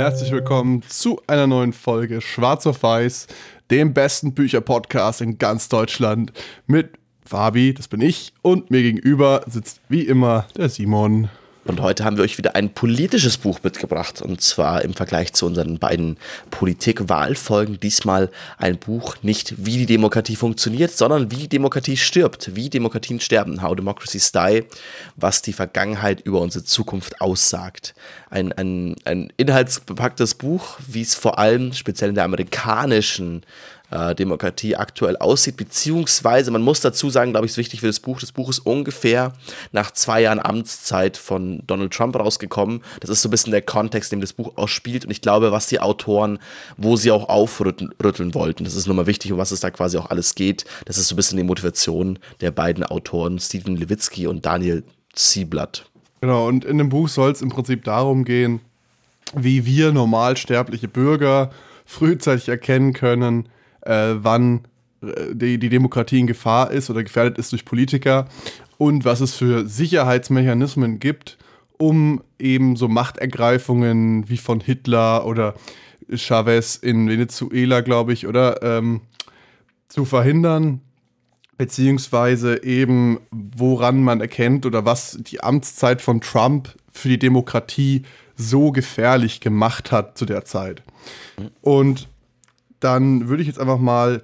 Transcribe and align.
Herzlich 0.00 0.32
willkommen 0.32 0.80
zu 0.88 1.20
einer 1.26 1.46
neuen 1.46 1.74
Folge 1.74 2.22
Schwarz 2.22 2.66
auf 2.66 2.82
Weiß, 2.82 3.26
dem 3.70 3.92
besten 3.92 4.32
Bücherpodcast 4.32 5.20
in 5.20 5.36
ganz 5.36 5.68
Deutschland 5.68 6.32
mit 6.66 6.92
Fabi, 7.22 7.74
das 7.74 7.86
bin 7.86 8.00
ich, 8.00 8.32
und 8.40 8.70
mir 8.70 8.80
gegenüber 8.80 9.42
sitzt 9.46 9.82
wie 9.90 10.00
immer 10.00 10.46
der 10.56 10.70
Simon. 10.70 11.28
Und 11.64 11.82
heute 11.82 12.04
haben 12.04 12.16
wir 12.16 12.24
euch 12.24 12.38
wieder 12.38 12.56
ein 12.56 12.72
politisches 12.72 13.36
Buch 13.36 13.60
mitgebracht. 13.62 14.22
Und 14.22 14.40
zwar 14.40 14.82
im 14.82 14.94
Vergleich 14.94 15.34
zu 15.34 15.44
unseren 15.44 15.78
beiden 15.78 16.16
Politik-Wahlfolgen 16.50 17.78
diesmal 17.78 18.30
ein 18.56 18.78
Buch 18.78 19.16
nicht 19.22 19.54
wie 19.58 19.76
die 19.76 19.86
Demokratie 19.86 20.36
funktioniert, 20.36 20.92
sondern 20.92 21.30
wie 21.30 21.36
die 21.36 21.48
Demokratie 21.48 21.98
stirbt, 21.98 22.56
wie 22.56 22.70
Demokratien 22.70 23.20
sterben, 23.20 23.62
How 23.62 23.76
Democracies 23.76 24.32
Die, 24.32 24.64
was 25.16 25.42
die 25.42 25.52
Vergangenheit 25.52 26.22
über 26.22 26.40
unsere 26.40 26.64
Zukunft 26.64 27.20
aussagt. 27.20 27.94
Ein, 28.30 28.52
ein, 28.52 28.96
ein 29.04 29.30
inhaltsbepacktes 29.36 30.36
Buch, 30.36 30.78
wie 30.86 31.02
es 31.02 31.14
vor 31.14 31.38
allem 31.38 31.74
speziell 31.74 32.10
in 32.10 32.14
der 32.14 32.24
amerikanischen 32.24 33.42
äh, 33.90 34.14
Demokratie 34.14 34.76
aktuell 34.76 35.16
aussieht, 35.16 35.56
beziehungsweise 35.56 36.50
man 36.50 36.62
muss 36.62 36.80
dazu 36.80 37.10
sagen, 37.10 37.32
glaube 37.32 37.46
ich, 37.46 37.52
ist 37.52 37.58
wichtig 37.58 37.80
für 37.80 37.86
das 37.86 38.00
Buch. 38.00 38.20
Das 38.20 38.32
Buch 38.32 38.48
ist 38.48 38.60
ungefähr 38.60 39.32
nach 39.72 39.90
zwei 39.90 40.22
Jahren 40.22 40.38
Amtszeit 40.38 41.16
von 41.16 41.62
Donald 41.66 41.92
Trump 41.92 42.16
rausgekommen. 42.16 42.82
Das 43.00 43.10
ist 43.10 43.22
so 43.22 43.28
ein 43.28 43.30
bisschen 43.30 43.52
der 43.52 43.62
Kontext, 43.62 44.12
in 44.12 44.18
dem 44.18 44.22
das 44.22 44.32
Buch 44.32 44.56
ausspielt 44.56 45.04
und 45.04 45.10
ich 45.10 45.20
glaube, 45.20 45.52
was 45.52 45.66
die 45.66 45.80
Autoren, 45.80 46.38
wo 46.76 46.96
sie 46.96 47.10
auch 47.10 47.28
aufrütteln 47.28 48.34
wollten, 48.34 48.64
das 48.64 48.74
ist 48.74 48.86
nochmal 48.86 49.06
wichtig, 49.06 49.32
um 49.32 49.38
was 49.38 49.50
es 49.50 49.60
da 49.60 49.70
quasi 49.70 49.98
auch 49.98 50.10
alles 50.10 50.34
geht. 50.34 50.64
Das 50.84 50.98
ist 50.98 51.08
so 51.08 51.14
ein 51.14 51.16
bisschen 51.16 51.38
die 51.38 51.44
Motivation 51.44 52.18
der 52.40 52.50
beiden 52.50 52.84
Autoren, 52.84 53.38
Steven 53.38 53.76
Levitsky 53.76 54.26
und 54.26 54.46
Daniel 54.46 54.84
Zieblatt. 55.12 55.86
Genau, 56.20 56.46
und 56.46 56.64
in 56.64 56.78
dem 56.78 56.90
Buch 56.90 57.08
soll 57.08 57.32
es 57.32 57.40
im 57.40 57.48
Prinzip 57.48 57.84
darum 57.84 58.24
gehen, 58.24 58.60
wie 59.34 59.64
wir 59.64 59.92
normalsterbliche 59.92 60.88
Bürger 60.88 61.50
frühzeitig 61.86 62.48
erkennen 62.48 62.92
können, 62.92 63.48
äh, 63.82 64.14
wann 64.16 64.62
äh, 65.02 65.34
die, 65.34 65.58
die 65.58 65.68
Demokratie 65.68 66.20
in 66.20 66.26
Gefahr 66.26 66.70
ist 66.70 66.90
oder 66.90 67.02
gefährdet 67.02 67.38
ist 67.38 67.52
durch 67.52 67.64
Politiker 67.64 68.26
und 68.78 69.04
was 69.04 69.20
es 69.20 69.34
für 69.34 69.66
Sicherheitsmechanismen 69.66 71.00
gibt, 71.00 71.38
um 71.78 72.22
eben 72.38 72.76
so 72.76 72.88
Machtergreifungen 72.88 74.28
wie 74.28 74.36
von 74.36 74.60
Hitler 74.60 75.26
oder 75.26 75.54
Chavez 76.14 76.76
in 76.76 77.08
Venezuela, 77.08 77.80
glaube 77.80 78.12
ich, 78.12 78.26
oder 78.26 78.62
ähm, 78.62 79.02
zu 79.88 80.04
verhindern, 80.04 80.80
beziehungsweise 81.56 82.62
eben 82.62 83.20
woran 83.30 84.02
man 84.02 84.20
erkennt 84.20 84.66
oder 84.66 84.84
was 84.84 85.18
die 85.20 85.42
Amtszeit 85.42 86.00
von 86.00 86.20
Trump 86.20 86.74
für 86.92 87.08
die 87.08 87.18
Demokratie 87.18 88.02
so 88.36 88.72
gefährlich 88.72 89.40
gemacht 89.40 89.92
hat 89.92 90.16
zu 90.16 90.24
der 90.24 90.44
Zeit. 90.44 90.82
Und 91.60 92.08
dann 92.80 93.28
würde 93.28 93.42
ich 93.42 93.46
jetzt 93.46 93.60
einfach 93.60 93.78
mal 93.78 94.22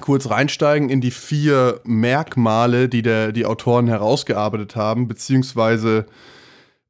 kurz 0.00 0.28
reinsteigen 0.28 0.90
in 0.90 1.00
die 1.00 1.10
vier 1.10 1.80
Merkmale, 1.84 2.88
die 2.88 3.02
der, 3.02 3.32
die 3.32 3.46
Autoren 3.46 3.86
herausgearbeitet 3.86 4.76
haben, 4.76 5.06
beziehungsweise 5.06 6.06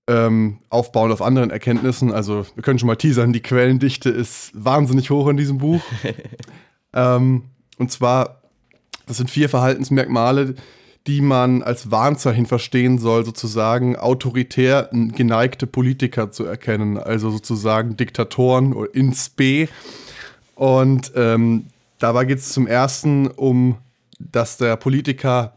ähm, 0.06 0.58
aufbauen 0.70 1.12
auf 1.12 1.22
anderen 1.22 1.50
Erkenntnissen. 1.50 2.12
Also 2.12 2.46
wir 2.54 2.62
können 2.62 2.78
schon 2.78 2.86
mal 2.86 2.96
teasern, 2.96 3.32
die 3.32 3.42
Quellendichte 3.42 4.10
ist 4.10 4.52
wahnsinnig 4.54 5.10
hoch 5.10 5.28
in 5.28 5.36
diesem 5.36 5.58
Buch. 5.58 5.82
ähm, 6.92 7.44
und 7.78 7.90
zwar, 7.90 8.42
das 9.06 9.18
sind 9.18 9.30
vier 9.30 9.48
Verhaltensmerkmale, 9.48 10.54
die 11.06 11.20
man 11.20 11.62
als 11.62 11.90
Warnzeichen 11.90 12.46
verstehen 12.46 12.98
soll, 12.98 13.26
sozusagen 13.26 13.96
autoritär 13.96 14.88
geneigte 14.92 15.66
Politiker 15.66 16.30
zu 16.30 16.44
erkennen, 16.44 16.96
also 16.96 17.30
sozusagen 17.30 17.96
Diktatoren 17.98 18.72
oder 18.72 18.94
in 18.94 19.12
Spe 19.12 19.68
und 20.54 21.12
ähm, 21.16 21.66
dabei 21.98 22.24
geht 22.24 22.38
es 22.38 22.50
zum 22.50 22.66
ersten 22.66 23.26
um, 23.28 23.76
dass 24.18 24.56
der 24.56 24.76
Politiker 24.76 25.54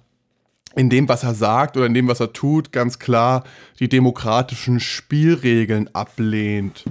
in 0.76 0.90
dem, 0.90 1.10
was 1.10 1.24
er 1.24 1.34
sagt 1.34 1.76
oder 1.76 1.88
in 1.88 1.94
dem, 1.94 2.08
was 2.08 2.20
er 2.20 2.34
tut, 2.34 2.72
ganz 2.72 3.00
klar 3.00 3.44
die 3.80 3.90
demokratischen 3.90 4.80
Spielregeln 4.80 5.90
ablehnt. 5.94 6.86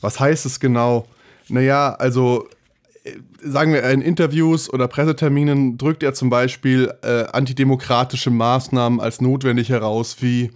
Was 0.00 0.20
heißt 0.20 0.46
es 0.46 0.60
genau? 0.60 1.06
Naja, 1.48 1.94
also 1.94 2.48
äh, 3.04 3.12
sagen 3.42 3.72
wir 3.72 3.82
in 3.84 4.00
Interviews 4.00 4.72
oder 4.72 4.86
Presseterminen 4.86 5.76
drückt 5.76 6.02
er 6.02 6.14
zum 6.14 6.30
Beispiel 6.30 6.92
äh, 7.02 7.24
antidemokratische 7.32 8.30
Maßnahmen 8.30 9.00
als 9.00 9.20
notwendig 9.20 9.70
heraus, 9.70 10.16
wie 10.20 10.50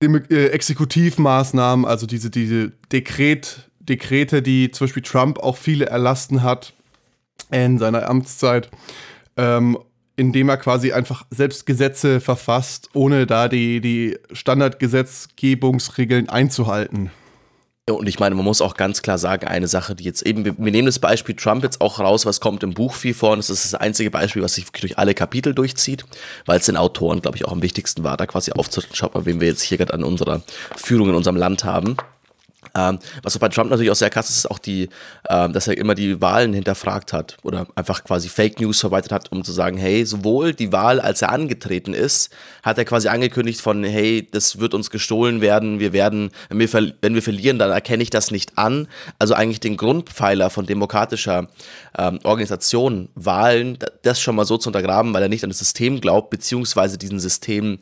äh, 0.00 0.46
Exekutivmaßnahmen, 0.46 1.84
also 1.84 2.06
diese, 2.06 2.30
diese 2.30 2.72
Dekret, 2.92 3.70
Dekrete, 3.88 4.42
die 4.42 4.70
zum 4.70 4.86
Beispiel 4.86 5.02
Trump 5.02 5.38
auch 5.38 5.56
viele 5.56 5.86
erlassen 5.86 6.42
hat 6.42 6.72
in 7.50 7.78
seiner 7.78 8.08
Amtszeit, 8.08 8.70
ähm, 9.36 9.78
indem 10.16 10.48
er 10.48 10.56
quasi 10.56 10.92
einfach 10.92 11.26
selbst 11.30 11.66
Gesetze 11.66 12.20
verfasst, 12.20 12.88
ohne 12.94 13.26
da 13.26 13.48
die, 13.48 13.80
die 13.80 14.16
Standardgesetzgebungsregeln 14.32 16.28
einzuhalten. 16.28 17.10
Und 17.86 18.08
ich 18.08 18.18
meine, 18.18 18.34
man 18.34 18.46
muss 18.46 18.62
auch 18.62 18.76
ganz 18.76 19.02
klar 19.02 19.18
sagen, 19.18 19.46
eine 19.46 19.68
Sache, 19.68 19.94
die 19.94 20.04
jetzt 20.04 20.22
eben, 20.22 20.46
wir, 20.46 20.54
nehmen 20.56 20.86
das 20.86 20.98
Beispiel 20.98 21.34
Trump 21.34 21.62
jetzt 21.64 21.82
auch 21.82 21.98
raus, 22.00 22.24
was 22.24 22.40
kommt 22.40 22.62
im 22.62 22.72
Buch 22.72 22.94
viel 22.94 23.12
vor, 23.12 23.32
und 23.32 23.38
das 23.38 23.50
ist 23.50 23.64
das 23.64 23.74
einzige 23.78 24.10
Beispiel, 24.10 24.40
was 24.40 24.54
sich 24.54 24.66
wirklich 24.66 24.80
durch 24.80 24.98
alle 24.98 25.12
Kapitel 25.12 25.54
durchzieht, 25.54 26.06
weil 26.46 26.58
es 26.58 26.64
den 26.64 26.78
Autoren, 26.78 27.20
glaube 27.20 27.36
ich, 27.36 27.44
auch 27.44 27.52
am 27.52 27.60
wichtigsten 27.60 28.02
war, 28.02 28.16
da 28.16 28.24
quasi 28.24 28.52
mal, 28.52 29.26
wen 29.26 29.40
wir 29.40 29.48
jetzt 29.48 29.60
hier 29.60 29.76
gerade 29.76 29.92
an 29.92 30.02
unserer 30.02 30.40
Führung 30.76 31.10
in 31.10 31.14
unserem 31.14 31.36
Land 31.36 31.64
haben. 31.64 31.98
Ähm, 32.76 32.98
was 33.22 33.38
bei 33.38 33.48
Trump 33.48 33.70
natürlich 33.70 33.90
auch 33.90 33.96
sehr 33.96 34.10
krass 34.10 34.30
ist, 34.30 34.38
ist 34.38 34.50
auch 34.50 34.58
die, 34.58 34.88
ähm, 35.28 35.52
dass 35.52 35.68
er 35.68 35.78
immer 35.78 35.94
die 35.94 36.20
Wahlen 36.20 36.52
hinterfragt 36.52 37.12
hat 37.12 37.36
oder 37.42 37.66
einfach 37.74 38.04
quasi 38.04 38.28
Fake 38.28 38.60
News 38.60 38.80
verbreitet 38.80 39.12
hat, 39.12 39.30
um 39.30 39.44
zu 39.44 39.52
sagen, 39.52 39.76
hey, 39.76 40.04
sowohl 40.04 40.54
die 40.54 40.72
Wahl, 40.72 41.00
als 41.00 41.22
er 41.22 41.30
angetreten 41.30 41.94
ist, 41.94 42.34
hat 42.62 42.78
er 42.78 42.84
quasi 42.84 43.08
angekündigt 43.08 43.60
von, 43.60 43.84
hey, 43.84 44.26
das 44.30 44.58
wird 44.58 44.74
uns 44.74 44.90
gestohlen 44.90 45.40
werden, 45.40 45.78
wir 45.78 45.92
werden, 45.92 46.30
wenn 46.48 46.58
wir, 46.58 46.92
wenn 47.00 47.14
wir 47.14 47.22
verlieren, 47.22 47.58
dann 47.58 47.70
erkenne 47.70 48.02
ich 48.02 48.10
das 48.10 48.30
nicht 48.30 48.58
an. 48.58 48.88
Also 49.18 49.34
eigentlich 49.34 49.60
den 49.60 49.76
Grundpfeiler 49.76 50.50
von 50.50 50.66
demokratischer 50.66 51.48
ähm, 51.96 52.18
Organisation, 52.24 53.08
Wahlen, 53.14 53.78
das 54.02 54.20
schon 54.20 54.34
mal 54.34 54.44
so 54.44 54.58
zu 54.58 54.68
untergraben, 54.68 55.14
weil 55.14 55.22
er 55.22 55.28
nicht 55.28 55.44
an 55.44 55.50
das 55.50 55.58
System 55.58 56.00
glaubt, 56.00 56.30
beziehungsweise 56.30 56.98
diesen 56.98 57.20
System 57.20 57.78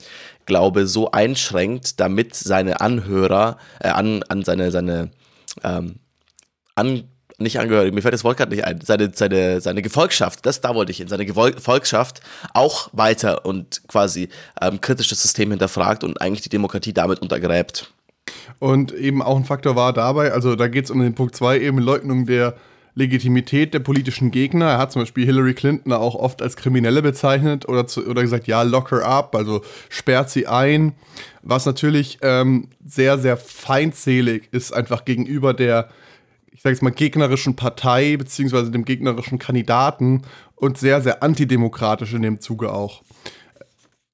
Glaube 0.47 0.86
so 0.86 1.10
einschränkt, 1.10 2.00
damit 2.00 2.34
seine 2.34 2.80
Anhörer, 2.80 3.58
äh, 3.80 3.88
an, 3.88 4.22
an 4.25 4.44
seine, 4.44 4.70
seine, 4.70 5.10
ähm, 5.62 5.97
an, 6.75 7.04
nicht 7.38 7.58
Angehörige, 7.58 7.92
mir 7.92 8.03
fällt 8.03 8.14
das 8.14 8.25
Wort 8.25 8.36
gerade 8.36 8.54
nicht 8.54 8.64
ein, 8.64 8.80
seine, 8.80 9.10
seine, 9.14 9.60
seine 9.60 9.82
Gefolgschaft, 9.82 10.44
das 10.47 10.60
da 10.60 10.75
wollte 10.75 10.92
ich 10.92 10.98
hin, 10.98 11.08
seine 11.08 11.26
Gefolgschaft 11.26 12.20
auch 12.54 12.88
weiter 12.92 13.44
und 13.44 13.86
quasi 13.88 14.28
ähm, 14.60 14.80
kritisch 14.80 15.08
das 15.08 15.22
System 15.22 15.50
hinterfragt 15.50 16.04
und 16.04 16.20
eigentlich 16.20 16.42
die 16.42 16.48
Demokratie 16.48 16.92
damit 16.92 17.20
untergräbt. 17.20 17.92
Und 18.59 18.92
eben 18.92 19.22
auch 19.22 19.36
ein 19.36 19.44
Faktor 19.44 19.76
war 19.76 19.92
dabei, 19.92 20.32
also 20.32 20.54
da 20.54 20.69
geht 20.69 20.84
es 20.84 20.91
um 20.91 21.00
den 21.00 21.14
Punkt 21.14 21.34
2, 21.34 21.60
eben 21.60 21.78
Leugnung 21.78 22.26
der 22.26 22.54
Legitimität 22.94 23.72
der 23.72 23.78
politischen 23.78 24.30
Gegner. 24.30 24.66
Er 24.66 24.78
hat 24.78 24.92
zum 24.92 25.03
Beispiel 25.03 25.25
Hillary 25.25 25.54
Clinton 25.54 25.92
auch 25.92 26.14
oft 26.14 26.42
als 26.42 26.56
Kriminelle 26.56 27.00
bezeichnet 27.00 27.69
oder, 27.69 27.86
zu, 27.86 28.06
oder 28.06 28.22
gesagt, 28.22 28.47
ja, 28.47 28.62
lock 28.62 28.91
her 28.91 29.06
up, 29.06 29.34
also 29.34 29.62
sperrt 29.88 30.30
sie 30.30 30.47
ein. 30.47 30.92
Was 31.42 31.65
natürlich 31.65 32.18
ähm, 32.22 32.68
sehr, 32.84 33.18
sehr 33.18 33.36
feindselig 33.36 34.48
ist, 34.53 34.72
einfach 34.72 35.04
gegenüber 35.04 35.54
der, 35.54 35.89
ich 36.50 36.60
sage 36.60 36.74
jetzt 36.74 36.83
mal, 36.83 36.91
gegnerischen 36.91 37.56
Partei 37.56 38.16
beziehungsweise 38.16 38.71
dem 38.71 38.84
gegnerischen 38.84 39.39
Kandidaten 39.39 40.22
und 40.54 40.77
sehr, 40.77 41.00
sehr 41.00 41.22
antidemokratisch 41.22 42.12
in 42.12 42.22
dem 42.22 42.41
Zuge 42.41 42.72
auch 42.72 43.03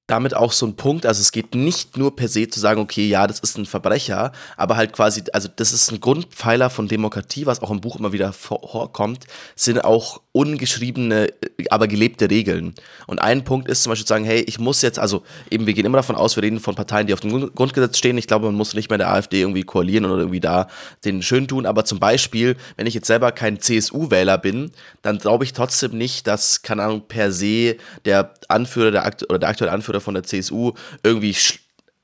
damit 0.09 0.35
auch 0.35 0.53
so 0.53 0.67
ein 0.67 0.75
Punkt, 0.75 1.07
also 1.07 1.21
es 1.21 1.33
geht 1.33 1.55
nicht 1.55 1.99
nur 1.99 2.17
per 2.17 2.29
se 2.29 2.49
zu 2.49 2.59
sagen, 2.59 2.81
okay, 2.81 3.07
ja, 3.07 3.27
das 3.27 3.41
ist 3.41 3.59
ein 3.59 3.67
Verbrecher, 3.67 4.33
aber 4.57 4.77
halt 4.77 4.95
quasi, 4.95 5.23
also 5.35 5.49
das 5.55 5.73
ist 5.73 5.93
ein 5.93 6.01
Grundpfeiler 6.01 6.71
von 6.71 6.89
Demokratie, 6.89 7.45
was 7.45 7.63
auch 7.63 7.71
im 7.71 7.83
Buch 7.83 7.97
immer 7.97 8.11
wieder 8.11 8.33
vorkommt, 8.33 9.27
sind 9.55 9.85
auch 9.85 10.23
ungeschriebene, 10.33 11.29
aber 11.69 11.89
gelebte 11.89 12.31
Regeln. 12.31 12.75
Und 13.07 13.21
ein 13.21 13.45
Punkt 13.45 13.69
ist 13.69 13.83
zum 13.83 13.91
Beispiel 13.91 14.07
zu 14.07 14.15
sagen, 14.15 14.25
hey, 14.25 14.41
ich 14.41 14.59
muss 14.59 14.83
jetzt, 14.83 14.99
also 14.99 15.25
eben, 15.51 15.67
wir 15.67 15.75
gehen 15.75 15.85
immer 15.85 15.99
davon 15.99 16.17
aus, 16.17 16.37
wir 16.37 16.43
reden 16.43 16.61
von 16.61 16.75
Parteien, 16.75 17.07
die 17.07 17.13
auf 17.13 17.21
dem 17.21 17.53
Grundgesetz 17.55 17.99
stehen. 17.99 18.17
Ich 18.17 18.29
glaube, 18.29 18.47
man 18.47 18.55
muss 18.55 18.73
nicht 18.73 18.89
mehr 18.89 18.99
der 18.99 19.13
AfD 19.13 19.41
irgendwie 19.41 19.65
koalieren 19.65 20.05
oder 20.05 20.19
irgendwie 20.19 20.41
da 20.41 20.69
den 21.05 21.23
schön 21.23 21.49
tun. 21.49 21.67
Aber 21.67 21.85
zum 21.85 21.99
Beispiel, 21.99 22.57
wenn 22.77 22.87
ich 22.87 22.95
jetzt 22.95 23.09
selber 23.09 23.33
kein 23.33 23.61
CSU-Wähler 23.61 24.39
bin, 24.39 24.71
dann 25.03 25.19
glaube 25.19 25.43
ich 25.43 25.53
trotzdem 25.53 25.99
nicht, 25.99 26.29
dass, 26.29 26.63
keine 26.63 26.85
Ahnung, 26.85 27.03
per 27.09 27.33
se 27.33 27.77
der 28.05 28.33
Anführer 28.47 28.93
der 28.93 29.13
oder 29.29 29.41
der 29.41 29.49
aktuelle 29.49 29.73
Anführer 29.73 29.98
oder 29.99 30.05
von 30.05 30.15
der 30.15 30.23
CSU 30.23 30.73
irgendwie 31.03 31.37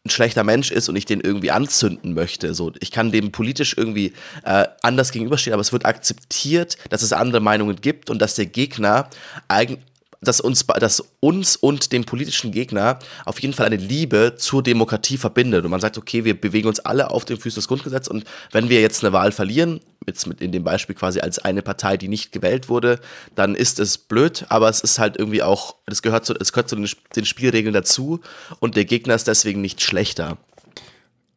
ein 0.06 0.10
schlechter 0.10 0.44
Mensch 0.44 0.70
ist 0.70 0.88
und 0.88 0.96
ich 0.96 1.06
den 1.06 1.20
irgendwie 1.20 1.50
anzünden 1.50 2.12
möchte. 2.12 2.52
So, 2.52 2.72
ich 2.80 2.90
kann 2.90 3.10
dem 3.10 3.32
politisch 3.32 3.74
irgendwie 3.76 4.12
äh, 4.44 4.66
anders 4.82 5.12
gegenüberstehen, 5.12 5.54
aber 5.54 5.62
es 5.62 5.72
wird 5.72 5.86
akzeptiert, 5.86 6.76
dass 6.90 7.02
es 7.02 7.12
andere 7.12 7.40
Meinungen 7.40 7.76
gibt 7.76 8.10
und 8.10 8.20
dass 8.20 8.34
der 8.34 8.46
Gegner 8.46 9.08
eigentlich 9.48 9.80
dass 10.20 10.40
uns, 10.40 10.66
dass 10.66 11.04
uns 11.20 11.54
und 11.54 11.92
den 11.92 12.04
politischen 12.04 12.50
Gegner 12.50 12.98
auf 13.26 13.40
jeden 13.40 13.52
Fall 13.52 13.66
eine 13.66 13.76
Liebe 13.76 14.36
zur 14.38 14.62
Demokratie 14.62 15.18
verbindet. 15.18 15.66
Und 15.66 15.70
man 15.70 15.80
sagt, 15.80 15.98
okay, 15.98 16.24
wir 16.24 16.40
bewegen 16.40 16.66
uns 16.66 16.80
alle 16.80 17.10
auf 17.10 17.26
den 17.26 17.36
Füßen 17.36 17.56
des 17.56 17.68
Grundgesetzes 17.68 18.08
und 18.08 18.24
wenn 18.50 18.70
wir 18.70 18.80
jetzt 18.80 19.04
eine 19.04 19.12
Wahl 19.12 19.32
verlieren, 19.32 19.80
jetzt 20.06 20.26
mit 20.26 20.40
in 20.40 20.52
dem 20.52 20.64
Beispiel 20.64 20.94
quasi 20.94 21.20
als 21.20 21.38
eine 21.38 21.62
Partei, 21.62 21.96
die 21.96 22.08
nicht 22.08 22.32
gewählt 22.32 22.68
wurde, 22.68 23.00
dann 23.34 23.54
ist 23.54 23.78
es 23.78 23.98
blöd, 23.98 24.46
aber 24.48 24.68
es 24.68 24.80
ist 24.80 24.98
halt 24.98 25.16
irgendwie 25.16 25.42
auch, 25.42 25.76
es 25.86 26.02
gehört 26.02 26.24
zu, 26.24 26.34
es 26.34 26.52
gehört 26.52 26.68
zu 26.68 26.76
den, 26.76 27.24
Spielregeln 27.24 27.74
dazu 27.74 28.20
und 28.60 28.76
der 28.76 28.84
Gegner 28.84 29.14
ist 29.14 29.28
deswegen 29.28 29.60
nicht 29.60 29.80
schlechter. 29.82 30.38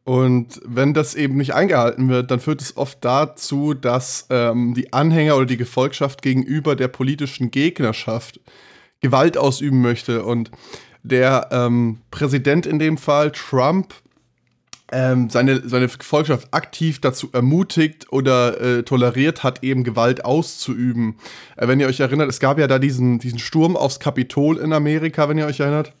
Und 0.04 0.62
wenn 0.64 0.94
das 0.94 1.14
eben 1.14 1.36
nicht 1.36 1.52
eingehalten 1.52 2.08
wird, 2.08 2.30
dann 2.30 2.40
führt 2.40 2.62
es 2.62 2.78
oft 2.78 3.04
dazu, 3.04 3.74
dass 3.74 4.26
ähm, 4.30 4.72
die 4.72 4.92
Anhänger 4.94 5.36
oder 5.36 5.44
die 5.44 5.58
Gefolgschaft 5.58 6.22
gegenüber 6.22 6.76
der 6.76 6.88
politischen 6.88 7.50
Gegnerschaft 7.50 8.40
Gewalt 9.00 9.36
ausüben 9.36 9.82
möchte. 9.82 10.24
Und 10.24 10.50
der 11.02 11.48
ähm, 11.52 11.98
Präsident 12.10 12.64
in 12.64 12.78
dem 12.78 12.96
Fall, 12.96 13.32
Trump, 13.32 13.92
ähm, 14.90 15.28
seine, 15.28 15.68
seine 15.68 15.88
Gefolgschaft 15.88 16.48
aktiv 16.52 17.00
dazu 17.00 17.28
ermutigt 17.32 18.06
oder 18.10 18.60
äh, 18.60 18.82
toleriert 18.82 19.42
hat, 19.42 19.62
eben 19.62 19.84
Gewalt 19.84 20.24
auszuüben. 20.24 21.16
Äh, 21.56 21.68
wenn 21.68 21.80
ihr 21.80 21.86
euch 21.86 22.00
erinnert, 22.00 22.30
es 22.30 22.40
gab 22.40 22.58
ja 22.58 22.66
da 22.66 22.78
diesen, 22.78 23.18
diesen 23.18 23.38
Sturm 23.38 23.76
aufs 23.76 24.00
Kapitol 24.00 24.56
in 24.56 24.72
Amerika, 24.72 25.28
wenn 25.28 25.38
ihr 25.38 25.46
euch 25.46 25.60
erinnert. 25.60 25.92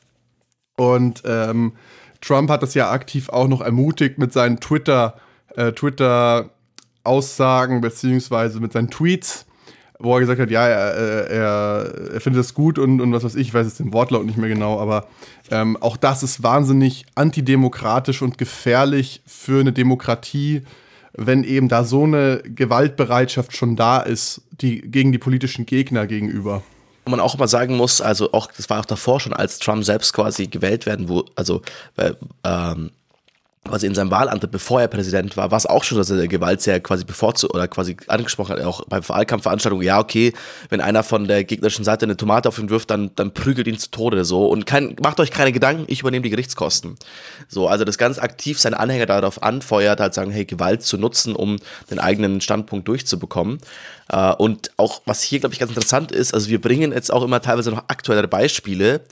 Und 0.76 1.22
ähm, 1.26 1.72
Trump 2.20 2.50
hat 2.50 2.62
das 2.62 2.74
ja 2.74 2.90
aktiv 2.90 3.28
auch 3.28 3.48
noch 3.48 3.60
ermutigt 3.60 4.18
mit 4.18 4.32
seinen 4.32 4.60
Twitter, 4.60 5.16
äh, 5.56 5.72
Twitter-Aussagen 5.72 7.80
beziehungsweise 7.80 8.60
mit 8.60 8.72
seinen 8.72 8.90
Tweets, 8.90 9.46
wo 9.98 10.14
er 10.14 10.20
gesagt 10.20 10.40
hat, 10.40 10.50
ja, 10.50 10.66
er, 10.66 11.28
er, 11.28 12.10
er 12.14 12.20
findet 12.20 12.40
das 12.40 12.54
gut 12.54 12.78
und, 12.78 13.00
und 13.00 13.12
was 13.12 13.24
weiß 13.24 13.34
ich, 13.34 13.48
ich 13.48 13.54
weiß 13.54 13.66
jetzt 13.66 13.80
den 13.80 13.92
Wortlaut 13.92 14.26
nicht 14.26 14.38
mehr 14.38 14.48
genau, 14.48 14.78
aber 14.78 15.06
ähm, 15.50 15.76
auch 15.80 15.96
das 15.96 16.22
ist 16.22 16.42
wahnsinnig 16.42 17.04
antidemokratisch 17.16 18.22
und 18.22 18.38
gefährlich 18.38 19.22
für 19.26 19.60
eine 19.60 19.72
Demokratie, 19.72 20.62
wenn 21.14 21.42
eben 21.42 21.68
da 21.68 21.82
so 21.82 22.04
eine 22.04 22.42
Gewaltbereitschaft 22.44 23.56
schon 23.56 23.74
da 23.74 23.98
ist, 23.98 24.42
die 24.60 24.80
gegen 24.82 25.10
die 25.10 25.18
politischen 25.18 25.66
Gegner 25.66 26.06
gegenüber. 26.06 26.62
Wo 27.04 27.10
man 27.10 27.20
auch 27.20 27.34
immer 27.34 27.48
sagen 27.48 27.76
muss, 27.76 28.00
also 28.00 28.32
auch, 28.32 28.52
das 28.56 28.70
war 28.70 28.80
auch 28.80 28.84
davor 28.84 29.18
schon, 29.18 29.32
als 29.32 29.58
Trump 29.58 29.82
selbst 29.82 30.12
quasi 30.12 30.46
gewählt 30.46 30.86
werden, 30.86 31.08
wo, 31.08 31.24
also 31.34 31.62
äh, 31.96 32.12
ähm, 32.44 32.90
quasi 33.68 33.86
in 33.86 33.94
seinem 33.94 34.10
Wahlantritt, 34.10 34.50
bevor 34.50 34.80
er 34.80 34.88
Präsident 34.88 35.36
war, 35.36 35.50
war 35.50 35.58
es 35.58 35.66
auch 35.66 35.84
schon, 35.84 35.98
dass 35.98 36.10
er 36.10 36.28
Gewalt 36.28 36.60
sehr 36.60 36.80
quasi 36.80 37.04
bevorzugt 37.04 37.54
oder 37.54 37.68
quasi 37.68 37.96
angesprochen 38.06 38.56
hat, 38.56 38.64
auch 38.64 38.84
bei 38.86 39.06
Wahlkampfveranstaltungen, 39.06 39.84
ja, 39.84 39.98
okay, 39.98 40.32
wenn 40.68 40.80
einer 40.80 41.02
von 41.02 41.28
der 41.28 41.44
gegnerischen 41.44 41.84
Seite 41.84 42.06
eine 42.06 42.16
Tomate 42.16 42.48
auf 42.48 42.58
ihn 42.58 42.70
wirft, 42.70 42.90
dann, 42.90 43.10
dann 43.14 43.32
prügelt 43.32 43.66
ihn 43.66 43.78
zu 43.78 43.90
Tode 43.90 44.24
so 44.24 44.48
und 44.48 44.66
kein, 44.66 44.96
macht 45.02 45.20
euch 45.20 45.30
keine 45.30 45.52
Gedanken, 45.52 45.84
ich 45.88 46.00
übernehme 46.00 46.22
die 46.22 46.30
Gerichtskosten. 46.30 46.96
So, 47.48 47.68
also 47.68 47.84
das 47.84 47.98
ganz 47.98 48.18
aktiv 48.18 48.58
seine 48.58 48.78
Anhänger 48.78 49.06
darauf 49.06 49.42
anfeuert, 49.42 50.00
halt 50.00 50.14
sagen, 50.14 50.30
hey, 50.30 50.44
Gewalt 50.44 50.82
zu 50.82 50.98
nutzen, 50.98 51.34
um 51.36 51.56
den 51.90 51.98
eigenen 51.98 52.40
Standpunkt 52.40 52.88
durchzubekommen. 52.88 53.60
Uh, 54.10 54.32
und 54.38 54.70
auch, 54.78 55.02
was 55.04 55.22
hier, 55.22 55.38
glaube 55.38 55.52
ich, 55.52 55.58
ganz 55.58 55.70
interessant 55.70 56.12
ist, 56.12 56.32
also 56.32 56.48
wir 56.48 56.62
bringen 56.62 56.92
jetzt 56.92 57.12
auch 57.12 57.22
immer 57.22 57.42
teilweise 57.42 57.70
noch 57.70 57.84
aktuellere 57.88 58.26
Beispiele, 58.26 59.02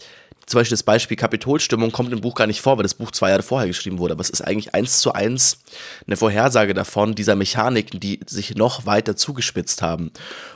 zum 0.46 0.60
Beispiel 0.60 0.76
das 0.76 0.84
Beispiel 0.84 1.16
Kapitolstimmung 1.16 1.90
kommt 1.90 2.12
im 2.12 2.20
Buch 2.20 2.34
gar 2.34 2.46
nicht 2.46 2.60
vor, 2.60 2.76
weil 2.76 2.84
das 2.84 2.94
Buch 2.94 3.10
zwei 3.10 3.30
Jahre 3.30 3.42
vorher 3.42 3.66
geschrieben 3.66 3.98
wurde. 3.98 4.12
Aber 4.12 4.20
es 4.20 4.30
ist 4.30 4.42
eigentlich 4.42 4.74
eins 4.74 5.00
zu 5.00 5.12
eins 5.12 5.58
eine 6.06 6.16
Vorhersage 6.16 6.72
davon, 6.72 7.16
dieser 7.16 7.34
Mechaniken, 7.34 7.98
die 7.98 8.20
sich 8.26 8.54
noch 8.54 8.86
weiter 8.86 9.16
zugespitzt 9.16 9.82
haben. 9.82 10.12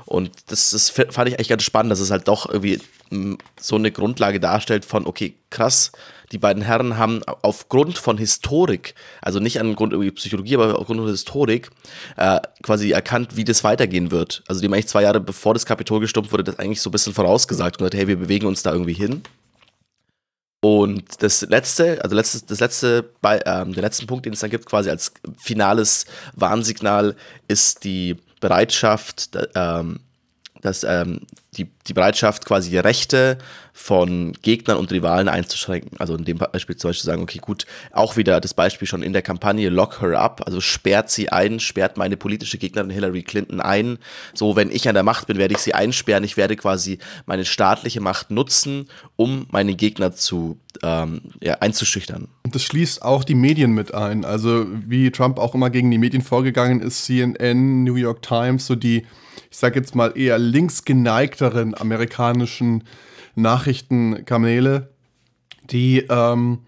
Und 0.06 0.30
das, 0.46 0.70
das 0.70 0.90
fand 0.90 1.28
ich 1.28 1.34
eigentlich 1.34 1.48
ganz 1.48 1.64
spannend, 1.64 1.90
dass 1.90 1.98
es 1.98 2.12
halt 2.12 2.28
doch 2.28 2.48
irgendwie 2.48 2.80
hm, 3.10 3.38
so 3.60 3.76
eine 3.76 3.90
Grundlage 3.90 4.38
darstellt 4.38 4.84
von, 4.84 5.06
okay, 5.06 5.34
krass, 5.50 5.90
die 6.30 6.38
beiden 6.38 6.62
Herren 6.62 6.96
haben 6.96 7.22
aufgrund 7.42 7.98
von 7.98 8.16
Historik, 8.16 8.94
also 9.20 9.40
nicht 9.40 9.58
an 9.58 9.74
Grund 9.74 9.92
irgendwie 9.92 10.12
Psychologie, 10.12 10.54
aber 10.54 10.78
aufgrund 10.78 11.00
von 11.00 11.08
Historik, 11.08 11.70
äh, 12.16 12.38
quasi 12.62 12.92
erkannt, 12.92 13.36
wie 13.36 13.44
das 13.44 13.64
weitergehen 13.64 14.12
wird. 14.12 14.44
Also 14.46 14.60
die 14.60 14.68
haben 14.68 14.74
eigentlich 14.74 14.86
zwei 14.86 15.02
Jahre 15.02 15.18
bevor 15.18 15.54
das 15.54 15.66
Kapitol 15.66 15.98
gestumpft 15.98 16.30
wurde, 16.30 16.44
das 16.44 16.60
eigentlich 16.60 16.80
so 16.80 16.90
ein 16.90 16.92
bisschen 16.92 17.14
vorausgesagt 17.14 17.76
und 17.76 17.78
gesagt, 17.78 17.94
hey, 17.94 18.06
wir 18.06 18.16
bewegen 18.16 18.46
uns 18.46 18.62
da 18.62 18.72
irgendwie 18.72 18.92
hin. 18.92 19.22
Und 20.60 21.22
das 21.22 21.40
letzte, 21.42 22.02
also 22.04 22.14
letztes, 22.14 22.44
das 22.44 22.60
letzte, 22.60 23.10
ähm, 23.24 23.72
der 23.72 23.82
letzte 23.82 24.06
Punkt, 24.06 24.26
den 24.26 24.34
es 24.34 24.40
dann 24.40 24.50
gibt, 24.50 24.66
quasi 24.66 24.90
als 24.90 25.12
finales 25.38 26.04
Warnsignal, 26.34 27.16
ist 27.48 27.84
die 27.84 28.16
Bereitschaft, 28.40 29.30
ähm, 29.54 30.00
dass 30.60 30.84
ähm, 30.84 31.22
die, 31.56 31.68
die 31.86 31.94
Bereitschaft, 31.94 32.46
quasi 32.46 32.78
Rechte 32.78 33.38
von 33.72 34.34
Gegnern 34.42 34.76
und 34.76 34.92
Rivalen 34.92 35.28
einzuschränken. 35.28 35.98
Also 35.98 36.14
in 36.14 36.24
dem 36.24 36.38
Beispiel 36.38 36.76
zum 36.76 36.90
Beispiel 36.90 37.06
sagen, 37.06 37.22
okay, 37.22 37.38
gut, 37.40 37.66
auch 37.92 38.16
wieder 38.16 38.40
das 38.40 38.54
Beispiel 38.54 38.86
schon 38.86 39.02
in 39.02 39.12
der 39.12 39.22
Kampagne 39.22 39.68
Lock 39.68 40.00
Her 40.00 40.20
Up, 40.20 40.42
also 40.46 40.60
sperrt 40.60 41.10
sie 41.10 41.30
ein, 41.30 41.58
sperrt 41.58 41.96
meine 41.96 42.16
politische 42.16 42.58
Gegnerin 42.58 42.90
Hillary 42.90 43.22
Clinton 43.22 43.60
ein. 43.60 43.98
So, 44.34 44.54
wenn 44.54 44.70
ich 44.70 44.88
an 44.88 44.94
der 44.94 45.02
Macht 45.02 45.26
bin, 45.26 45.38
werde 45.38 45.54
ich 45.54 45.60
sie 45.60 45.74
einsperren. 45.74 46.24
Ich 46.24 46.36
werde 46.36 46.56
quasi 46.56 46.98
meine 47.26 47.44
staatliche 47.44 48.00
Macht 48.00 48.30
nutzen, 48.30 48.86
um 49.16 49.46
meine 49.50 49.74
Gegner 49.74 50.12
zu 50.12 50.58
ähm, 50.82 51.22
ja, 51.42 51.54
einzuschüchtern. 51.54 52.28
Und 52.44 52.54
das 52.54 52.62
schließt 52.62 53.02
auch 53.02 53.24
die 53.24 53.34
Medien 53.34 53.72
mit 53.72 53.92
ein. 53.92 54.24
Also 54.24 54.66
wie 54.86 55.10
Trump 55.10 55.38
auch 55.38 55.54
immer 55.54 55.70
gegen 55.70 55.90
die 55.90 55.98
Medien 55.98 56.22
vorgegangen 56.22 56.80
ist, 56.80 57.06
CNN, 57.06 57.82
New 57.82 57.96
York 57.96 58.22
Times, 58.22 58.66
so 58.66 58.76
die 58.76 59.04
ich 59.50 59.58
sage 59.58 59.78
jetzt 59.78 59.94
mal 59.94 60.16
eher 60.16 60.38
linksgeneigteren 60.38 61.76
amerikanischen 61.76 62.84
Nachrichtenkanäle, 63.34 64.90
die, 65.70 66.06
ähm, 66.08 66.60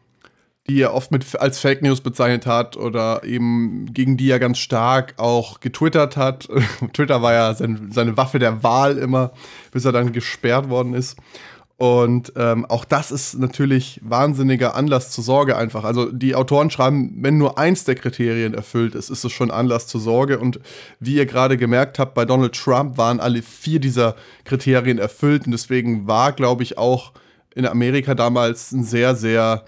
die 0.69 0.81
er 0.81 0.95
oft 0.95 1.11
mit 1.13 1.37
als 1.41 1.61
Fake 1.61 1.83
News 1.83 2.01
bezeichnet 2.01 2.47
hat 2.47 2.77
oder 2.77 3.25
eben 3.25 3.93
gegen 3.93 4.17
die 4.17 4.31
er 4.31 4.39
ganz 4.39 4.59
stark 4.59 5.15
auch 5.17 5.61
getwittert 5.61 6.17
hat. 6.17 6.49
Twitter 6.93 7.23
war 7.23 7.33
ja 7.33 7.55
sein, 7.55 7.91
seine 7.93 8.17
Waffe 8.17 8.39
der 8.39 8.63
Wahl 8.63 8.99
immer, 8.99 9.33
bis 9.71 9.85
er 9.85 9.93
dann 9.93 10.13
gesperrt 10.13 10.69
worden 10.69 10.95
ist. 10.95 11.17
Und 11.83 12.35
ähm, 12.37 12.65
auch 12.67 12.85
das 12.85 13.11
ist 13.11 13.41
natürlich 13.41 14.01
wahnsinniger 14.05 14.77
Anlass 14.77 15.11
zur 15.11 15.25
Sorge 15.25 15.57
einfach. 15.57 15.83
Also 15.83 16.13
die 16.13 16.37
Autoren 16.37 16.71
schreiben, 16.71 17.13
wenn 17.17 17.39
nur 17.39 17.59
eins 17.59 17.83
der 17.83 17.97
Kriterien 17.97 18.55
erfüllt 18.55 18.95
ist, 18.95 19.11
ist 19.11 19.25
es 19.25 19.33
schon 19.33 19.51
Anlass 19.51 19.89
zur 19.89 20.01
Sorge. 20.01 20.39
Und 20.39 20.61
wie 21.01 21.17
ihr 21.17 21.27
gerade 21.27 21.57
gemerkt 21.57 21.99
habt, 21.99 22.15
bei 22.15 22.25
Donald 22.25 22.55
Trump 22.55 22.99
waren 22.99 23.19
alle 23.19 23.43
vier 23.43 23.81
dieser 23.81 24.15
Kriterien 24.45 24.99
erfüllt. 24.99 25.47
Und 25.47 25.51
deswegen 25.51 26.07
war, 26.07 26.31
glaube 26.31 26.63
ich, 26.63 26.79
auch 26.79 27.15
in 27.53 27.67
Amerika 27.67 28.15
damals 28.15 28.71
ein 28.71 28.85
sehr, 28.85 29.17
sehr 29.17 29.65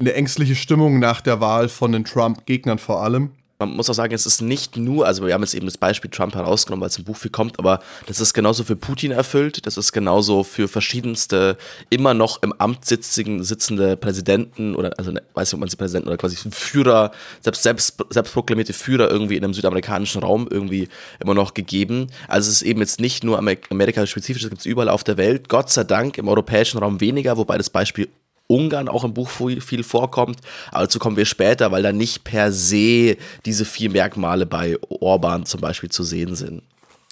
eine 0.00 0.14
ängstliche 0.14 0.54
Stimmung 0.54 1.00
nach 1.00 1.20
der 1.20 1.42
Wahl 1.42 1.68
von 1.68 1.92
den 1.92 2.06
Trump-Gegnern 2.06 2.78
vor 2.78 3.02
allem 3.02 3.32
man 3.66 3.76
muss 3.76 3.88
auch 3.90 3.94
sagen, 3.94 4.14
es 4.14 4.26
ist 4.26 4.42
nicht 4.42 4.76
nur, 4.76 5.06
also 5.06 5.26
wir 5.26 5.34
haben 5.34 5.42
jetzt 5.42 5.54
eben 5.54 5.66
das 5.66 5.78
Beispiel 5.78 6.10
Trump 6.10 6.34
herausgenommen, 6.34 6.80
weil 6.80 6.88
es 6.88 6.98
im 6.98 7.04
Buch 7.04 7.16
viel 7.16 7.30
kommt, 7.30 7.58
aber 7.58 7.80
das 8.06 8.20
ist 8.20 8.34
genauso 8.34 8.64
für 8.64 8.76
Putin 8.76 9.12
erfüllt, 9.12 9.66
das 9.66 9.76
ist 9.76 9.92
genauso 9.92 10.44
für 10.44 10.68
verschiedenste 10.68 11.56
immer 11.90 12.14
noch 12.14 12.42
im 12.42 12.52
Amt 12.58 12.84
sitzenden, 12.84 13.42
sitzende 13.42 13.96
Präsidenten 13.96 14.74
oder, 14.74 14.92
also 14.98 15.12
ne, 15.12 15.22
weiß 15.34 15.48
nicht, 15.48 15.54
ob 15.54 15.60
man 15.60 15.68
sie 15.68 15.76
Präsidenten 15.76 16.08
oder 16.08 16.16
quasi 16.16 16.36
Führer, 16.50 17.12
selbst, 17.40 17.62
selbst, 17.62 18.04
selbst 18.10 18.32
proklamierte 18.32 18.72
Führer 18.72 19.10
irgendwie 19.10 19.36
in 19.36 19.44
einem 19.44 19.54
südamerikanischen 19.54 20.22
Raum 20.22 20.48
irgendwie 20.50 20.88
immer 21.20 21.34
noch 21.34 21.54
gegeben. 21.54 22.08
Also 22.28 22.50
es 22.50 22.56
ist 22.56 22.62
eben 22.62 22.80
jetzt 22.80 23.00
nicht 23.00 23.24
nur 23.24 23.38
Amerika-spezifisch, 23.38 24.44
es 24.44 24.50
gibt 24.50 24.60
es 24.60 24.66
überall 24.66 24.88
auf 24.88 25.04
der 25.04 25.16
Welt, 25.16 25.48
Gott 25.48 25.70
sei 25.70 25.84
Dank 25.84 26.18
im 26.18 26.28
europäischen 26.28 26.78
Raum 26.78 27.00
weniger, 27.00 27.36
wobei 27.36 27.58
das 27.58 27.70
Beispiel 27.70 28.08
Ungarn 28.52 28.88
auch 28.88 29.04
im 29.04 29.14
Buch 29.14 29.30
viel 29.30 29.82
vorkommt. 29.82 30.38
Aber 30.70 30.84
dazu 30.84 30.98
kommen 30.98 31.16
wir 31.16 31.24
später, 31.24 31.72
weil 31.72 31.82
da 31.82 31.92
nicht 31.92 32.24
per 32.24 32.52
se 32.52 33.16
diese 33.44 33.64
vier 33.64 33.90
Merkmale 33.90 34.46
bei 34.46 34.76
Orban 34.88 35.46
zum 35.46 35.60
Beispiel 35.60 35.90
zu 35.90 36.02
sehen 36.04 36.34
sind. 36.34 36.62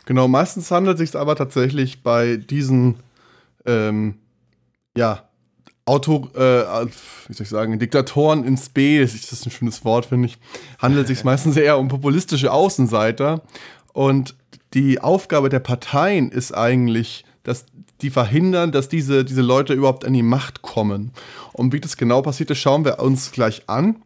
Genau, 0.07 0.29
meistens 0.29 0.71
handelt 0.71 1.01
es 1.01 1.11
sich 1.11 1.21
aber 1.21 1.37
tatsächlich 1.37 2.03
bei 2.03 2.37
diesen, 2.37 2.97
ähm, 3.67 4.15
ja, 4.97 5.25
Auto, 5.85 6.29
äh, 6.35 6.87
wie 7.27 7.33
soll 7.33 7.45
ich 7.45 7.49
sagen, 7.49 7.79
Diktatoren 7.79 8.45
ins 8.45 8.69
B, 8.69 9.01
das 9.01 9.15
ist 9.15 9.47
ein 9.47 9.51
schönes 9.51 9.85
Wort, 9.85 10.07
finde 10.07 10.29
ich, 10.29 10.39
handelt 10.79 11.09
es 11.09 11.17
sich 11.17 11.25
meistens 11.25 11.57
eher 11.57 11.79
um 11.79 11.89
populistische 11.89 12.53
Außenseiter. 12.53 13.43
Und 13.93 14.37
die 14.75 15.01
Aufgabe 15.01 15.49
der 15.49 15.59
Parteien 15.59 16.31
ist 16.31 16.53
eigentlich, 16.53 17.25
dass 17.43 17.67
die 18.03 18.11
verhindern, 18.11 18.73
dass 18.73 18.89
diese, 18.89 19.25
diese 19.25 19.43
Leute 19.43 19.75
überhaupt 19.75 20.05
an 20.05 20.13
die 20.13 20.23
Macht 20.23 20.63
kommen. 20.63 21.13
Und 21.53 21.73
wie 21.73 21.81
das 21.81 21.97
genau 21.97 22.23
passiert 22.23 22.51
ist, 22.51 22.59
schauen 22.59 22.85
wir 22.85 22.99
uns 22.99 23.33
gleich 23.33 23.69
an. 23.69 24.03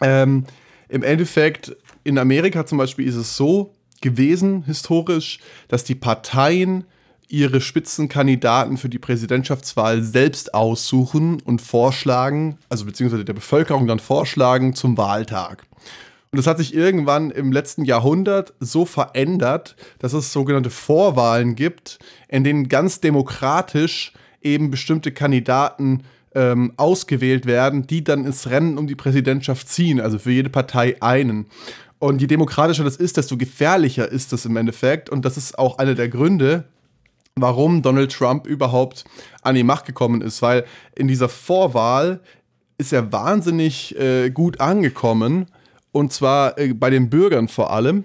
Ähm, 0.00 0.44
Im 0.88 1.02
Endeffekt, 1.02 1.76
in 2.04 2.18
Amerika 2.18 2.66
zum 2.66 2.78
Beispiel 2.78 3.06
ist 3.06 3.16
es 3.16 3.36
so 3.36 3.74
gewesen, 4.00 4.64
historisch, 4.64 5.40
dass 5.68 5.84
die 5.84 5.94
Parteien 5.94 6.84
ihre 7.28 7.60
Spitzenkandidaten 7.60 8.76
für 8.76 8.88
die 8.88 8.98
Präsidentschaftswahl 8.98 10.02
selbst 10.02 10.54
aussuchen 10.54 11.40
und 11.42 11.60
vorschlagen, 11.60 12.58
also 12.68 12.84
beziehungsweise 12.84 13.24
der 13.24 13.32
Bevölkerung 13.32 13.86
dann 13.86 13.98
vorschlagen 13.98 14.74
zum 14.74 14.96
Wahltag. 14.96 15.66
Und 16.36 16.44
das 16.44 16.48
hat 16.48 16.58
sich 16.58 16.74
irgendwann 16.74 17.30
im 17.30 17.50
letzten 17.50 17.86
Jahrhundert 17.86 18.52
so 18.60 18.84
verändert, 18.84 19.74
dass 20.00 20.12
es 20.12 20.34
sogenannte 20.34 20.68
Vorwahlen 20.68 21.54
gibt, 21.54 21.98
in 22.28 22.44
denen 22.44 22.68
ganz 22.68 23.00
demokratisch 23.00 24.12
eben 24.42 24.70
bestimmte 24.70 25.12
Kandidaten 25.12 26.02
ähm, 26.34 26.74
ausgewählt 26.76 27.46
werden, 27.46 27.86
die 27.86 28.04
dann 28.04 28.26
ins 28.26 28.50
Rennen 28.50 28.76
um 28.76 28.86
die 28.86 28.94
Präsidentschaft 28.94 29.66
ziehen, 29.70 29.98
also 29.98 30.18
für 30.18 30.30
jede 30.30 30.50
Partei 30.50 31.00
einen. 31.00 31.46
Und 31.98 32.20
je 32.20 32.26
demokratischer 32.26 32.84
das 32.84 32.96
ist, 32.96 33.16
desto 33.16 33.38
gefährlicher 33.38 34.06
ist 34.06 34.34
das 34.34 34.44
im 34.44 34.58
Endeffekt. 34.58 35.08
Und 35.08 35.24
das 35.24 35.38
ist 35.38 35.58
auch 35.58 35.78
einer 35.78 35.94
der 35.94 36.10
Gründe, 36.10 36.64
warum 37.34 37.80
Donald 37.80 38.12
Trump 38.12 38.46
überhaupt 38.46 39.04
an 39.40 39.54
die 39.54 39.64
Macht 39.64 39.86
gekommen 39.86 40.20
ist, 40.20 40.42
weil 40.42 40.66
in 40.94 41.08
dieser 41.08 41.30
Vorwahl 41.30 42.20
ist 42.76 42.92
er 42.92 43.10
wahnsinnig 43.10 43.98
äh, 43.98 44.28
gut 44.28 44.60
angekommen 44.60 45.46
und 45.96 46.12
zwar 46.12 46.58
äh, 46.58 46.74
bei 46.74 46.90
den 46.90 47.08
Bürgern 47.08 47.48
vor 47.48 47.72
allem. 47.72 48.04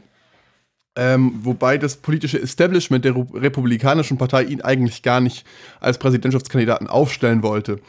Ähm, 0.96 1.40
wobei 1.44 1.78
das 1.78 1.98
politische 1.98 2.42
Establishment 2.42 3.06
der 3.06 3.16
Republikanischen 3.16 4.18
Partei 4.18 4.44
ihn 4.44 4.62
eigentlich 4.62 5.04
gar 5.04 5.22
nicht 5.22 5.46
als 5.80 5.98
Präsidentschaftskandidaten 6.00 6.88
aufstellen 6.88 7.44
wollte. 7.44 7.80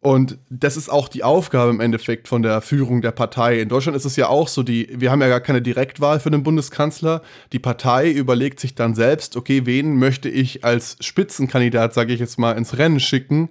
Und 0.00 0.38
das 0.48 0.76
ist 0.76 0.88
auch 0.88 1.08
die 1.08 1.22
Aufgabe 1.22 1.70
im 1.70 1.80
Endeffekt 1.80 2.26
von 2.26 2.42
der 2.42 2.60
Führung 2.60 3.02
der 3.02 3.10
Partei. 3.10 3.60
In 3.60 3.68
Deutschland 3.68 3.96
ist 3.96 4.06
es 4.06 4.16
ja 4.16 4.28
auch 4.28 4.48
so, 4.48 4.62
die, 4.62 4.88
wir 4.92 5.10
haben 5.10 5.20
ja 5.20 5.28
gar 5.28 5.40
keine 5.40 5.62
Direktwahl 5.62 6.18
für 6.20 6.30
den 6.30 6.42
Bundeskanzler. 6.42 7.22
Die 7.52 7.58
Partei 7.58 8.10
überlegt 8.10 8.60
sich 8.60 8.74
dann 8.74 8.94
selbst, 8.94 9.36
okay, 9.36 9.66
wen 9.66 9.96
möchte 9.96 10.28
ich 10.28 10.64
als 10.64 10.96
Spitzenkandidat, 11.00 11.92
sage 11.92 12.14
ich 12.14 12.20
jetzt 12.20 12.38
mal, 12.38 12.56
ins 12.56 12.78
Rennen 12.78 12.98
schicken. 12.98 13.50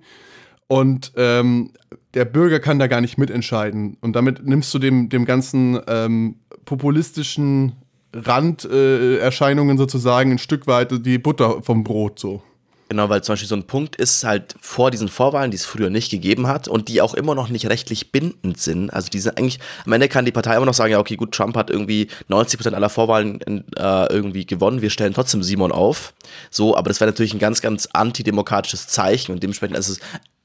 Und 0.69 1.13
ähm, 1.15 1.71
der 2.13 2.25
Bürger 2.25 2.59
kann 2.59 2.77
da 2.77 2.87
gar 2.87 3.01
nicht 3.01 3.17
mitentscheiden. 3.17 3.97
Und 4.01 4.15
damit 4.15 4.45
nimmst 4.45 4.71
du 4.73 4.77
dem, 4.79 5.09
dem 5.09 5.25
ganzen 5.25 5.79
ähm, 5.87 6.35
populistischen 6.63 7.73
Randerscheinungen 8.13 9.75
äh, 9.75 9.79
sozusagen 9.79 10.31
ein 10.31 10.37
Stück 10.37 10.67
weit 10.67 11.05
die 11.05 11.17
Butter 11.17 11.63
vom 11.63 11.83
Brot 11.83 12.19
so. 12.19 12.43
Genau, 12.87 13.07
weil 13.07 13.23
zum 13.23 13.33
Beispiel 13.33 13.47
so 13.47 13.55
ein 13.55 13.67
Punkt 13.67 13.95
ist 13.97 14.23
halt 14.23 14.55
vor 14.61 14.89
diesen 14.89 15.09
Vorwahlen, 15.09 15.51
die 15.51 15.57
es 15.57 15.65
früher 15.65 15.91
nicht 15.91 16.09
gegeben 16.09 16.47
hat 16.47 16.67
und 16.67 16.87
die 16.87 17.01
auch 17.01 17.13
immer 17.13 17.35
noch 17.35 17.49
nicht 17.49 17.67
rechtlich 17.67 18.11
bindend 18.11 18.59
sind. 18.59 18.89
Also 18.91 19.09
diese 19.09 19.37
eigentlich, 19.37 19.59
am 19.85 19.93
Ende 19.93 20.07
kann 20.07 20.25
die 20.25 20.31
Partei 20.31 20.55
immer 20.55 20.65
noch 20.65 20.73
sagen, 20.73 20.91
ja, 20.91 20.99
okay, 20.99 21.15
gut, 21.15 21.31
Trump 21.31 21.55
hat 21.55 21.69
irgendwie 21.69 22.07
90% 22.29 22.73
aller 22.73 22.89
Vorwahlen 22.89 23.41
äh, 23.41 24.11
irgendwie 24.11 24.47
gewonnen, 24.47 24.81
wir 24.81 24.89
stellen 24.89 25.13
trotzdem 25.13 25.43
Simon 25.43 25.71
auf. 25.71 26.15
So, 26.49 26.75
aber 26.75 26.89
das 26.89 26.99
wäre 26.99 27.11
natürlich 27.11 27.33
ein 27.33 27.39
ganz, 27.39 27.61
ganz 27.61 27.87
antidemokratisches 27.93 28.87
Zeichen 28.87 29.33
und 29.33 29.43
dementsprechend 29.43 29.77
ist 29.77 29.89
es 29.89 29.99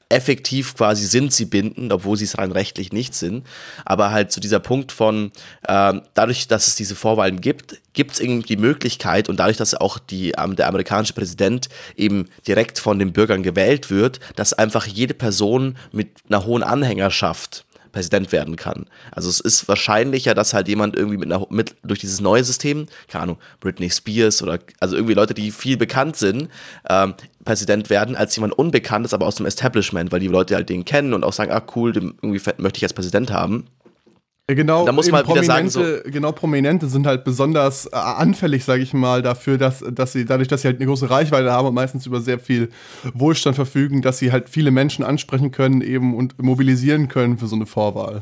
effektiv 0.09 0.75
quasi 0.75 1.05
sind 1.05 1.33
sie 1.33 1.45
bindend, 1.45 1.91
obwohl 1.91 2.17
sie 2.17 2.25
es 2.25 2.37
rein 2.37 2.51
rechtlich 2.51 2.93
nicht 2.93 3.15
sind. 3.15 3.45
Aber 3.85 4.11
halt 4.11 4.31
zu 4.31 4.37
so 4.37 4.41
dieser 4.41 4.59
Punkt 4.59 4.91
von, 4.91 5.31
äh, 5.67 5.93
dadurch, 6.13 6.47
dass 6.47 6.67
es 6.67 6.75
diese 6.75 6.95
Vorwahlen 6.95 7.41
gibt, 7.41 7.81
gibt 7.93 8.11
es 8.11 8.19
irgendwie 8.19 8.55
die 8.55 8.61
Möglichkeit 8.61 9.29
und 9.29 9.37
dadurch, 9.39 9.57
dass 9.57 9.73
auch 9.73 9.97
die, 9.97 10.33
ähm, 10.37 10.55
der 10.55 10.67
amerikanische 10.67 11.13
Präsident 11.13 11.69
eben 11.95 12.29
direkt 12.47 12.77
von 12.77 12.99
den 12.99 13.13
Bürgern 13.13 13.43
gewählt 13.43 13.89
wird, 13.89 14.19
dass 14.35 14.53
einfach 14.53 14.85
jede 14.85 15.13
Person 15.13 15.77
mit 15.91 16.09
einer 16.29 16.45
hohen 16.45 16.63
Anhängerschaft 16.63 17.64
Präsident 17.95 18.33
werden 18.33 18.57
kann. 18.57 18.87
Also 19.11 19.29
es 19.29 19.39
ist 19.39 19.69
wahrscheinlicher, 19.69 20.33
dass 20.33 20.53
halt 20.53 20.67
jemand 20.67 20.97
irgendwie 20.97 21.15
mit, 21.15 21.31
einer, 21.31 21.47
mit 21.49 21.75
durch 21.81 21.99
dieses 21.99 22.19
neue 22.19 22.43
System, 22.43 22.87
keine 23.07 23.23
Ahnung, 23.23 23.37
Britney 23.61 23.89
Spears 23.89 24.43
oder 24.43 24.59
also 24.81 24.97
irgendwie 24.97 25.13
Leute, 25.13 25.33
die 25.33 25.49
viel 25.49 25.77
bekannt 25.77 26.17
sind, 26.17 26.49
ähm, 26.89 27.13
Präsident 27.45 27.89
werden, 27.89 28.17
als 28.17 28.35
jemand 28.35 28.51
Unbekanntes, 28.57 29.13
aber 29.13 29.25
aus 29.25 29.35
dem 29.35 29.45
Establishment, 29.45 30.11
weil 30.11 30.19
die 30.19 30.27
Leute 30.27 30.55
halt 30.55 30.67
den 30.67 30.83
kennen 30.83 31.13
und 31.13 31.23
auch 31.23 31.31
sagen, 31.31 31.53
ah 31.53 31.63
cool, 31.73 31.93
den 31.93 32.15
irgendwie 32.21 32.41
möchte 32.57 32.77
ich 32.77 32.83
als 32.83 32.91
Präsident 32.91 33.31
haben. 33.31 33.65
Genau, 34.47 34.85
da 34.85 34.91
muss 34.91 35.09
man 35.09 35.27
wieder 35.27 35.43
sagen, 35.43 35.69
so 35.71 35.81
genau 36.05 36.31
Prominente 36.31 36.87
sind 36.87 37.07
halt 37.07 37.23
besonders 37.23 37.87
äh, 37.87 37.95
anfällig, 37.95 38.63
sage 38.63 38.83
ich 38.83 38.93
mal, 38.93 39.23
dafür, 39.23 39.57
dass, 39.57 39.83
dass 39.91 40.13
sie 40.13 40.23
dadurch, 40.23 40.47
dass 40.47 40.61
sie 40.61 40.67
halt 40.67 40.77
eine 40.77 40.85
große 40.85 41.09
Reichweite 41.09 41.51
haben 41.51 41.67
und 41.67 41.73
meistens 41.73 42.05
über 42.05 42.21
sehr 42.21 42.37
viel 42.37 42.69
Wohlstand 43.15 43.55
verfügen, 43.55 44.03
dass 44.03 44.19
sie 44.19 44.31
halt 44.31 44.47
viele 44.47 44.69
Menschen 44.69 45.03
ansprechen 45.03 45.51
können 45.51 45.81
eben 45.81 46.15
und 46.15 46.39
mobilisieren 46.39 47.07
können 47.07 47.39
für 47.39 47.47
so 47.47 47.55
eine 47.55 47.65
Vorwahl. 47.65 48.21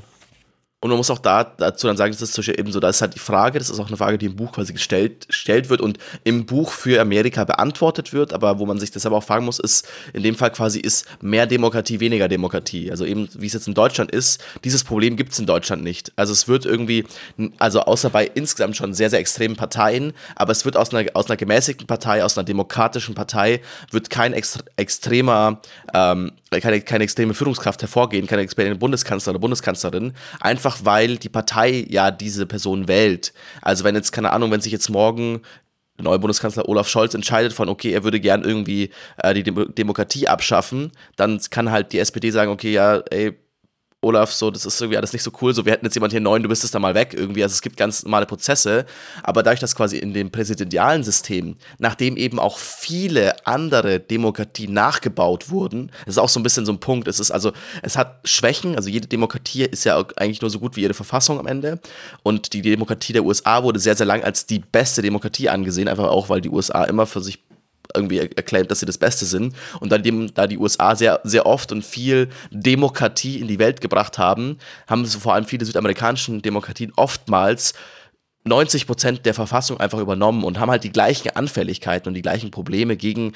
Und 0.84 0.90
man 0.90 0.98
muss 0.98 1.10
auch 1.10 1.20
da, 1.20 1.46
dazu 1.46 1.88
dann 1.88 1.96
sagen, 1.96 2.12
das 2.12 2.38
ist 2.38 2.50
eben 2.50 2.70
so, 2.74 2.82
da 2.82 2.90
ist 2.90 3.02
halt 3.02 3.16
die 3.16 3.20
Frage, 3.20 3.58
das 3.58 3.70
ist 3.70 3.80
auch 3.80 3.88
eine 3.88 3.96
Frage, 3.96 4.18
die 4.18 4.26
im 4.26 4.36
Buch 4.36 4.52
quasi 4.52 4.74
gestellt, 4.74 5.30
gestellt 5.30 5.70
wird 5.70 5.80
und 5.80 5.98
im 6.26 6.46
Buch 6.46 6.74
für 6.74 7.00
Amerika 7.00 7.46
beantwortet 7.46 8.12
wird, 8.12 8.34
aber 8.34 8.60
wo 8.60 8.66
man 8.66 8.82
sich 8.82 8.92
deshalb 8.92 9.16
auch 9.16 9.24
fragen 9.24 9.46
muss, 9.46 9.60
ist, 9.60 9.88
in 10.12 10.24
dem 10.24 10.36
Fall 10.36 10.52
quasi 10.52 10.82
ist 10.82 11.06
mehr 11.22 11.48
Demokratie 11.48 12.02
weniger 12.02 12.28
Demokratie. 12.28 12.92
Also 12.92 13.06
eben, 13.06 13.30
wie 13.34 13.46
es 13.46 13.54
jetzt 13.54 13.70
in 13.70 13.76
Deutschland 13.76 14.12
ist, 14.12 14.44
dieses 14.66 14.84
Problem 14.84 15.16
gibt 15.16 15.32
es 15.32 15.40
in 15.40 15.46
Deutschland 15.46 15.86
nicht. 15.86 16.12
Also 16.18 16.34
es 16.34 16.50
wird 16.50 16.66
irgendwie, 16.66 17.06
also 17.60 17.80
außer 17.80 18.10
bei 18.10 18.30
insgesamt 18.36 18.76
schon 18.76 18.94
sehr, 18.94 19.10
sehr 19.10 19.20
extremen 19.20 19.56
Parteien, 19.56 20.12
aber 20.36 20.52
es 20.52 20.66
wird 20.66 20.76
aus 20.76 20.94
einer, 20.94 21.10
aus 21.14 21.30
einer 21.30 21.38
gemäßigten 21.38 21.88
Partei, 21.88 22.26
aus 22.26 22.38
einer 22.38 22.44
demokratischen 22.44 23.16
Partei, 23.16 23.62
wird 23.92 24.10
kein 24.10 24.34
extre 24.34 24.66
extremer, 24.76 25.62
ähm, 25.94 26.34
keine, 26.52 26.82
keine 26.82 27.06
extreme 27.06 27.34
Führungskraft 27.34 27.82
hervorgehen, 27.82 28.28
keine 28.28 28.42
extreme 28.42 28.76
Bundeskanzler 28.76 29.32
oder 29.32 29.40
Bundeskanzlerin, 29.40 30.14
einfach 30.42 30.73
weil 30.84 31.18
die 31.18 31.30
Partei 31.30 31.86
ja 31.90 32.12
diese 32.12 32.46
Person 32.46 32.88
wählt. 32.88 33.34
Also 33.62 33.84
wenn 33.84 33.96
jetzt, 33.96 34.12
keine 34.12 34.32
Ahnung, 34.32 34.52
wenn 34.52 34.62
sich 34.62 34.72
jetzt 34.72 34.90
morgen 34.90 35.42
der 35.98 36.06
neue 36.06 36.20
Bundeskanzler 36.20 36.68
Olaf 36.68 36.88
Scholz 36.88 37.14
entscheidet 37.14 37.54
von, 37.54 37.70
okay, 37.70 37.92
er 37.92 38.04
würde 38.04 38.20
gern 38.20 38.44
irgendwie 38.44 38.90
äh, 39.18 39.34
die 39.34 39.44
Dem 39.44 39.74
Demokratie 39.76 40.28
abschaffen, 40.28 40.92
dann 41.16 41.40
kann 41.52 41.72
halt 41.72 41.94
die 41.94 42.00
SPD 42.00 42.32
sagen, 42.32 42.52
okay, 42.52 42.72
ja, 42.72 42.98
ey, 43.12 43.38
Olaf, 44.04 44.32
so, 44.32 44.52
das 44.52 44.66
ist 44.66 44.80
irgendwie 44.82 44.98
alles 44.98 45.14
nicht 45.14 45.24
so 45.24 45.32
cool, 45.42 45.54
so, 45.54 45.66
wir 45.66 45.72
hätten 45.74 45.86
jetzt 45.86 45.96
jemand 45.96 46.14
hier 46.14 46.22
neun, 46.22 46.44
du 46.44 46.50
bist 46.50 46.64
es 46.64 46.72
da 46.72 46.80
mal 46.80 46.96
weg, 46.96 47.14
irgendwie, 47.14 47.44
also 47.44 47.54
es 47.54 47.62
gibt 47.62 47.78
ganz 47.78 48.04
normale 48.04 48.26
Prozesse, 48.26 48.86
aber 49.24 49.44
dadurch, 49.44 49.60
dass 49.60 49.76
quasi 49.76 49.98
in 49.98 50.14
dem 50.14 50.32
präsidentialen 50.32 51.04
System, 51.04 51.56
nachdem 51.80 52.18
eben 52.18 52.40
auch 52.40 52.58
viele 52.58 53.46
andere 53.48 54.00
Demokratien 54.00 54.74
nachgebaut 54.74 55.50
wurden, 55.50 55.92
das 56.06 56.16
ist 56.16 56.20
auch 56.20 56.30
so 56.30 56.40
ein 56.40 56.44
bisschen 56.44 56.66
so 56.66 56.72
ein 56.72 56.80
Punkt, 56.80 57.08
es 57.08 57.20
ist 57.20 57.32
also, 57.32 57.52
es 57.82 57.98
hat 57.98 58.20
Schwächen, 58.26 58.76
also 58.76 58.90
jede 58.90 59.08
Demokratie 59.08 59.64
ist 59.64 59.84
ja 59.84 60.04
eigentlich 60.16 60.42
nur 60.42 60.50
so 60.50 60.60
gut 60.60 60.76
wie 60.76 60.82
jede 60.82 60.94
Verfassung 60.94 61.40
am 61.40 61.48
Ende. 61.48 61.80
Und 62.24 62.54
die 62.54 62.62
Demokratie 62.62 63.14
der 63.14 63.24
USA 63.24 63.64
wurde 63.64 63.80
sehr, 63.80 63.96
sehr 63.96 64.06
lang 64.06 64.24
als 64.24 64.46
die 64.46 64.60
beste 64.60 65.02
Demokratie 65.02 65.50
angesehen, 65.50 65.88
einfach 65.88 66.08
auch, 66.08 66.30
weil 66.30 66.42
die 66.42 66.50
USA 66.50 66.84
immer 66.84 67.06
für 67.06 67.22
sich 67.22 67.40
irgendwie 67.96 68.20
erklärt, 68.20 68.72
dass 68.72 68.80
sie 68.80 68.86
das 68.86 68.98
Beste 68.98 69.26
sind. 69.26 69.56
Und 69.80 69.92
da 69.92 69.98
die, 69.98 70.32
da 70.34 70.48
die 70.48 70.58
USA 70.58 70.96
sehr, 70.96 71.20
sehr 71.24 71.46
oft 71.46 71.72
und 71.72 71.84
viel 71.84 72.30
Demokratie 72.52 73.40
in 73.40 73.48
die 73.48 73.60
Welt 73.60 73.82
gebracht 73.82 74.18
haben, 74.18 74.58
haben 74.88 75.06
so 75.06 75.20
vor 75.20 75.34
allem 75.34 75.46
viele 75.46 75.66
südamerikanische 75.66 76.40
Demokratien 76.40 76.94
oftmals 76.96 77.74
90 78.46 78.88
Prozent 78.88 79.26
der 79.26 79.34
Verfassung 79.34 79.80
einfach 79.80 80.00
übernommen 80.00 80.44
und 80.44 80.60
haben 80.60 80.72
halt 80.72 80.84
die 80.84 80.92
gleichen 80.92 81.30
Anfälligkeiten 81.36 82.10
und 82.10 82.14
die 82.14 82.22
gleichen 82.22 82.52
Probleme 82.52 82.98
gegen 82.98 83.34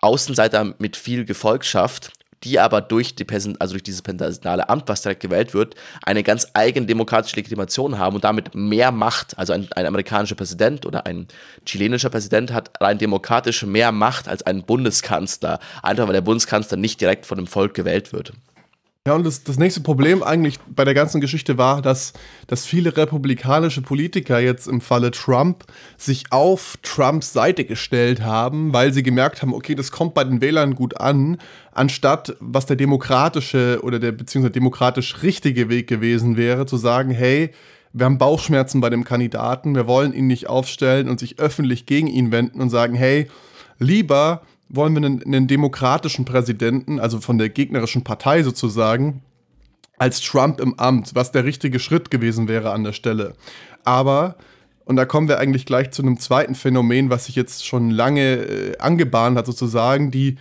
Außenseiter 0.00 0.74
mit 0.78 0.96
viel 0.96 1.24
Gefolgschaft 1.24 2.12
die 2.44 2.58
aber 2.58 2.80
durch, 2.80 3.14
die 3.14 3.24
Person, 3.24 3.56
also 3.58 3.72
durch 3.72 3.82
dieses 3.82 4.02
personale 4.02 4.68
Amt, 4.68 4.88
was 4.88 5.02
direkt 5.02 5.20
gewählt 5.20 5.54
wird, 5.54 5.74
eine 6.02 6.22
ganz 6.22 6.48
eigene 6.54 6.86
demokratische 6.86 7.36
Legitimation 7.36 7.98
haben 7.98 8.16
und 8.16 8.24
damit 8.24 8.54
mehr 8.54 8.92
Macht. 8.92 9.38
Also 9.38 9.52
ein, 9.52 9.68
ein 9.72 9.86
amerikanischer 9.86 10.34
Präsident 10.34 10.86
oder 10.86 11.06
ein 11.06 11.28
chilenischer 11.66 12.10
Präsident 12.10 12.52
hat 12.52 12.70
rein 12.80 12.98
demokratisch 12.98 13.64
mehr 13.64 13.92
Macht 13.92 14.28
als 14.28 14.42
ein 14.42 14.62
Bundeskanzler, 14.62 15.58
einfach 15.82 16.06
weil 16.06 16.14
der 16.14 16.20
Bundeskanzler 16.20 16.76
nicht 16.76 17.00
direkt 17.00 17.26
von 17.26 17.36
dem 17.36 17.46
Volk 17.46 17.74
gewählt 17.74 18.12
wird. 18.12 18.32
Ja, 19.04 19.16
und 19.16 19.26
das, 19.26 19.42
das 19.42 19.58
nächste 19.58 19.80
Problem 19.80 20.22
eigentlich 20.22 20.60
bei 20.60 20.84
der 20.84 20.94
ganzen 20.94 21.20
Geschichte 21.20 21.58
war, 21.58 21.82
dass, 21.82 22.12
dass 22.46 22.64
viele 22.64 22.96
republikanische 22.96 23.82
Politiker 23.82 24.38
jetzt 24.38 24.68
im 24.68 24.80
Falle 24.80 25.10
Trump 25.10 25.64
sich 25.96 26.26
auf 26.30 26.78
Trumps 26.84 27.32
Seite 27.32 27.64
gestellt 27.64 28.22
haben, 28.22 28.72
weil 28.72 28.92
sie 28.92 29.02
gemerkt 29.02 29.42
haben, 29.42 29.54
okay, 29.54 29.74
das 29.74 29.90
kommt 29.90 30.14
bei 30.14 30.22
den 30.22 30.40
Wählern 30.40 30.76
gut 30.76 31.00
an, 31.00 31.38
anstatt 31.72 32.36
was 32.38 32.66
der 32.66 32.76
demokratische 32.76 33.80
oder 33.82 33.98
der 33.98 34.12
beziehungsweise 34.12 34.52
demokratisch 34.52 35.20
richtige 35.24 35.68
Weg 35.68 35.88
gewesen 35.88 36.36
wäre, 36.36 36.66
zu 36.66 36.76
sagen, 36.76 37.10
hey, 37.10 37.50
wir 37.92 38.06
haben 38.06 38.18
Bauchschmerzen 38.18 38.80
bei 38.80 38.88
dem 38.88 39.02
Kandidaten, 39.02 39.74
wir 39.74 39.88
wollen 39.88 40.12
ihn 40.12 40.28
nicht 40.28 40.48
aufstellen 40.48 41.08
und 41.08 41.18
sich 41.18 41.40
öffentlich 41.40 41.86
gegen 41.86 42.06
ihn 42.06 42.30
wenden 42.30 42.60
und 42.60 42.70
sagen, 42.70 42.94
hey, 42.94 43.28
lieber 43.80 44.42
wollen 44.72 44.94
wir 44.94 45.04
einen, 45.04 45.22
einen 45.22 45.46
demokratischen 45.46 46.24
Präsidenten, 46.24 46.98
also 46.98 47.20
von 47.20 47.38
der 47.38 47.50
gegnerischen 47.50 48.02
Partei 48.02 48.42
sozusagen, 48.42 49.22
als 49.98 50.20
Trump 50.20 50.60
im 50.60 50.78
Amt, 50.78 51.14
was 51.14 51.30
der 51.30 51.44
richtige 51.44 51.78
Schritt 51.78 52.10
gewesen 52.10 52.48
wäre 52.48 52.72
an 52.72 52.82
der 52.82 52.92
Stelle. 52.92 53.34
Aber, 53.84 54.36
und 54.84 54.96
da 54.96 55.04
kommen 55.04 55.28
wir 55.28 55.38
eigentlich 55.38 55.66
gleich 55.66 55.90
zu 55.92 56.02
einem 56.02 56.18
zweiten 56.18 56.54
Phänomen, 56.54 57.10
was 57.10 57.26
sich 57.26 57.36
jetzt 57.36 57.66
schon 57.66 57.90
lange 57.90 58.34
äh, 58.34 58.78
angebahnt 58.78 59.36
hat, 59.36 59.46
sozusagen, 59.46 60.10
die, 60.10 60.38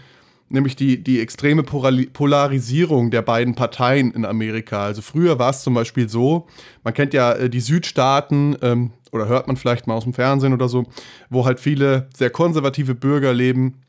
nämlich 0.48 0.78
die, 0.78 1.04
die 1.04 1.20
extreme 1.20 1.64
Polarisierung 1.64 3.12
der 3.12 3.22
beiden 3.22 3.54
Parteien 3.54 4.12
in 4.12 4.26
Amerika. 4.26 4.86
Also 4.86 5.02
früher 5.02 5.38
war 5.40 5.50
es 5.50 5.62
zum 5.62 5.74
Beispiel 5.74 6.08
so, 6.08 6.48
man 6.84 6.94
kennt 6.94 7.14
ja 7.14 7.34
äh, 7.34 7.50
die 7.50 7.60
Südstaaten, 7.60 8.56
ähm, 8.62 8.92
oder 9.12 9.28
hört 9.28 9.48
man 9.48 9.58
vielleicht 9.58 9.88
mal 9.88 9.96
aus 9.96 10.06
dem 10.06 10.14
Fernsehen 10.14 10.54
oder 10.54 10.70
so, 10.70 10.86
wo 11.30 11.46
halt 11.46 11.60
viele 11.60 12.08
sehr 12.16 12.30
konservative 12.30 12.96
Bürger 12.96 13.34
leben 13.34 13.82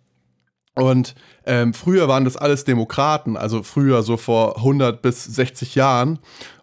und 0.74 1.14
ähm, 1.44 1.74
früher 1.74 2.08
waren 2.08 2.24
das 2.24 2.36
alles 2.36 2.64
Demokraten, 2.64 3.36
also 3.36 3.62
früher 3.62 4.02
so 4.02 4.16
vor 4.16 4.56
100 4.56 5.02
bis 5.02 5.24
60 5.24 5.74
Jahren. 5.74 6.18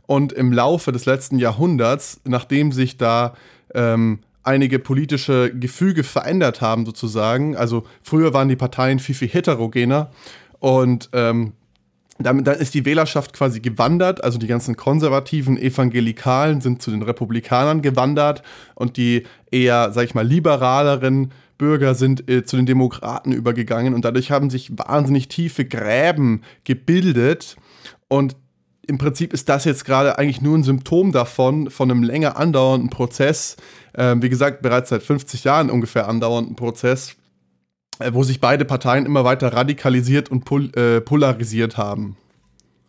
Und 0.08 0.34
im 0.34 0.52
Laufe 0.52 0.92
des 0.92 1.06
letzten 1.06 1.38
Jahrhunderts, 1.38 2.20
nachdem 2.24 2.72
sich 2.72 2.98
da 2.98 3.36
ähm, 3.76 4.20
einige 4.42 4.80
politische 4.80 5.54
Gefüge 5.54 6.04
verändert 6.04 6.62
haben, 6.62 6.86
sozusagen, 6.88 7.56
also 7.56 7.84
früher 8.02 8.34
waren 8.34 8.50
die 8.50 8.56
Parteien 8.56 8.98
viel, 8.98 9.14
viel 9.14 9.28
heterogener. 9.28 10.10
Und 10.58 11.10
ähm, 11.14 11.54
damit, 12.18 12.48
dann 12.48 12.58
ist 12.58 12.74
die 12.74 12.86
Wählerschaft 12.86 13.34
quasi 13.34 13.60
gewandert, 13.60 14.24
also 14.24 14.40
die 14.40 14.48
ganzen 14.48 14.76
konservativen 14.76 15.58
Evangelikalen 15.58 16.60
sind 16.60 16.82
zu 16.82 16.90
den 16.90 17.04
Republikanern 17.04 17.84
gewandert. 17.84 18.42
Und 18.74 18.98
die 18.98 19.28
eher, 19.52 19.92
sag 19.92 20.06
ich 20.06 20.16
mal, 20.16 20.26
liberaleren 20.26 21.32
Bürger 21.60 21.94
sind 21.94 22.28
äh, 22.28 22.44
zu 22.44 22.56
den 22.56 22.66
Demokraten 22.66 23.32
übergegangen 23.32 23.94
und 23.94 24.04
dadurch 24.04 24.32
haben 24.32 24.50
sich 24.50 24.72
wahnsinnig 24.76 25.28
tiefe 25.28 25.66
Gräben 25.66 26.42
gebildet 26.64 27.58
und 28.08 28.36
im 28.90 28.98
Prinzip 28.98 29.34
ist 29.34 29.48
das 29.50 29.66
jetzt 29.66 29.86
gerade 29.86 30.18
eigentlich 30.18 30.42
nur 30.42 30.58
ein 30.58 30.64
Symptom 30.64 31.12
davon, 31.12 31.70
von 31.70 31.92
einem 31.92 32.02
länger 32.02 32.38
andauernden 32.38 32.90
Prozess, 32.90 33.56
äh, 33.94 34.16
wie 34.20 34.30
gesagt, 34.30 34.64
bereits 34.64 34.90
seit 34.90 35.04
50 35.04 35.44
Jahren 35.44 35.70
ungefähr 35.70 36.08
andauernden 36.08 36.56
Prozess, 36.56 37.16
äh, 38.00 38.12
wo 38.14 38.24
sich 38.24 38.42
beide 38.42 38.66
Parteien 38.66 39.06
immer 39.06 39.24
weiter 39.24 39.54
radikalisiert 39.54 40.32
und 40.32 40.44
pol 40.44 40.76
äh, 40.76 41.02
polarisiert 41.02 41.78
haben. 41.78 42.18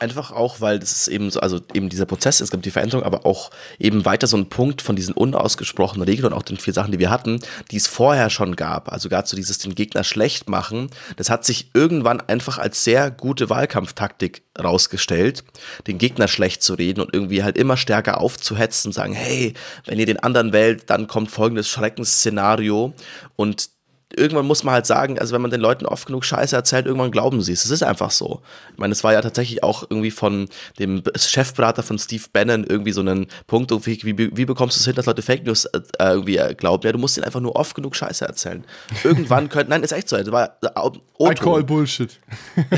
Einfach 0.01 0.33
auch, 0.33 0.61
weil 0.63 0.79
das 0.79 0.93
ist 0.93 1.09
eben 1.09 1.31
so, 1.31 1.41
also 1.41 1.61
eben 1.75 1.91
dieser 1.91 2.07
Prozess, 2.07 2.41
es 2.41 2.51
gibt 2.51 2.65
die 2.65 2.71
Veränderung, 2.71 3.05
aber 3.05 3.27
auch 3.27 3.51
eben 3.79 4.07
weiter 4.07 4.27
so 4.27 4.37
ein 4.39 4.49
Punkt 4.49 4.81
von 4.81 4.97
diesen 4.97 5.13
unausgesprochenen 5.15 6.09
Regeln 6.09 6.33
und 6.33 6.33
auch 6.33 6.43
den 6.43 6.57
vier 6.57 6.73
Sachen, 6.73 6.91
die 6.91 6.99
wir 6.99 7.11
hatten, 7.11 7.39
die 7.71 7.77
es 7.77 7.87
vorher 7.87 8.31
schon 8.31 8.57
gab. 8.57 8.91
Also 8.91 9.11
gerade 9.11 9.29
so 9.29 9.37
dieses 9.37 9.59
den 9.59 9.75
Gegner 9.75 10.03
schlecht 10.03 10.49
machen, 10.49 10.91
das 11.17 11.29
hat 11.29 11.45
sich 11.45 11.71
irgendwann 11.75 12.21
einfach 12.23 12.57
als 12.57 12.83
sehr 12.83 13.11
gute 13.11 13.51
Wahlkampftaktik 13.51 14.43
rausgestellt, 14.59 15.45
den 15.87 15.99
Gegner 15.99 16.29
schlecht 16.29 16.63
zu 16.63 16.75
reden 16.75 17.03
und 17.03 17.13
irgendwie 17.13 17.45
halt 17.45 17.59
immer 17.59 17.77
stärker 17.77 18.23
aufzuhetzen 18.23 18.89
und 18.89 18.93
sagen, 18.95 19.13
hey, 19.13 19.53
wenn 19.85 19.99
ihr 19.99 20.07
den 20.07 20.21
anderen 20.21 20.55
wählt, 20.55 20.89
dann 20.89 21.09
kommt 21.09 21.31
folgendes 21.31 21.69
Schreckensszenario 21.69 22.95
und 23.37 23.69
irgendwann 24.17 24.47
muss 24.47 24.65
man 24.65 24.75
halt 24.75 24.87
sagen, 24.87 25.19
also 25.19 25.35
wenn 25.35 25.43
man 25.43 25.51
den 25.51 25.61
Leuten 25.61 25.87
oft 25.87 26.07
genug 26.07 26.25
Scheiße 26.25 26.55
erzählt, 26.57 26.87
irgendwann 26.87 27.11
glauben 27.11 27.43
sie 27.43 27.53
es. 27.53 27.65
Es 27.65 27.71
ist 27.71 27.83
einfach 27.83 28.11
so. 28.11 28.43
Ich 28.73 28.79
meine, 28.79 28.93
es 28.93 29.05
war 29.05 29.13
ja 29.13 29.21
tatsächlich 29.23 29.63
auch 29.63 29.85
irgendwie 29.89 30.11
von 30.11 30.49
dem 30.79 31.03
Chefberater 31.17 31.83
von 31.83 31.99
Steve 31.99 32.25
Bannon 32.33 32.65
irgendwie 32.65 32.93
so 32.93 33.03
ein 33.03 33.27
Punkt, 33.47 33.71
wie, 33.87 34.19
wie, 34.19 34.37
wie 34.37 34.45
bekommst 34.45 34.77
du 34.77 34.81
es 34.81 34.87
hin, 34.87 34.97
dass 34.97 35.07
Leute 35.07 35.23
Fake 35.23 35.47
News 35.47 35.65
äh, 35.67 35.81
irgendwie 35.99 36.39
äh, 36.39 36.55
glauben? 36.55 36.85
Ja, 36.85 36.93
du 36.93 36.99
musst 36.99 37.17
ihnen 37.17 37.25
einfach 37.25 37.41
nur 37.41 37.55
oft 37.57 37.75
genug 37.75 37.95
Scheiße 37.95 38.25
erzählen. 38.25 38.65
Irgendwann 39.05 39.49
könnte, 39.49 39.71
nein, 39.71 39.83
ist 39.83 39.93
echt 39.93 40.09
so. 40.09 40.17
Das 40.17 40.31
war 40.33 40.57
äh, 40.63 40.69
Otto. 40.75 41.01
I 41.21 41.35
call 41.35 41.63
Bullshit. 41.63 42.19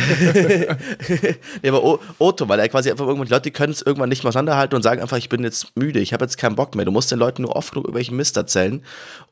nee, 1.62 1.68
aber 1.68 1.98
Otto, 2.18 2.48
weil 2.48 2.60
er 2.60 2.68
quasi 2.68 2.90
einfach 2.90 3.06
irgendwann, 3.06 3.28
die 3.28 3.32
Leute 3.32 3.50
können 3.50 3.72
es 3.72 3.80
irgendwann 3.82 4.10
nicht 4.10 4.22
mehr 4.22 4.28
auseinanderhalten 4.28 4.76
und 4.76 4.82
sagen 4.82 5.00
einfach, 5.00 5.16
ich 5.16 5.28
bin 5.28 5.42
jetzt 5.44 5.76
müde, 5.76 6.00
ich 6.00 6.12
habe 6.12 6.24
jetzt 6.24 6.36
keinen 6.36 6.56
Bock 6.56 6.74
mehr. 6.74 6.84
Du 6.84 6.92
musst 6.92 7.10
den 7.10 7.18
Leuten 7.18 7.42
nur 7.42 7.56
oft 7.56 7.72
genug 7.72 7.86
irgendwelchen 7.86 8.16
Mist 8.16 8.36
erzählen. 8.36 8.82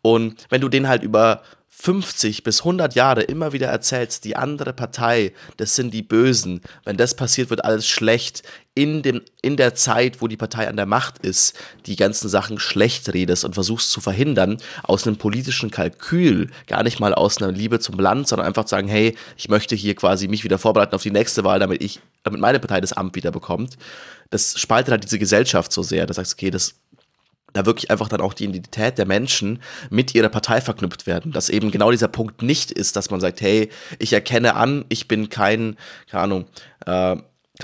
Und 0.02 0.46
wenn 0.48 0.60
du 0.60 0.68
den 0.68 0.88
halt 0.88 1.02
über 1.02 1.42
50 1.80 2.42
bis 2.42 2.60
100 2.60 2.94
Jahre 2.94 3.22
immer 3.22 3.54
wieder 3.54 3.68
erzählst, 3.68 4.26
die 4.26 4.36
andere 4.36 4.74
Partei, 4.74 5.32
das 5.56 5.74
sind 5.74 5.94
die 5.94 6.02
Bösen, 6.02 6.60
wenn 6.84 6.98
das 6.98 7.14
passiert, 7.14 7.48
wird 7.48 7.64
alles 7.64 7.86
schlecht, 7.86 8.42
in, 8.74 9.02
dem, 9.02 9.22
in 9.40 9.56
der 9.56 9.74
Zeit, 9.74 10.20
wo 10.20 10.28
die 10.28 10.36
Partei 10.36 10.68
an 10.68 10.76
der 10.76 10.84
Macht 10.84 11.18
ist, 11.18 11.58
die 11.86 11.96
ganzen 11.96 12.28
Sachen 12.28 12.58
schlecht 12.58 13.12
redest 13.14 13.46
und 13.46 13.54
versuchst 13.54 13.90
zu 13.90 14.02
verhindern, 14.02 14.58
aus 14.82 15.06
einem 15.06 15.16
politischen 15.16 15.70
Kalkül, 15.70 16.50
gar 16.66 16.82
nicht 16.82 17.00
mal 17.00 17.14
aus 17.14 17.40
einer 17.40 17.50
Liebe 17.50 17.80
zum 17.80 17.98
Land, 17.98 18.28
sondern 18.28 18.46
einfach 18.46 18.64
zu 18.64 18.70
sagen, 18.70 18.88
hey, 18.88 19.16
ich 19.38 19.48
möchte 19.48 19.74
hier 19.74 19.94
quasi 19.94 20.28
mich 20.28 20.44
wieder 20.44 20.58
vorbereiten 20.58 20.94
auf 20.94 21.02
die 21.02 21.10
nächste 21.10 21.44
Wahl, 21.44 21.60
damit 21.60 21.82
ich, 21.82 22.00
damit 22.24 22.40
meine 22.40 22.60
Partei 22.60 22.82
das 22.82 22.92
Amt 22.92 23.16
wieder 23.16 23.32
bekommt. 23.32 23.78
Das 24.28 24.60
spaltet 24.60 24.92
halt 24.92 25.04
diese 25.04 25.18
Gesellschaft 25.18 25.72
so 25.72 25.82
sehr. 25.82 26.06
Da 26.06 26.14
sagst, 26.14 26.34
okay, 26.34 26.50
das 26.50 26.74
da 27.52 27.66
wirklich 27.66 27.90
einfach 27.90 28.08
dann 28.08 28.20
auch 28.20 28.34
die 28.34 28.44
Identität 28.44 28.98
der 28.98 29.06
Menschen 29.06 29.60
mit 29.90 30.14
ihrer 30.14 30.28
Partei 30.28 30.60
verknüpft 30.60 31.06
werden. 31.06 31.32
Dass 31.32 31.48
eben 31.48 31.70
genau 31.70 31.90
dieser 31.90 32.08
Punkt 32.08 32.42
nicht 32.42 32.70
ist, 32.70 32.96
dass 32.96 33.10
man 33.10 33.20
sagt, 33.20 33.40
hey, 33.40 33.70
ich 33.98 34.12
erkenne 34.12 34.54
an, 34.54 34.84
ich 34.88 35.08
bin 35.08 35.28
kein, 35.28 35.76
keine 36.08 36.22
Ahnung, 36.22 36.46
äh, 36.86 37.16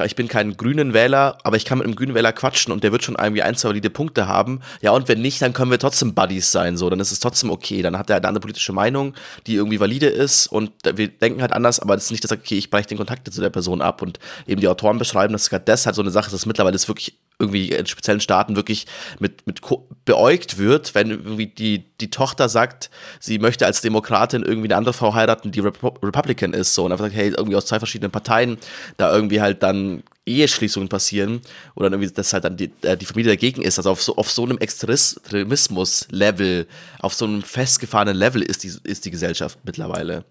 ich 0.05 0.17
bin 0.17 0.29
kein 0.29 0.57
grünen 0.57 0.93
Wähler, 0.93 1.39
aber 1.43 1.57
ich 1.57 1.65
kann 1.65 1.79
mit 1.79 1.87
einem 1.87 1.97
grünen 1.97 2.15
Wähler 2.15 2.33
quatschen 2.33 2.73
und 2.73 2.85
der 2.85 2.93
wird 2.93 3.03
schon 3.05 3.17
irgendwie 3.19 3.43
ein, 3.43 3.55
zwei 3.55 3.71
valide 3.71 3.89
Punkte 3.89 4.29
haben. 4.29 4.61
Ja, 4.83 4.91
und 4.91 5.09
wenn 5.09 5.23
nicht, 5.23 5.41
dann 5.41 5.53
können 5.53 5.71
wir 5.71 5.79
trotzdem 5.79 6.15
Buddies 6.15 6.53
sein, 6.53 6.77
so, 6.77 6.91
dann 6.91 7.01
ist 7.01 7.13
es 7.13 7.21
trotzdem 7.21 7.51
okay. 7.51 7.83
Dann 7.83 7.97
hat 7.97 8.11
er 8.11 8.17
eine 8.17 8.29
andere 8.29 8.43
politische 8.43 8.73
Meinung, 8.73 9.15
die 9.47 9.55
irgendwie 9.55 9.81
valide 9.81 10.07
ist 10.09 10.49
und 10.49 10.73
wir 10.85 11.09
denken 11.09 11.41
halt 11.41 11.53
anders, 11.53 11.81
aber 11.81 11.95
das 11.95 12.05
ist 12.05 12.11
nicht, 12.11 12.25
dass 12.25 12.33
okay, 12.33 12.59
ich 12.59 12.71
breche 12.71 12.89
den 12.89 12.99
Kontakt 12.99 13.33
zu 13.33 13.41
der 13.41 13.51
Person 13.51 13.81
ab 13.81 14.03
und 14.03 14.19
eben 14.47 14.61
die 14.61 14.69
Autoren 14.69 14.99
beschreiben, 14.99 15.33
dass 15.33 15.49
gerade 15.49 15.65
das 15.65 15.87
halt 15.87 15.97
so 15.97 16.03
eine 16.03 16.11
Sache 16.11 16.27
ist, 16.27 16.35
dass 16.35 16.47
mittlerweile 16.47 16.75
ist 16.75 16.89
wirklich 16.89 17.19
irgendwie 17.39 17.71
in 17.71 17.87
speziellen 17.87 18.21
Staaten 18.21 18.57
wirklich 18.57 18.87
mit, 19.19 19.47
mit 19.47 19.61
beäugt 20.05 20.59
wird, 20.59 20.95
wenn 20.95 21.11
irgendwie 21.11 21.47
die, 21.47 21.85
die 22.01 22.11
Tochter 22.11 22.49
sagt, 22.49 22.91
sie 23.21 23.39
möchte 23.39 23.67
als 23.67 23.83
Demokratin 23.83 24.43
irgendwie 24.43 24.69
eine 24.69 24.77
andere 24.77 24.95
Frau 24.95 25.15
heiraten, 25.15 25.53
die 25.53 25.61
Rep 25.61 25.83
Republican 26.03 26.55
ist, 26.55 26.75
so 26.75 26.85
und 26.85 26.93
einfach 26.93 27.07
sagt, 27.07 27.17
hey, 27.17 27.33
irgendwie 27.37 27.57
aus 27.57 27.67
zwei 27.67 27.79
verschiedenen 27.79 28.11
Parteien 28.11 28.59
da 28.97 29.15
irgendwie 29.15 29.41
halt 29.41 29.63
dann 29.63 30.03
Eheschließungen 30.25 30.89
passieren 30.89 31.41
oder 31.75 31.91
irgendwie, 31.91 32.11
dass 32.11 32.33
halt 32.33 32.45
dann 32.45 32.57
die, 32.57 32.73
äh, 32.83 32.97
die 32.97 33.07
Familie 33.07 33.33
dagegen 33.33 33.63
ist. 33.63 33.79
Also 33.79 33.91
auf 33.91 34.03
so, 34.03 34.17
auf 34.17 34.31
so 34.31 34.45
einem 34.45 34.59
Extremismus-Level, 34.59 36.67
auf 37.01 37.15
so 37.15 37.27
einem 37.27 37.43
festgefahrenen 37.43 38.17
Level 38.17 38.43
ist 38.43 38.65
die, 38.65 38.73
ist 38.85 39.05
die 39.05 39.11
Gesellschaft 39.11 39.59
mittlerweile. 39.65 40.25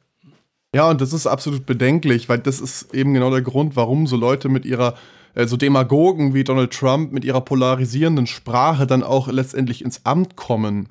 Ja, 0.75 0.89
und 0.89 0.99
das 0.99 1.13
ist 1.13 1.27
absolut 1.27 1.65
bedenklich, 1.65 2.27
weil 2.27 2.39
das 2.39 2.59
ist 2.59 2.93
eben 2.93 3.13
genau 3.13 3.31
der 3.31 3.41
Grund, 3.41 3.77
warum 3.77 4.07
so 4.07 4.17
Leute 4.17 4.49
mit 4.49 4.65
ihrer 4.65 4.95
äh, 5.35 5.47
so 5.47 5.57
Demagogen 5.57 6.33
wie 6.33 6.43
Donald 6.43 6.71
Trump 6.71 7.11
mit 7.11 7.23
ihrer 7.23 7.41
polarisierenden 7.41 8.27
Sprache 8.27 8.87
dann 8.87 9.03
auch 9.03 9.27
letztendlich 9.27 9.83
ins 9.83 10.05
Amt 10.05 10.35
kommen. 10.35 10.89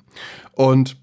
Und 0.53 0.97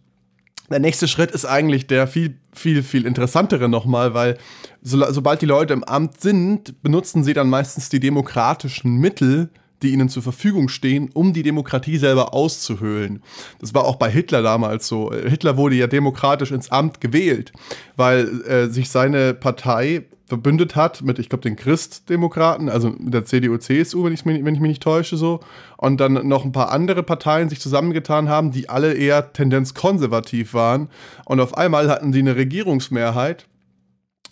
der 0.70 0.80
nächste 0.80 1.06
Schritt 1.06 1.30
ist 1.30 1.44
eigentlich 1.44 1.86
der 1.86 2.06
viel, 2.06 2.38
viel, 2.54 2.82
viel 2.82 3.04
interessantere 3.04 3.68
nochmal, 3.68 4.14
weil 4.14 4.38
so, 4.80 5.04
sobald 5.12 5.42
die 5.42 5.46
Leute 5.46 5.74
im 5.74 5.84
Amt 5.84 6.20
sind, 6.20 6.82
benutzen 6.82 7.24
sie 7.24 7.34
dann 7.34 7.50
meistens 7.50 7.90
die 7.90 8.00
demokratischen 8.00 8.96
Mittel, 8.96 9.50
die 9.82 9.90
ihnen 9.90 10.08
zur 10.08 10.22
Verfügung 10.22 10.68
stehen, 10.68 11.10
um 11.12 11.32
die 11.32 11.42
Demokratie 11.42 11.98
selber 11.98 12.32
auszuhöhlen. 12.32 13.22
Das 13.60 13.74
war 13.74 13.84
auch 13.84 13.96
bei 13.96 14.10
Hitler 14.10 14.42
damals 14.42 14.86
so. 14.86 15.12
Hitler 15.12 15.56
wurde 15.56 15.74
ja 15.74 15.88
demokratisch 15.88 16.52
ins 16.52 16.70
Amt 16.70 17.00
gewählt, 17.00 17.52
weil 17.96 18.42
äh, 18.42 18.68
sich 18.68 18.88
seine 18.88 19.34
Partei 19.34 20.04
verbündet 20.32 20.76
hat 20.76 21.02
mit, 21.02 21.18
ich 21.18 21.28
glaube, 21.28 21.42
den 21.42 21.56
Christdemokraten, 21.56 22.70
also 22.70 22.88
mit 22.88 23.12
der 23.12 23.26
CDU, 23.26 23.58
CSU, 23.58 24.04
wenn 24.04 24.14
ich, 24.14 24.24
wenn 24.24 24.34
ich 24.34 24.60
mich 24.60 24.60
nicht 24.60 24.82
täusche, 24.82 25.18
so. 25.18 25.40
Und 25.76 26.00
dann 26.00 26.26
noch 26.26 26.46
ein 26.46 26.52
paar 26.52 26.72
andere 26.72 27.02
Parteien 27.02 27.50
sich 27.50 27.60
zusammengetan 27.60 28.30
haben, 28.30 28.50
die 28.50 28.70
alle 28.70 28.94
eher 28.94 29.34
tendenzkonservativ 29.34 30.54
waren. 30.54 30.88
Und 31.26 31.40
auf 31.40 31.58
einmal 31.58 31.90
hatten 31.90 32.14
sie 32.14 32.20
eine 32.20 32.36
Regierungsmehrheit. 32.36 33.46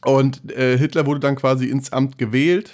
Und 0.03 0.51
äh, 0.57 0.79
Hitler 0.79 1.05
wurde 1.05 1.21
dann 1.21 1.37
quasi 1.37 1.67
ins 1.67 1.93
Amt 1.93 2.17
gewählt 2.17 2.73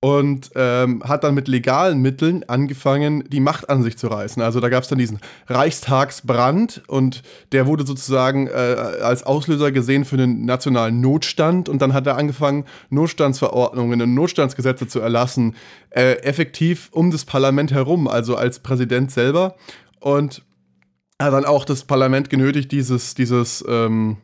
und 0.00 0.50
ähm, 0.54 1.02
hat 1.02 1.24
dann 1.24 1.34
mit 1.34 1.48
legalen 1.48 2.00
Mitteln 2.00 2.44
angefangen, 2.46 3.24
die 3.28 3.40
Macht 3.40 3.68
an 3.68 3.82
sich 3.82 3.98
zu 3.98 4.06
reißen. 4.06 4.40
Also 4.40 4.60
da 4.60 4.68
gab 4.68 4.84
es 4.84 4.88
dann 4.88 4.98
diesen 4.98 5.18
Reichstagsbrand 5.48 6.82
und 6.86 7.22
der 7.50 7.66
wurde 7.66 7.84
sozusagen 7.84 8.46
äh, 8.46 8.50
als 8.50 9.24
Auslöser 9.24 9.72
gesehen 9.72 10.04
für 10.04 10.16
den 10.16 10.44
nationalen 10.44 11.00
Notstand 11.00 11.68
und 11.68 11.82
dann 11.82 11.94
hat 11.94 12.06
er 12.06 12.16
angefangen, 12.16 12.64
Notstandsverordnungen 12.90 14.00
und 14.00 14.14
Notstandsgesetze 14.14 14.86
zu 14.86 15.00
erlassen, 15.00 15.56
äh, 15.90 16.12
effektiv 16.22 16.90
um 16.92 17.10
das 17.10 17.24
Parlament 17.24 17.72
herum, 17.72 18.06
also 18.06 18.36
als 18.36 18.60
Präsident 18.60 19.10
selber 19.10 19.56
und 19.98 20.42
hat 21.20 21.32
dann 21.32 21.44
auch 21.44 21.64
das 21.64 21.82
Parlament 21.82 22.30
genötigt, 22.30 22.70
dieses, 22.70 23.16
dieses 23.16 23.64
ähm, 23.68 24.18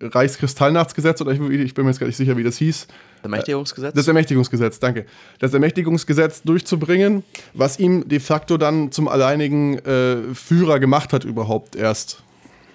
Reichskristallnachtsgesetz, 0.00 1.20
oder 1.20 1.32
ich, 1.32 1.40
ich, 1.40 1.74
bin 1.74 1.84
mir 1.84 1.90
jetzt 1.90 2.00
gar 2.00 2.06
nicht 2.06 2.16
sicher, 2.16 2.36
wie 2.36 2.42
das 2.42 2.56
hieß. 2.56 2.86
Ermächtigungsgesetz? 3.22 3.94
Das 3.94 4.08
Ermächtigungsgesetz, 4.08 4.78
danke. 4.78 5.06
Das 5.38 5.52
Ermächtigungsgesetz 5.52 6.42
durchzubringen, 6.42 7.22
was 7.52 7.78
ihm 7.78 8.08
de 8.08 8.20
facto 8.20 8.56
dann 8.56 8.92
zum 8.92 9.08
alleinigen 9.08 9.78
äh, 9.80 10.34
Führer 10.34 10.80
gemacht 10.80 11.12
hat, 11.12 11.24
überhaupt 11.24 11.76
erst. 11.76 12.22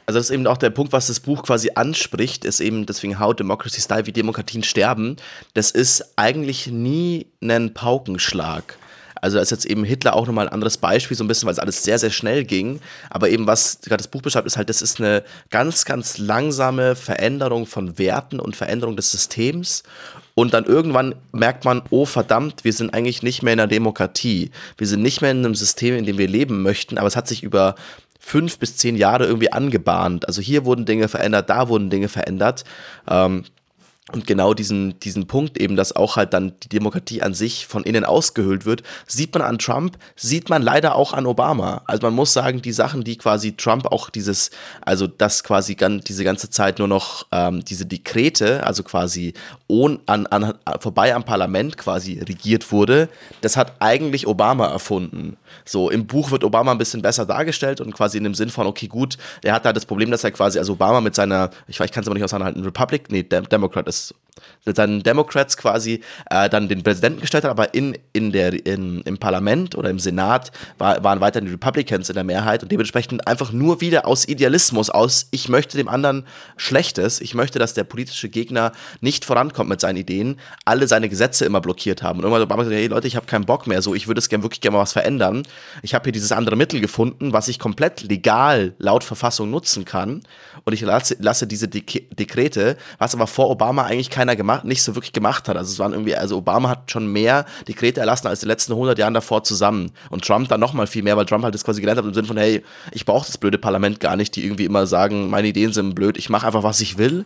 Also 0.05 0.19
das 0.19 0.27
ist 0.27 0.31
eben 0.31 0.45
auch 0.45 0.57
der 0.57 0.69
Punkt, 0.69 0.93
was 0.93 1.07
das 1.07 1.19
Buch 1.19 1.41
quasi 1.43 1.71
anspricht, 1.73 2.45
ist 2.45 2.59
eben 2.59 2.85
deswegen 2.85 3.19
How 3.19 3.33
Democracy 3.33 3.81
Style, 3.81 4.05
wie 4.05 4.11
Demokratien 4.11 4.61
sterben. 4.61 5.15
Das 5.55 5.71
ist 5.71 6.13
eigentlich 6.15 6.67
nie 6.67 7.25
ein 7.41 7.73
Paukenschlag. 7.73 8.77
Also 9.21 9.37
da 9.37 9.41
ist 9.41 9.51
jetzt 9.51 9.65
eben 9.65 9.83
Hitler 9.83 10.15
auch 10.15 10.27
nochmal 10.27 10.47
ein 10.47 10.53
anderes 10.53 10.77
Beispiel, 10.77 11.15
so 11.15 11.23
ein 11.23 11.27
bisschen, 11.27 11.45
weil 11.47 11.53
es 11.53 11.59
alles 11.59 11.83
sehr, 11.83 11.99
sehr 11.99 12.11
schnell 12.11 12.43
ging. 12.43 12.79
Aber 13.09 13.29
eben, 13.29 13.47
was 13.47 13.79
gerade 13.81 13.97
das 13.97 14.07
Buch 14.07 14.21
beschreibt, 14.21 14.47
ist 14.47 14.57
halt, 14.57 14.69
das 14.69 14.81
ist 14.81 14.99
eine 14.99 15.23
ganz, 15.49 15.85
ganz 15.85 16.17
langsame 16.17 16.95
Veränderung 16.95 17.65
von 17.65 17.97
Werten 17.97 18.39
und 18.39 18.55
Veränderung 18.55 18.95
des 18.95 19.11
Systems. 19.11 19.83
Und 20.35 20.53
dann 20.53 20.65
irgendwann 20.65 21.15
merkt 21.31 21.63
man, 21.63 21.81
oh 21.89 22.05
verdammt, 22.05 22.65
wir 22.65 22.73
sind 22.73 22.93
eigentlich 22.93 23.23
nicht 23.23 23.41
mehr 23.41 23.53
in 23.53 23.59
einer 23.59 23.67
Demokratie. 23.67 24.51
Wir 24.77 24.85
sind 24.85 25.01
nicht 25.01 25.21
mehr 25.21 25.31
in 25.31 25.39
einem 25.39 25.55
System, 25.55 25.95
in 25.95 26.05
dem 26.05 26.17
wir 26.17 26.27
leben 26.27 26.61
möchten, 26.61 26.97
aber 26.97 27.07
es 27.07 27.15
hat 27.15 27.27
sich 27.27 27.41
über 27.41 27.75
fünf 28.19 28.59
bis 28.59 28.75
zehn 28.75 28.95
Jahre 28.95 29.25
irgendwie 29.25 29.51
angebahnt. 29.51 30.27
Also 30.27 30.41
hier 30.41 30.65
wurden 30.65 30.85
Dinge 30.85 31.07
verändert, 31.07 31.49
da 31.49 31.69
wurden 31.69 31.89
Dinge 31.89 32.09
verändert. 32.09 32.65
Ähm, 33.07 33.45
und 34.13 34.27
genau 34.27 34.53
diesen, 34.53 34.99
diesen 34.99 35.25
Punkt 35.25 35.57
eben, 35.57 35.75
dass 35.75 35.95
auch 35.95 36.15
halt 36.15 36.33
dann 36.35 36.53
die 36.61 36.69
Demokratie 36.69 37.23
an 37.23 37.33
sich 37.33 37.65
von 37.65 37.83
innen 37.83 38.05
ausgehöhlt 38.05 38.63
wird, 38.63 38.83
sieht 39.07 39.33
man 39.33 39.41
an 39.41 39.57
Trump, 39.57 39.97
sieht 40.15 40.47
man 40.47 40.61
leider 40.61 40.93
auch 40.93 41.11
an 41.11 41.25
Obama. 41.25 41.81
Also 41.87 42.05
man 42.05 42.13
muss 42.13 42.31
sagen, 42.31 42.61
die 42.61 42.71
Sachen, 42.71 43.03
die 43.03 43.17
quasi 43.17 43.57
Trump 43.57 43.87
auch 43.87 44.11
dieses, 44.11 44.51
also 44.81 45.07
dass 45.07 45.43
quasi 45.43 45.73
gan, 45.73 46.01
diese 46.01 46.23
ganze 46.23 46.51
Zeit 46.51 46.77
nur 46.77 46.87
noch 46.87 47.25
ähm, 47.31 47.65
diese 47.65 47.87
Dekrete, 47.87 48.63
also 48.63 48.83
quasi 48.83 49.33
ohn, 49.67 49.99
an, 50.05 50.27
an, 50.27 50.53
vorbei 50.79 51.15
am 51.15 51.23
Parlament 51.23 51.75
quasi 51.75 52.19
regiert 52.19 52.71
wurde, 52.71 53.09
das 53.41 53.57
hat 53.57 53.73
eigentlich 53.79 54.27
Obama 54.27 54.67
erfunden. 54.67 55.35
So, 55.65 55.89
im 55.89 56.05
Buch 56.05 56.29
wird 56.29 56.43
Obama 56.43 56.71
ein 56.71 56.77
bisschen 56.77 57.01
besser 57.01 57.25
dargestellt 57.25 57.81
und 57.81 57.91
quasi 57.91 58.19
in 58.19 58.23
dem 58.23 58.35
Sinn 58.35 58.49
von, 58.49 58.67
okay, 58.67 58.85
gut, 58.85 59.17
er 59.41 59.53
hat 59.53 59.65
da 59.65 59.73
das 59.73 59.87
Problem, 59.87 60.11
dass 60.11 60.23
er 60.23 60.29
quasi, 60.29 60.59
also 60.59 60.73
Obama 60.73 61.01
mit 61.01 61.15
seiner, 61.15 61.49
ich, 61.67 61.79
ich 61.79 61.91
kann 61.91 62.03
es 62.03 62.07
aber 62.07 62.13
nicht 62.13 62.23
auseinanderhalten, 62.23 62.63
Republic, 62.63 63.09
nee, 63.09 63.23
Dem 63.23 63.49
Democrat 63.49 63.87
ist 63.87 63.94
mit 64.65 64.75
seinen 64.75 65.03
Democrats 65.03 65.57
quasi 65.57 66.01
äh, 66.29 66.49
dann 66.49 66.67
den 66.67 66.83
Präsidenten 66.83 67.21
gestellt 67.21 67.43
hat, 67.43 67.51
aber 67.51 67.73
in, 67.73 67.97
in 68.13 68.31
der, 68.31 68.65
in, 68.65 69.01
im 69.01 69.17
Parlament 69.17 69.75
oder 69.75 69.89
im 69.89 69.99
Senat 69.99 70.51
war, 70.77 71.03
waren 71.03 71.21
weiterhin 71.21 71.45
die 71.45 71.53
Republicans 71.53 72.09
in 72.09 72.15
der 72.15 72.23
Mehrheit 72.23 72.63
und 72.63 72.71
dementsprechend 72.71 73.27
einfach 73.27 73.51
nur 73.51 73.81
wieder 73.81 74.07
aus 74.07 74.27
Idealismus, 74.27 74.89
aus 74.89 75.27
ich 75.31 75.49
möchte 75.49 75.77
dem 75.77 75.87
anderen 75.87 76.25
Schlechtes, 76.57 77.21
ich 77.21 77.35
möchte, 77.35 77.59
dass 77.59 77.73
der 77.73 77.83
politische 77.83 78.29
Gegner 78.29 78.71
nicht 79.01 79.25
vorankommt 79.25 79.69
mit 79.69 79.81
seinen 79.81 79.97
Ideen, 79.97 80.39
alle 80.65 80.87
seine 80.87 81.09
Gesetze 81.09 81.45
immer 81.45 81.61
blockiert 81.61 82.01
haben. 82.01 82.19
Und 82.19 82.25
irgendwann 82.25 82.41
hat 82.41 82.47
Obama 82.47 82.63
gesagt, 82.63 82.79
hey 82.79 82.87
Leute, 82.87 83.07
ich 83.07 83.15
habe 83.15 83.27
keinen 83.27 83.45
Bock 83.45 83.67
mehr, 83.67 83.81
so 83.81 83.93
ich 83.93 84.07
würde 84.07 84.19
es 84.19 84.29
gerne 84.29 84.43
wirklich 84.43 84.61
gerne 84.61 84.77
mal 84.77 84.81
was 84.81 84.93
verändern. 84.93 85.43
Ich 85.83 85.93
habe 85.93 86.03
hier 86.05 86.13
dieses 86.13 86.31
andere 86.31 86.55
Mittel 86.55 86.81
gefunden, 86.81 87.33
was 87.33 87.47
ich 87.47 87.59
komplett 87.59 88.01
legal 88.01 88.73
laut 88.79 89.03
Verfassung 89.03 89.51
nutzen 89.51 89.85
kann 89.85 90.23
und 90.65 90.73
ich 90.73 90.81
lasse, 90.81 91.15
lasse 91.19 91.45
diese 91.45 91.67
Dek 91.67 92.07
Dekrete, 92.17 92.75
was 92.97 93.13
aber 93.13 93.27
vor 93.27 93.49
Obama 93.51 93.83
eigentlich 93.83 94.09
keiner 94.09 94.35
gemacht, 94.35 94.65
nicht 94.65 94.81
so 94.81 94.95
wirklich 94.95 95.13
gemacht 95.13 95.47
hat. 95.47 95.57
Also 95.57 95.71
es 95.71 95.79
waren 95.79 95.93
irgendwie, 95.93 96.15
also 96.15 96.37
Obama 96.37 96.69
hat 96.69 96.91
schon 96.91 97.07
mehr 97.07 97.45
Dekrete 97.67 97.99
erlassen 97.99 98.27
als 98.27 98.39
die 98.39 98.47
letzten 98.47 98.73
100 98.73 98.97
Jahren 98.97 99.13
davor 99.13 99.43
zusammen. 99.43 99.91
Und 100.09 100.25
Trump 100.25 100.49
dann 100.49 100.59
nochmal 100.59 100.87
viel 100.87 101.03
mehr, 101.03 101.17
weil 101.17 101.27
Trump 101.27 101.43
halt 101.43 101.53
das 101.53 101.63
quasi 101.63 101.81
gelernt 101.81 101.99
hat 101.99 102.05
im 102.05 102.15
Sinne 102.15 102.27
von, 102.27 102.37
hey, 102.37 102.63
ich 102.91 103.05
brauche 103.05 103.27
das 103.27 103.37
blöde 103.37 103.59
Parlament 103.59 103.99
gar 103.99 104.15
nicht, 104.15 104.35
die 104.35 104.43
irgendwie 104.43 104.65
immer 104.65 104.87
sagen, 104.87 105.29
meine 105.29 105.47
Ideen 105.47 105.71
sind 105.71 105.93
blöd, 105.93 106.17
ich 106.17 106.29
mache 106.29 106.47
einfach, 106.47 106.63
was 106.63 106.81
ich 106.81 106.97
will. 106.97 107.25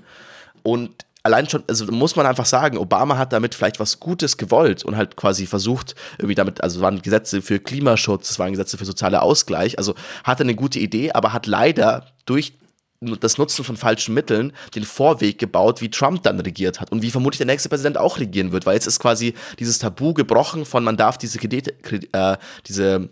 Und 0.63 1.06
allein 1.23 1.47
schon, 1.47 1.63
also 1.67 1.86
muss 1.91 2.17
man 2.17 2.25
einfach 2.25 2.45
sagen, 2.45 2.78
Obama 2.78 3.17
hat 3.17 3.32
damit 3.32 3.56
vielleicht 3.56 3.80
was 3.80 4.02
Gutes 4.02 4.36
gewollt 4.36 4.84
und 4.84 4.97
halt 4.97 5.15
quasi 5.15 5.45
versucht, 5.45 5.95
irgendwie 6.17 6.36
damit, 6.36 6.62
also 6.62 6.80
es 6.80 6.84
waren 6.84 7.02
Gesetze 7.02 7.41
für 7.41 7.60
Klimaschutz, 7.60 8.30
es 8.32 8.39
waren 8.39 8.52
Gesetze 8.52 8.78
für 8.78 8.86
soziale 8.86 9.21
Ausgleich, 9.21 9.78
also 9.78 9.95
hatte 10.25 10.43
eine 10.43 10.56
gute 10.56 10.80
Idee, 10.80 11.13
aber 11.13 11.32
hat 11.32 11.47
leider 11.47 12.08
durch 12.25 12.54
das 13.02 13.38
Nutzen 13.38 13.64
von 13.64 13.78
falschen 13.78 14.14
Mitteln 14.14 14.52
den 14.76 14.84
Vorweg 14.84 15.40
gebaut, 15.40 15.80
wie 15.82 15.90
Trump 15.90 16.24
dann 16.24 16.40
regiert 16.40 16.82
hat 16.82 16.92
und 16.92 17.02
wie 17.02 17.12
vermutlich 17.12 17.38
der 17.38 17.48
nächste 17.48 17.70
Präsident 17.70 17.98
auch 17.98 18.20
regieren 18.20 18.52
wird, 18.52 18.66
weil 18.66 18.76
jetzt 18.76 18.88
ist 18.88 19.00
quasi 19.00 19.34
dieses 19.58 19.80
Tabu 19.80 20.14
gebrochen 20.14 20.66
von 20.66 20.84
man 20.84 20.98
darf 20.98 21.18
diese, 21.18 21.40
Kredite, 21.40 21.74
äh, 22.12 22.38
diese 22.68 23.10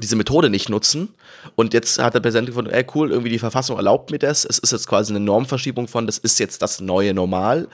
diese 0.00 0.14
Methode 0.14 0.48
nicht 0.48 0.68
nutzen. 0.68 1.08
Und 1.56 1.74
jetzt 1.74 1.98
hat 1.98 2.14
der 2.14 2.20
Präsident 2.20 2.46
gefunden, 2.46 2.70
ey 2.70 2.86
cool, 2.94 3.10
irgendwie 3.10 3.30
die 3.30 3.38
Verfassung 3.40 3.76
erlaubt 3.76 4.12
mir 4.12 4.18
das. 4.20 4.44
Es 4.44 4.58
ist 4.58 4.70
jetzt 4.70 4.86
quasi 4.86 5.12
eine 5.12 5.18
Normverschiebung 5.18 5.88
von, 5.88 6.06
das 6.06 6.18
ist 6.18 6.38
jetzt 6.38 6.62
das 6.62 6.80
neue 6.80 7.14
Normal. 7.14 7.68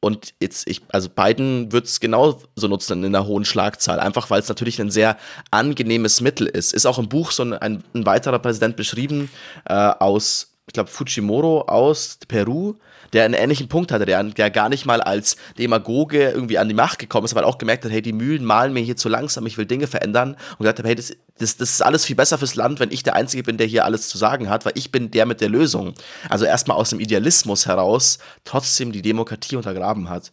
Und 0.00 0.32
jetzt, 0.40 0.66
ich, 0.66 0.80
also 0.88 1.10
Biden 1.10 1.72
wird 1.72 1.84
es 1.84 2.00
genauso 2.00 2.48
nutzen 2.56 3.04
in 3.04 3.14
einer 3.14 3.26
hohen 3.26 3.44
Schlagzahl, 3.44 4.00
einfach 4.00 4.30
weil 4.30 4.40
es 4.40 4.48
natürlich 4.48 4.80
ein 4.80 4.90
sehr 4.90 5.18
angenehmes 5.50 6.22
Mittel 6.22 6.46
ist. 6.46 6.72
Ist 6.72 6.86
auch 6.86 6.98
im 6.98 7.08
Buch 7.08 7.30
so 7.32 7.42
ein, 7.42 7.52
ein, 7.52 7.84
weiterer 7.92 8.38
Präsident 8.38 8.76
beschrieben 8.76 9.30
äh, 9.66 9.74
aus 9.74 10.49
ich 10.70 10.72
glaube, 10.72 10.88
Fujimoro 10.88 11.62
aus 11.62 12.20
Peru, 12.28 12.74
der 13.12 13.24
einen 13.24 13.34
ähnlichen 13.34 13.66
Punkt 13.66 13.90
hatte, 13.90 14.06
der, 14.06 14.22
der 14.22 14.52
gar 14.52 14.68
nicht 14.68 14.86
mal 14.86 15.00
als 15.00 15.36
Demagoge 15.58 16.30
irgendwie 16.30 16.58
an 16.58 16.68
die 16.68 16.74
Macht 16.74 17.00
gekommen 17.00 17.24
ist, 17.24 17.36
aber 17.36 17.44
auch 17.44 17.58
gemerkt 17.58 17.84
hat, 17.84 17.90
hey, 17.90 18.02
die 18.02 18.12
Mühlen 18.12 18.44
malen 18.44 18.72
mir 18.72 18.78
hier 18.78 18.96
zu 18.96 19.08
langsam, 19.08 19.46
ich 19.46 19.58
will 19.58 19.66
Dinge 19.66 19.88
verändern 19.88 20.36
und 20.52 20.58
gesagt 20.60 20.78
hat, 20.78 20.86
hey, 20.86 20.94
das, 20.94 21.08
das, 21.40 21.56
das 21.56 21.70
ist 21.70 21.82
alles 21.82 22.04
viel 22.04 22.14
besser 22.14 22.38
fürs 22.38 22.54
Land, 22.54 22.78
wenn 22.78 22.92
ich 22.92 23.02
der 23.02 23.16
Einzige 23.16 23.42
bin, 23.42 23.56
der 23.56 23.66
hier 23.66 23.84
alles 23.84 24.08
zu 24.08 24.16
sagen 24.16 24.48
hat, 24.48 24.64
weil 24.64 24.74
ich 24.76 24.92
bin 24.92 25.10
der 25.10 25.26
mit 25.26 25.40
der 25.40 25.48
Lösung. 25.48 25.94
Also 26.28 26.44
erstmal 26.44 26.76
aus 26.76 26.90
dem 26.90 27.00
Idealismus 27.00 27.66
heraus 27.66 28.20
trotzdem 28.44 28.92
die 28.92 29.02
Demokratie 29.02 29.56
untergraben 29.56 30.08
hat. 30.08 30.30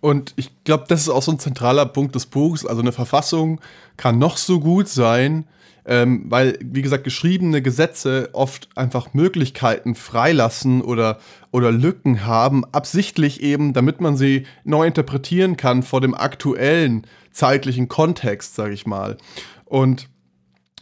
Und 0.00 0.32
ich 0.36 0.52
glaube, 0.62 0.84
das 0.86 1.00
ist 1.00 1.08
auch 1.08 1.24
so 1.24 1.32
ein 1.32 1.40
zentraler 1.40 1.86
Punkt 1.86 2.14
des 2.14 2.26
Buchs. 2.26 2.64
Also 2.64 2.82
eine 2.82 2.92
Verfassung 2.92 3.60
kann 3.96 4.20
noch 4.20 4.36
so 4.36 4.60
gut 4.60 4.88
sein, 4.88 5.48
ähm, 5.84 6.24
weil, 6.28 6.58
wie 6.62 6.82
gesagt, 6.82 7.04
geschriebene 7.04 7.62
Gesetze 7.62 8.30
oft 8.32 8.68
einfach 8.76 9.14
Möglichkeiten 9.14 9.94
freilassen 9.94 10.82
oder, 10.82 11.18
oder 11.50 11.72
Lücken 11.72 12.24
haben, 12.24 12.64
absichtlich 12.72 13.42
eben, 13.42 13.72
damit 13.72 14.00
man 14.00 14.16
sie 14.16 14.46
neu 14.64 14.86
interpretieren 14.86 15.56
kann 15.56 15.82
vor 15.82 16.00
dem 16.00 16.14
aktuellen 16.14 17.06
zeitlichen 17.32 17.88
Kontext, 17.88 18.54
sage 18.54 18.74
ich 18.74 18.86
mal. 18.86 19.16
Und 19.64 20.08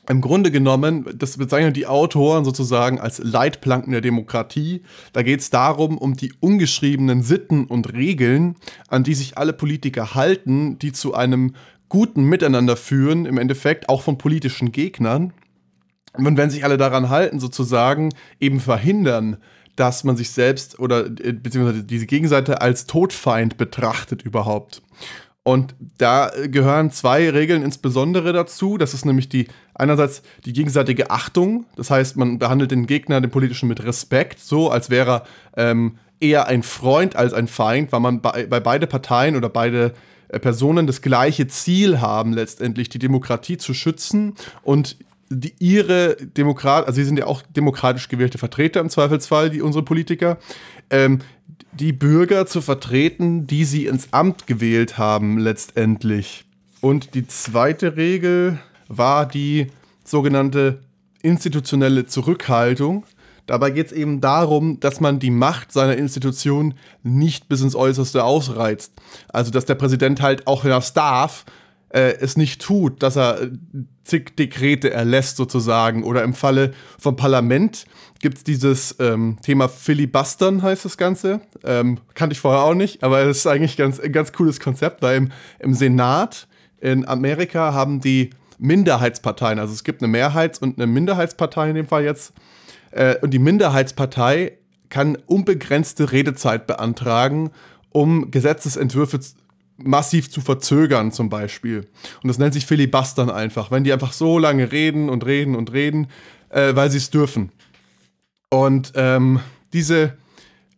im 0.09 0.21
Grunde 0.21 0.51
genommen, 0.51 1.07
das 1.15 1.37
bezeichnen 1.37 1.73
die 1.73 1.87
Autoren 1.87 2.45
sozusagen 2.45 2.99
als 2.99 3.19
Leitplanken 3.19 3.93
der 3.93 4.01
Demokratie. 4.01 4.83
Da 5.13 5.23
geht 5.23 5.39
es 5.39 5.51
darum, 5.51 5.99
um 5.99 6.17
die 6.17 6.33
ungeschriebenen 6.41 7.23
Sitten 7.23 7.67
und 7.67 7.93
Regeln, 7.93 8.57
an 8.89 9.05
die 9.05 9.15
sich 9.15 9.39
alle 9.39 9.53
Politiker 9.53 10.15
halten, 10.15 10.81
die 10.81 10.93
zu 10.93 11.15
einem 11.15 11.55
guten 11.91 12.25
Miteinander 12.25 12.77
führen, 12.77 13.27
im 13.27 13.37
Endeffekt 13.37 13.91
auch 13.91 14.01
von 14.01 14.17
politischen 14.17 14.73
Gegnern. 14.73 15.35
Und 16.15 16.39
wenn 16.39 16.49
sich 16.49 16.65
alle 16.65 16.79
daran 16.79 17.11
halten, 17.11 17.39
sozusagen, 17.39 18.09
eben 18.41 18.61
verhindern, 18.61 19.37
dass 19.77 20.05
man 20.05 20.17
sich 20.17 20.31
selbst 20.31 20.79
oder 20.79 21.07
äh, 21.07 21.33
beziehungsweise 21.33 21.85
diese 21.85 22.07
Gegenseite 22.07 22.63
als 22.63 22.87
Todfeind 22.87 23.59
betrachtet 23.59 24.23
überhaupt. 24.23 24.83
Und 25.43 25.75
da 25.97 26.31
gehören 26.49 26.91
zwei 26.91 27.31
Regeln 27.31 27.63
insbesondere 27.63 28.33
dazu. 28.33 28.77
Das 28.77 28.93
ist 28.93 29.07
nämlich 29.07 29.29
die 29.29 29.49
einerseits 29.75 30.23
die 30.45 30.53
gegenseitige 30.53 31.11
Achtung. 31.11 31.65
Das 31.77 31.91
heißt, 31.91 32.17
man 32.17 32.39
behandelt 32.39 32.71
den 32.71 32.87
Gegner, 32.87 33.21
den 33.21 33.31
politischen, 33.31 33.69
mit 33.69 33.83
Respekt, 33.83 34.39
so 34.39 34.71
als 34.71 34.91
wäre 34.91 35.25
er 35.53 35.71
ähm, 35.71 35.99
eher 36.21 36.47
ein 36.47 36.63
Freund 36.63 37.17
als 37.17 37.33
ein 37.33 37.49
Feind, 37.49 37.91
weil 37.91 38.01
man 38.01 38.21
bei, 38.21 38.47
bei 38.47 38.61
beide 38.61 38.87
Parteien 38.87 39.35
oder 39.35 39.49
beide 39.49 39.95
Personen 40.39 40.87
das 40.87 41.03
gleiche 41.03 41.49
Ziel 41.49 42.01
haben, 42.01 42.33
letztendlich 42.33 42.89
die 42.89 42.99
Demokratie 42.99 43.57
zu 43.57 43.75
schützen 43.75 44.35
und 44.63 44.97
die, 45.29 45.55
ihre 45.59 46.17
Demokrat, 46.17 46.87
also 46.87 46.97
sie 46.97 47.05
sind 47.05 47.19
ja 47.19 47.27
auch 47.27 47.43
demokratisch 47.43 48.09
gewählte 48.09 48.39
Vertreter 48.39 48.81
im 48.81 48.91
Zweifelsfall, 48.91 49.51
die 49.51 49.63
unsere 49.63 49.85
Politiker, 49.85 50.39
ähm, 50.91 51.21
die 51.73 51.93
Bürger 51.93 52.47
zu 52.47 52.61
vertreten, 52.61 53.47
die 53.47 53.65
sie 53.65 53.87
ins 53.87 54.13
Amt 54.13 54.47
gewählt 54.47 54.99
haben, 54.99 55.39
letztendlich. 55.39 56.45
Und 56.81 57.15
die 57.15 57.27
zweite 57.27 57.97
Regel 57.97 58.59
war 58.89 59.27
die 59.27 59.69
sogenannte 60.05 60.81
institutionelle 61.23 62.07
Zurückhaltung. 62.07 63.05
Dabei 63.51 63.71
geht 63.71 63.87
es 63.89 63.93
eben 63.93 64.21
darum, 64.21 64.79
dass 64.79 65.01
man 65.01 65.19
die 65.19 65.33
Macht 65.33 65.73
seiner 65.73 65.97
Institution 65.97 66.75
nicht 67.03 67.49
bis 67.49 67.63
ins 67.63 67.75
Äußerste 67.75 68.23
ausreizt. 68.23 68.93
Also, 69.29 69.51
dass 69.51 69.65
der 69.65 69.75
Präsident 69.75 70.23
halt 70.23 70.47
auch, 70.47 70.65
es 70.65 70.93
darf, 70.93 71.45
äh, 71.89 72.15
es 72.21 72.37
nicht 72.37 72.63
tut, 72.63 73.03
dass 73.03 73.17
er 73.17 73.49
zig 74.05 74.37
Dekrete 74.37 74.93
erlässt 74.93 75.37
sozusagen. 75.37 76.05
Oder 76.05 76.23
im 76.23 76.33
Falle 76.33 76.75
vom 76.97 77.17
Parlament 77.17 77.87
gibt 78.21 78.37
es 78.37 78.45
dieses 78.45 78.95
ähm, 79.01 79.39
Thema 79.43 79.69
Filibustern, 79.69 80.63
heißt 80.63 80.85
das 80.85 80.97
Ganze. 80.97 81.41
Ähm, 81.65 81.99
kannte 82.15 82.35
ich 82.35 82.41
vorher 82.41 82.63
auch 82.63 82.75
nicht, 82.75 83.03
aber 83.03 83.23
es 83.23 83.39
ist 83.39 83.47
eigentlich 83.49 83.77
ganz, 83.77 83.99
ein 83.99 84.13
ganz 84.13 84.33
cooles 84.33 84.61
Konzept, 84.61 85.03
weil 85.03 85.17
im, 85.17 85.33
im 85.59 85.75
Senat 85.75 86.47
in 86.81 87.05
Amerika 87.09 87.75
haben 87.75 88.01
die 88.01 88.31
Minderheitsparteien, 88.61 89.59
also 89.59 89.73
es 89.73 89.83
gibt 89.83 90.03
eine 90.05 90.13
Mehrheits- 90.13 90.61
und 90.61 90.79
eine 90.79 90.87
Minderheitspartei 90.87 91.71
in 91.71 91.75
dem 91.75 91.89
Fall 91.89 92.05
jetzt, 92.05 92.33
äh, 92.91 93.17
und 93.21 93.31
die 93.31 93.39
Minderheitspartei 93.39 94.59
kann 94.89 95.17
unbegrenzte 95.27 96.13
Redezeit 96.13 96.67
beantragen, 96.67 97.51
um 97.91 98.31
Gesetzesentwürfe 98.31 99.21
massiv 99.77 100.31
zu 100.31 100.41
verzögern 100.41 101.13
zum 101.13 101.29
Beispiel. 101.29 101.89
Und 102.23 102.29
das 102.29 102.39
nennt 102.39 102.55
sich 102.55 102.67
Filibustern 102.67 103.31
einfach, 103.31 103.71
wenn 103.71 103.85
die 103.85 103.93
einfach 103.93 104.13
so 104.13 104.39
lange 104.39 104.73
reden 104.73 105.09
und 105.09 105.25
reden 105.25 105.55
und 105.55 105.73
reden, 105.73 106.09
äh, 106.51 106.75
weil 106.75 106.91
sie 106.91 106.99
es 106.99 107.11
dürfen. 107.11 107.51
Und 108.51 108.93
ähm, 108.97 109.41
diese 109.73 110.17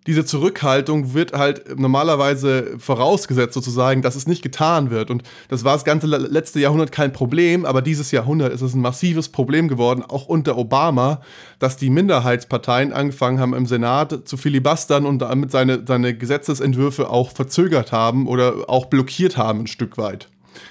diese 0.06 0.24
Zurückhaltung 0.24 1.14
wird 1.14 1.32
halt 1.32 1.78
normalerweise 1.78 2.74
vorausgesetzt 2.78 3.54
sozusagen, 3.54 4.02
dass 4.02 4.16
es 4.16 4.26
nicht 4.26 4.42
getan 4.42 4.90
wird. 4.90 5.10
Und 5.10 5.22
das 5.48 5.62
war 5.62 5.74
das 5.74 5.84
ganze 5.84 6.06
letzte 6.06 6.58
Jahrhundert 6.58 6.90
kein 6.90 7.12
Problem, 7.12 7.64
aber 7.64 7.82
dieses 7.82 8.10
Jahrhundert 8.10 8.52
ist 8.52 8.62
es 8.62 8.74
ein 8.74 8.80
massives 8.80 9.28
Problem 9.28 9.68
geworden, 9.68 10.02
auch 10.02 10.26
unter 10.26 10.58
Obama, 10.58 11.20
dass 11.60 11.76
die 11.76 11.90
Minderheitsparteien 11.90 12.92
angefangen 12.92 13.38
haben 13.38 13.54
im 13.54 13.66
Senat 13.66 14.26
zu 14.28 14.36
filibustern 14.36 15.06
und 15.06 15.20
damit 15.20 15.52
seine, 15.52 15.84
seine 15.86 16.16
Gesetzesentwürfe 16.16 17.08
auch 17.08 17.30
verzögert 17.30 17.92
haben 17.92 18.26
oder 18.26 18.68
auch 18.68 18.86
blockiert 18.86 19.36
haben 19.36 19.60
ein 19.60 19.66
Stück 19.68 19.98
weit. 19.98 20.28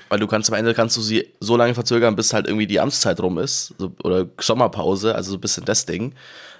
Weil 0.09 0.19
du 0.19 0.27
kannst 0.27 0.51
am 0.51 0.57
Ende 0.57 0.73
kannst 0.73 0.97
du 0.97 1.01
sie 1.01 1.27
so 1.39 1.55
lange 1.55 1.73
verzögern, 1.73 2.15
bis 2.15 2.33
halt 2.33 2.47
irgendwie 2.47 2.67
die 2.67 2.79
Amtszeit 2.79 3.19
rum 3.21 3.37
ist 3.37 3.73
oder 4.03 4.27
Sommerpause, 4.39 5.15
also 5.15 5.31
so 5.31 5.37
ein 5.37 5.41
bisschen 5.41 5.65
das 5.65 5.85
Ding. 5.85 6.13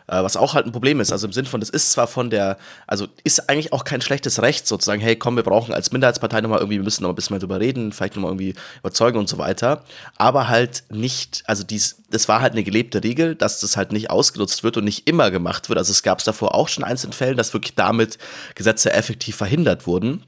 Äh, 0.07 0.23
was 0.23 0.37
auch 0.37 0.53
halt 0.53 0.65
ein 0.65 0.71
Problem 0.71 0.99
ist. 0.99 1.11
Also 1.11 1.27
im 1.27 1.33
Sinn 1.33 1.45
von, 1.45 1.59
das 1.59 1.69
ist 1.69 1.91
zwar 1.91 2.07
von 2.07 2.29
der, 2.29 2.57
also 2.87 3.07
ist 3.23 3.49
eigentlich 3.49 3.73
auch 3.73 3.83
kein 3.83 4.01
schlechtes 4.01 4.41
Recht, 4.41 4.67
sozusagen, 4.67 5.01
hey, 5.01 5.15
komm, 5.15 5.35
wir 5.35 5.43
brauchen 5.43 5.73
als 5.73 5.91
Minderheitspartei 5.91 6.41
nochmal 6.41 6.59
irgendwie, 6.59 6.77
wir 6.77 6.83
müssen 6.83 7.03
noch 7.03 7.09
ein 7.09 7.15
bisschen 7.15 7.33
mehr 7.35 7.39
drüber 7.39 7.59
reden, 7.59 7.91
vielleicht 7.91 8.15
nochmal 8.15 8.31
irgendwie 8.31 8.55
überzeugen 8.79 9.17
und 9.17 9.29
so 9.29 9.37
weiter. 9.37 9.83
Aber 10.17 10.47
halt 10.47 10.83
nicht, 10.89 11.43
also 11.45 11.63
dies, 11.63 12.01
das 12.09 12.27
war 12.27 12.41
halt 12.41 12.53
eine 12.53 12.63
gelebte 12.63 13.03
Regel, 13.03 13.35
dass 13.35 13.59
das 13.59 13.77
halt 13.77 13.91
nicht 13.91 14.09
ausgenutzt 14.09 14.63
wird 14.63 14.77
und 14.77 14.83
nicht 14.83 15.07
immer 15.07 15.31
gemacht 15.31 15.69
wird. 15.69 15.77
Also 15.77 15.91
es 15.91 16.03
gab 16.03 16.19
es 16.19 16.25
davor 16.25 16.55
auch 16.55 16.67
schon 16.67 16.83
einzelne 16.83 17.13
Fällen, 17.13 17.37
dass 17.37 17.53
wirklich 17.53 17.75
damit 17.75 18.17
Gesetze 18.55 18.93
effektiv 18.93 19.35
verhindert 19.35 19.87
wurden. 19.87 20.25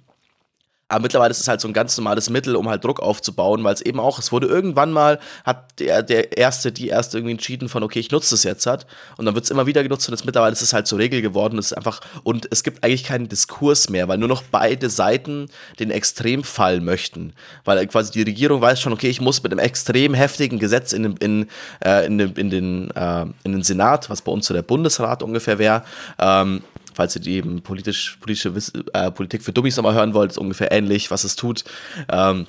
Aber 0.94 1.02
mittlerweile 1.02 1.32
ist 1.32 1.40
es 1.42 1.48
halt 1.48 1.60
so 1.60 1.68
ein 1.68 1.74
ganz 1.74 1.98
normales 1.98 2.30
Mittel, 2.30 2.56
um 2.56 2.70
halt 2.70 2.84
Druck 2.84 3.00
aufzubauen, 3.00 3.64
weil 3.64 3.74
es 3.74 3.82
eben 3.82 4.00
auch, 4.00 4.20
es 4.20 4.32
wurde 4.32 4.46
irgendwann 4.46 4.92
mal, 4.92 5.20
hat 5.44 5.80
der, 5.80 6.04
der 6.04 6.38
Erste, 6.38 6.72
die 6.72 6.90
Erste 6.90 7.18
irgendwie 7.18 7.32
entschieden 7.32 7.68
von, 7.68 7.82
okay, 7.82 7.98
ich 7.98 8.12
nutze 8.12 8.36
das 8.36 8.44
jetzt 8.44 8.68
hat. 8.68 8.86
Und 9.18 9.26
dann 9.26 9.34
wird 9.34 9.44
es 9.44 9.50
immer 9.50 9.66
wieder 9.66 9.82
genutzt 9.82 10.08
und 10.08 10.14
jetzt 10.14 10.24
mittlerweile 10.24 10.54
ist 10.54 10.62
es 10.62 10.72
halt 10.72 10.86
zur 10.86 11.00
Regel 11.00 11.24
geworden. 11.24 11.58
Es 11.58 11.72
ist 11.72 11.74
einfach, 11.74 12.02
und 12.22 12.48
es 12.52 12.62
gibt 12.62 12.84
eigentlich 12.84 13.06
keinen 13.06 13.28
Diskurs 13.28 13.90
mehr, 13.90 14.08
weil 14.08 14.20
nur 14.20 14.28
noch 14.28 14.44
beide 14.44 14.92
Seiten 14.92 15.48
den 15.80 15.90
Extremfall 15.90 16.80
möchten. 16.80 17.34
Weil 17.66 17.88
quasi 17.88 18.12
die 18.12 18.22
Regierung 18.22 18.62
weiß 18.62 18.80
schon, 18.80 18.94
okay, 18.94 19.10
ich 19.10 19.20
muss 19.20 19.42
mit 19.42 19.52
einem 19.52 19.66
extrem 19.66 20.14
heftigen 20.14 20.60
Gesetz 20.60 20.94
in, 20.94 21.18
in, 21.18 21.48
äh, 21.84 22.06
in, 22.06 22.20
in, 22.20 22.50
den, 22.52 22.92
äh, 22.92 23.26
in 23.44 23.54
den 23.54 23.64
Senat, 23.64 24.12
was 24.12 24.22
bei 24.22 24.32
uns 24.32 24.46
so 24.46 24.54
der 24.54 24.62
Bundesrat 24.62 25.24
ungefähr 25.24 25.58
wäre, 25.58 25.82
ähm, 26.20 26.62
falls 26.94 27.16
ihr 27.16 27.22
die 27.22 27.36
eben 27.36 27.62
politisch, 27.62 28.18
politische 28.20 28.54
äh, 28.94 29.12
Politik 29.12 29.44
für 29.44 29.54
Dummies 29.54 29.78
nochmal 29.78 29.94
hören 29.94 30.14
wollt, 30.14 30.32
ist 30.32 30.38
ungefähr 30.38 30.72
ähnlich, 30.72 31.12
was 31.12 31.24
es 31.24 31.36
tut. 31.36 31.64
Ähm, 32.10 32.48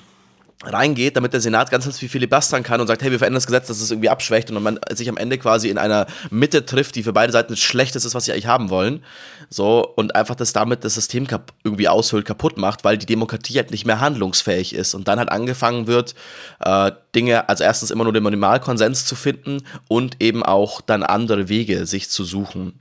reingeht, 0.63 1.15
damit 1.17 1.33
der 1.33 1.41
Senat 1.41 1.69
ganz, 1.69 1.83
ganz 1.83 1.99
viel 1.99 2.09
filibustern 2.09 2.63
kann 2.63 2.79
und 2.79 2.87
sagt, 2.87 3.01
hey, 3.01 3.11
wir 3.11 3.19
verändern 3.19 3.37
das 3.37 3.47
Gesetz, 3.47 3.67
dass 3.67 3.81
es 3.81 3.91
irgendwie 3.91 4.09
abschwächt 4.09 4.49
und 4.49 4.61
man 4.63 4.79
sich 4.91 5.09
am 5.09 5.17
Ende 5.17 5.37
quasi 5.37 5.69
in 5.69 5.77
einer 5.77 6.07
Mitte 6.29 6.65
trifft, 6.65 6.95
die 6.95 7.03
für 7.03 7.13
beide 7.13 7.33
Seiten 7.33 7.53
das 7.53 7.59
Schlechteste 7.59 8.07
ist, 8.07 8.15
was 8.15 8.25
sie 8.25 8.31
eigentlich 8.31 8.47
haben 8.47 8.69
wollen. 8.69 9.03
So, 9.49 9.85
und 9.95 10.15
einfach 10.15 10.35
das 10.35 10.53
damit 10.53 10.83
das 10.83 10.95
System 10.95 11.27
irgendwie 11.63 11.87
aushöhlt, 11.87 12.25
kaputt 12.25 12.57
macht, 12.57 12.83
weil 12.83 12.97
die 12.97 13.05
Demokratie 13.05 13.57
halt 13.57 13.71
nicht 13.71 13.85
mehr 13.85 13.99
handlungsfähig 13.99 14.73
ist 14.73 14.95
und 14.95 15.07
dann 15.07 15.19
halt 15.19 15.29
angefangen 15.29 15.87
wird, 15.87 16.15
äh, 16.59 16.91
Dinge, 17.13 17.47
also 17.49 17.63
erstens 17.63 17.91
immer 17.91 18.03
nur 18.03 18.13
den 18.13 18.23
Minimalkonsens 18.23 19.05
zu 19.05 19.15
finden 19.15 19.61
und 19.87 20.21
eben 20.21 20.43
auch 20.43 20.81
dann 20.81 21.03
andere 21.03 21.49
Wege 21.49 21.85
sich 21.85 22.09
zu 22.09 22.23
suchen. 22.23 22.79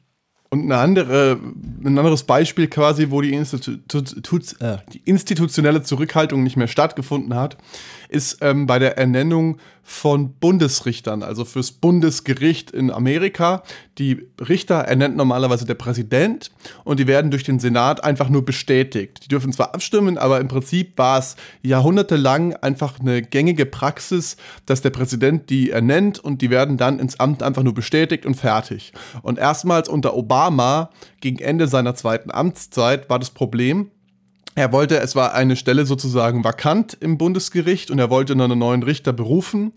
Und 0.54 0.70
eine 0.70 0.76
andere, 0.80 1.40
ein 1.84 1.98
anderes 1.98 2.22
Beispiel 2.22 2.68
quasi, 2.68 3.10
wo 3.10 3.20
die, 3.20 3.34
Institu 3.34 3.72
äh, 4.60 4.76
die 4.92 5.02
institutionelle 5.04 5.82
Zurückhaltung 5.82 6.44
nicht 6.44 6.56
mehr 6.56 6.68
stattgefunden 6.68 7.34
hat, 7.34 7.56
ist 8.14 8.38
ähm, 8.40 8.66
bei 8.66 8.78
der 8.78 8.96
Ernennung 8.96 9.58
von 9.82 10.32
Bundesrichtern, 10.34 11.22
also 11.22 11.44
fürs 11.44 11.72
Bundesgericht 11.72 12.70
in 12.70 12.90
Amerika. 12.90 13.62
Die 13.98 14.26
Richter 14.40 14.76
ernennt 14.76 15.16
normalerweise 15.16 15.66
der 15.66 15.74
Präsident 15.74 16.50
und 16.84 17.00
die 17.00 17.06
werden 17.06 17.30
durch 17.30 17.42
den 17.42 17.58
Senat 17.58 18.02
einfach 18.02 18.30
nur 18.30 18.44
bestätigt. 18.44 19.24
Die 19.24 19.28
dürfen 19.28 19.52
zwar 19.52 19.74
abstimmen, 19.74 20.16
aber 20.16 20.40
im 20.40 20.48
Prinzip 20.48 20.96
war 20.96 21.18
es 21.18 21.36
jahrhundertelang 21.62 22.54
einfach 22.56 22.98
eine 22.98 23.20
gängige 23.20 23.66
Praxis, 23.66 24.36
dass 24.64 24.80
der 24.80 24.90
Präsident 24.90 25.50
die 25.50 25.70
ernennt 25.70 26.18
und 26.18 26.40
die 26.40 26.48
werden 26.48 26.78
dann 26.78 26.98
ins 26.98 27.20
Amt 27.20 27.42
einfach 27.42 27.62
nur 27.62 27.74
bestätigt 27.74 28.24
und 28.24 28.36
fertig. 28.36 28.92
Und 29.20 29.38
erstmals 29.38 29.88
unter 29.88 30.16
Obama, 30.16 30.90
gegen 31.20 31.40
Ende 31.40 31.68
seiner 31.68 31.94
zweiten 31.94 32.30
Amtszeit, 32.30 33.10
war 33.10 33.18
das 33.18 33.30
Problem, 33.30 33.90
er 34.56 34.72
wollte, 34.72 34.98
es 35.00 35.16
war 35.16 35.34
eine 35.34 35.56
Stelle 35.56 35.84
sozusagen 35.84 36.44
vakant 36.44 36.96
im 37.00 37.18
Bundesgericht 37.18 37.90
und 37.90 37.98
er 37.98 38.10
wollte 38.10 38.34
einen 38.34 38.58
neuen 38.58 38.84
Richter 38.84 39.12
berufen 39.12 39.72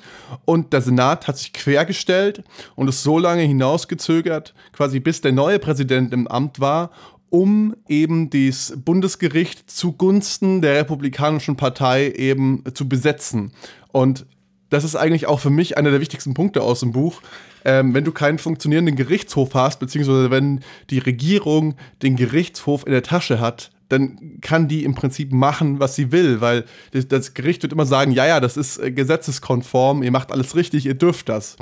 und 0.45 0.71
der 0.71 0.81
Senat 0.81 1.27
hat 1.27 1.37
sich 1.37 1.53
quergestellt 1.53 2.43
und 2.75 2.87
es 2.87 3.01
so 3.01 3.17
lange 3.17 3.41
hinausgezögert, 3.41 4.53
quasi 4.73 4.99
bis 4.99 5.21
der 5.21 5.31
neue 5.31 5.57
Präsident 5.57 6.13
im 6.13 6.27
Amt 6.27 6.59
war, 6.59 6.91
um 7.29 7.75
eben 7.87 8.29
das 8.29 8.73
Bundesgericht 8.77 9.69
zugunsten 9.69 10.61
der 10.61 10.75
Republikanischen 10.75 11.57
Partei 11.57 12.11
eben 12.11 12.63
zu 12.73 12.87
besetzen. 12.87 13.51
Und 13.91 14.27
das 14.69 14.83
ist 14.83 14.95
eigentlich 14.95 15.27
auch 15.27 15.39
für 15.39 15.49
mich 15.49 15.77
einer 15.77 15.91
der 15.91 16.01
wichtigsten 16.01 16.33
Punkte 16.33 16.61
aus 16.61 16.81
dem 16.81 16.91
Buch. 16.91 17.21
Ähm, 17.65 17.93
wenn 17.93 18.03
du 18.03 18.11
keinen 18.11 18.37
funktionierenden 18.37 18.95
Gerichtshof 18.95 19.53
hast, 19.55 19.79
beziehungsweise 19.79 20.29
wenn 20.29 20.61
die 20.89 20.99
Regierung 20.99 21.75
den 22.01 22.15
Gerichtshof 22.15 22.85
in 22.85 22.91
der 22.91 23.03
Tasche 23.03 23.39
hat, 23.39 23.71
dann 23.89 24.39
kann 24.41 24.67
die 24.67 24.83
im 24.83 24.95
Prinzip 24.95 25.31
machen, 25.31 25.79
was 25.79 25.95
sie 25.95 26.11
will, 26.11 26.41
weil 26.41 26.65
das, 27.07 27.33
Gericht 27.33 27.63
wird 27.63 27.73
immer 27.73 27.85
sagen, 27.85 28.11
ja, 28.11 28.25
ja, 28.25 28.39
das 28.39 28.57
ist 28.57 28.79
äh, 28.79 28.91
gesetzeskonform, 28.91 30.03
ihr 30.03 30.11
macht 30.11 30.31
alles 30.31 30.55
richtig, 30.55 30.85
ihr 30.85 30.95
dürft 30.95 31.29
das. 31.29 31.55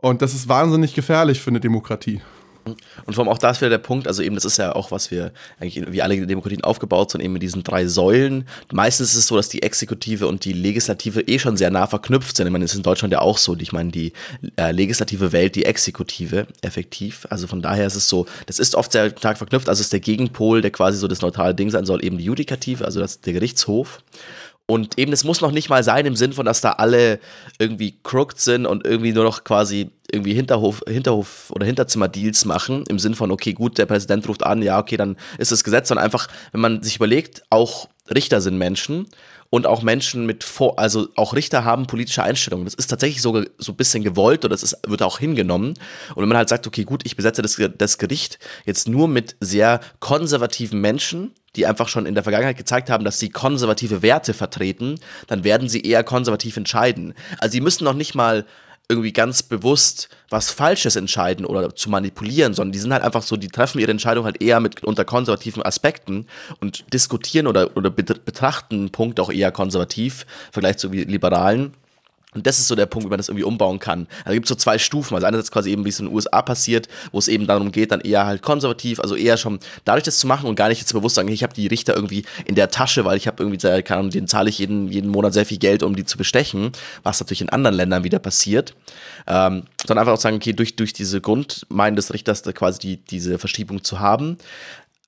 Und 0.00 0.22
das 0.22 0.34
ist 0.34 0.48
wahnsinnig 0.48 0.94
gefährlich 0.94 1.40
für 1.40 1.50
eine 1.50 1.60
Demokratie. 1.60 2.20
Und 2.64 3.14
vor 3.14 3.24
allem 3.24 3.32
auch 3.32 3.38
da 3.38 3.50
ist 3.50 3.60
wieder 3.60 3.70
der 3.70 3.78
Punkt, 3.78 4.08
also 4.08 4.22
eben, 4.22 4.34
das 4.34 4.44
ist 4.44 4.56
ja 4.56 4.74
auch, 4.74 4.90
was 4.90 5.10
wir 5.10 5.32
eigentlich, 5.60 5.92
wie 5.92 6.02
alle 6.02 6.26
Demokratien 6.26 6.64
aufgebaut 6.64 7.10
sind, 7.10 7.20
eben 7.20 7.32
mit 7.32 7.42
diesen 7.42 7.62
drei 7.62 7.86
Säulen. 7.86 8.46
Meistens 8.72 9.12
ist 9.12 9.18
es 9.18 9.26
so, 9.26 9.36
dass 9.36 9.48
die 9.48 9.62
Exekutive 9.62 10.26
und 10.26 10.44
die 10.44 10.52
Legislative 10.52 11.20
eh 11.22 11.38
schon 11.38 11.56
sehr 11.56 11.70
nah 11.70 11.86
verknüpft 11.86 12.36
sind. 12.36 12.46
Ich 12.46 12.52
meine, 12.52 12.64
das 12.64 12.72
ist 12.72 12.78
in 12.78 12.82
Deutschland 12.82 13.12
ja 13.12 13.20
auch 13.20 13.38
so. 13.38 13.56
Ich 13.58 13.72
meine, 13.72 13.90
die 13.90 14.12
äh, 14.56 14.72
Legislative 14.72 15.32
wählt 15.32 15.54
die 15.54 15.64
Exekutive 15.64 16.46
effektiv. 16.62 17.26
Also 17.30 17.46
von 17.46 17.62
daher 17.62 17.86
ist 17.86 17.96
es 17.96 18.08
so, 18.08 18.26
das 18.46 18.58
ist 18.58 18.74
oft 18.74 18.92
sehr 18.92 19.10
stark 19.10 19.38
verknüpft. 19.38 19.68
Also 19.68 19.80
ist 19.80 19.92
der 19.92 20.00
Gegenpol, 20.00 20.62
der 20.62 20.70
quasi 20.70 20.98
so 20.98 21.08
das 21.08 21.20
neutrale 21.20 21.54
Ding 21.54 21.70
sein 21.70 21.84
soll, 21.84 22.04
eben 22.04 22.18
die 22.18 22.24
Judikative, 22.24 22.84
also 22.84 23.00
das, 23.00 23.20
der 23.20 23.32
Gerichtshof. 23.32 24.02
Und 24.66 24.98
eben, 24.98 25.12
es 25.12 25.24
muss 25.24 25.42
noch 25.42 25.50
nicht 25.50 25.68
mal 25.68 25.84
sein 25.84 26.06
im 26.06 26.16
Sinn 26.16 26.32
von, 26.32 26.46
dass 26.46 26.62
da 26.62 26.72
alle 26.72 27.20
irgendwie 27.58 27.98
crooked 28.02 28.40
sind 28.40 28.64
und 28.64 28.86
irgendwie 28.86 29.12
nur 29.12 29.24
noch 29.24 29.44
quasi 29.44 29.90
irgendwie 30.10 30.32
Hinterhof, 30.32 30.82
Hinterhof 30.88 31.50
oder 31.50 31.66
Hinterzimmer-Deals 31.66 32.46
machen, 32.46 32.84
im 32.88 32.98
Sinn 32.98 33.14
von, 33.14 33.30
okay, 33.30 33.52
gut, 33.52 33.76
der 33.76 33.84
Präsident 33.84 34.26
ruft 34.26 34.42
an, 34.42 34.62
ja, 34.62 34.78
okay, 34.78 34.96
dann 34.96 35.16
ist 35.36 35.52
das 35.52 35.64
Gesetz, 35.64 35.88
sondern 35.88 36.04
einfach, 36.04 36.28
wenn 36.52 36.62
man 36.62 36.82
sich 36.82 36.96
überlegt, 36.96 37.42
auch 37.50 37.88
Richter 38.14 38.40
sind 38.40 38.56
Menschen 38.56 39.06
und 39.50 39.66
auch 39.66 39.82
Menschen 39.82 40.24
mit 40.24 40.44
vor, 40.44 40.78
also 40.78 41.08
auch 41.14 41.34
Richter 41.34 41.64
haben 41.64 41.86
politische 41.86 42.22
Einstellungen. 42.22 42.64
Das 42.64 42.74
ist 42.74 42.86
tatsächlich 42.86 43.20
so, 43.20 43.44
so 43.58 43.72
ein 43.72 43.76
bisschen 43.76 44.02
gewollt 44.02 44.44
oder 44.44 44.54
das 44.54 44.62
ist, 44.62 44.78
wird 44.86 45.02
auch 45.02 45.18
hingenommen. 45.18 45.74
Und 46.14 46.22
wenn 46.22 46.28
man 46.28 46.38
halt 46.38 46.48
sagt, 46.48 46.66
okay, 46.66 46.84
gut, 46.84 47.02
ich 47.04 47.16
besetze 47.16 47.42
das, 47.42 47.60
das 47.76 47.98
Gericht 47.98 48.38
jetzt 48.64 48.88
nur 48.88 49.08
mit 49.08 49.36
sehr 49.40 49.80
konservativen 50.00 50.80
Menschen, 50.80 51.32
die 51.56 51.66
einfach 51.66 51.88
schon 51.88 52.06
in 52.06 52.14
der 52.14 52.24
Vergangenheit 52.24 52.56
gezeigt 52.56 52.90
haben, 52.90 53.04
dass 53.04 53.18
sie 53.18 53.30
konservative 53.30 54.02
Werte 54.02 54.34
vertreten, 54.34 54.98
dann 55.26 55.44
werden 55.44 55.68
sie 55.68 55.82
eher 55.82 56.04
konservativ 56.04 56.56
entscheiden. 56.56 57.14
Also 57.38 57.52
sie 57.52 57.60
müssen 57.60 57.84
noch 57.84 57.94
nicht 57.94 58.14
mal 58.14 58.44
irgendwie 58.88 59.12
ganz 59.12 59.42
bewusst 59.42 60.08
was 60.28 60.50
Falsches 60.50 60.96
entscheiden 60.96 61.46
oder 61.46 61.74
zu 61.74 61.88
manipulieren, 61.88 62.52
sondern 62.52 62.72
die 62.72 62.78
sind 62.78 62.92
halt 62.92 63.02
einfach 63.02 63.22
so, 63.22 63.36
die 63.36 63.48
treffen 63.48 63.78
ihre 63.78 63.90
Entscheidung 63.90 64.24
halt 64.26 64.42
eher 64.42 64.60
mit 64.60 64.84
unter 64.84 65.04
konservativen 65.04 65.62
Aspekten 65.62 66.26
und 66.60 66.84
diskutieren 66.92 67.46
oder, 67.46 67.76
oder 67.76 67.90
betrachten 67.90 68.74
einen 68.74 68.90
Punkt 68.90 69.20
auch 69.20 69.32
eher 69.32 69.52
konservativ, 69.52 70.26
im 70.48 70.52
Vergleich 70.52 70.76
zu 70.76 70.88
Liberalen. 70.90 71.72
Und 72.34 72.46
das 72.46 72.58
ist 72.58 72.68
so 72.68 72.74
der 72.74 72.86
Punkt, 72.86 73.06
wie 73.06 73.10
man 73.10 73.18
das 73.18 73.28
irgendwie 73.28 73.44
umbauen 73.44 73.78
kann. 73.78 74.06
Also 74.24 74.34
gibt 74.34 74.46
es 74.46 74.48
so 74.48 74.54
zwei 74.54 74.78
Stufen. 74.78 75.14
Also 75.14 75.26
einerseits 75.26 75.50
quasi 75.50 75.70
eben, 75.70 75.84
wie 75.84 75.88
es 75.88 76.00
in 76.00 76.06
den 76.06 76.14
USA 76.14 76.42
passiert, 76.42 76.88
wo 77.12 77.18
es 77.18 77.28
eben 77.28 77.46
darum 77.46 77.72
geht, 77.72 77.92
dann 77.92 78.00
eher 78.00 78.26
halt 78.26 78.42
konservativ, 78.42 79.00
also 79.00 79.14
eher 79.14 79.36
schon 79.36 79.58
dadurch 79.84 80.04
das 80.04 80.18
zu 80.18 80.26
machen 80.26 80.48
und 80.48 80.56
gar 80.56 80.68
nicht 80.68 80.80
jetzt 80.80 80.92
bewusst 80.92 81.14
sagen, 81.14 81.28
ich 81.28 81.42
habe 81.42 81.54
die 81.54 81.66
Richter 81.66 81.94
irgendwie 81.94 82.24
in 82.44 82.54
der 82.54 82.68
Tasche, 82.68 83.04
weil 83.04 83.16
ich 83.16 83.26
habe 83.26 83.42
irgendwie, 83.42 83.58
keine 83.82 84.00
Ahnung, 84.00 84.10
denen 84.10 84.28
zahle 84.28 84.50
ich 84.50 84.58
jeden, 84.58 84.88
jeden 84.88 85.10
Monat 85.10 85.32
sehr 85.32 85.46
viel 85.46 85.58
Geld, 85.58 85.82
um 85.82 85.96
die 85.96 86.04
zu 86.04 86.18
bestechen, 86.18 86.72
was 87.02 87.20
natürlich 87.20 87.40
in 87.40 87.48
anderen 87.48 87.76
Ländern 87.76 88.04
wieder 88.04 88.18
passiert. 88.18 88.74
Ähm, 89.26 89.64
sondern 89.86 90.02
einfach 90.02 90.14
auch 90.14 90.20
sagen, 90.20 90.36
okay, 90.36 90.52
durch, 90.52 90.76
durch 90.76 90.92
diese 90.92 91.20
Grundmeinen 91.20 91.96
des 91.96 92.12
Richters 92.12 92.42
da 92.42 92.52
quasi 92.52 92.78
die, 92.78 92.96
diese 92.96 93.38
Verschiebung 93.38 93.84
zu 93.84 94.00
haben. 94.00 94.38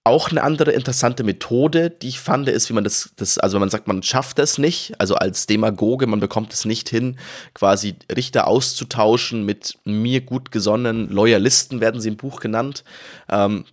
Auch 0.06 0.30
eine 0.30 0.44
andere 0.44 0.70
interessante 0.70 1.24
Methode, 1.24 1.90
die 1.90 2.06
ich 2.06 2.20
fand, 2.20 2.48
ist, 2.48 2.68
wie 2.70 2.74
man 2.74 2.84
das, 2.84 3.10
das, 3.16 3.38
also 3.38 3.56
wenn 3.56 3.62
man 3.62 3.70
sagt, 3.70 3.88
man 3.88 4.04
schafft 4.04 4.38
es 4.38 4.56
nicht, 4.56 4.92
also 5.00 5.16
als 5.16 5.46
Demagoge, 5.46 6.06
man 6.06 6.20
bekommt 6.20 6.52
es 6.52 6.64
nicht 6.64 6.88
hin, 6.88 7.18
quasi 7.54 7.96
Richter 8.14 8.46
auszutauschen 8.46 9.44
mit 9.44 9.76
mir 9.84 10.20
gut 10.20 10.52
gesonnenen 10.52 11.10
Loyalisten, 11.10 11.80
werden 11.80 12.00
sie 12.00 12.10
im 12.10 12.16
Buch 12.16 12.38
genannt. 12.38 12.84
Ähm, 13.28 13.64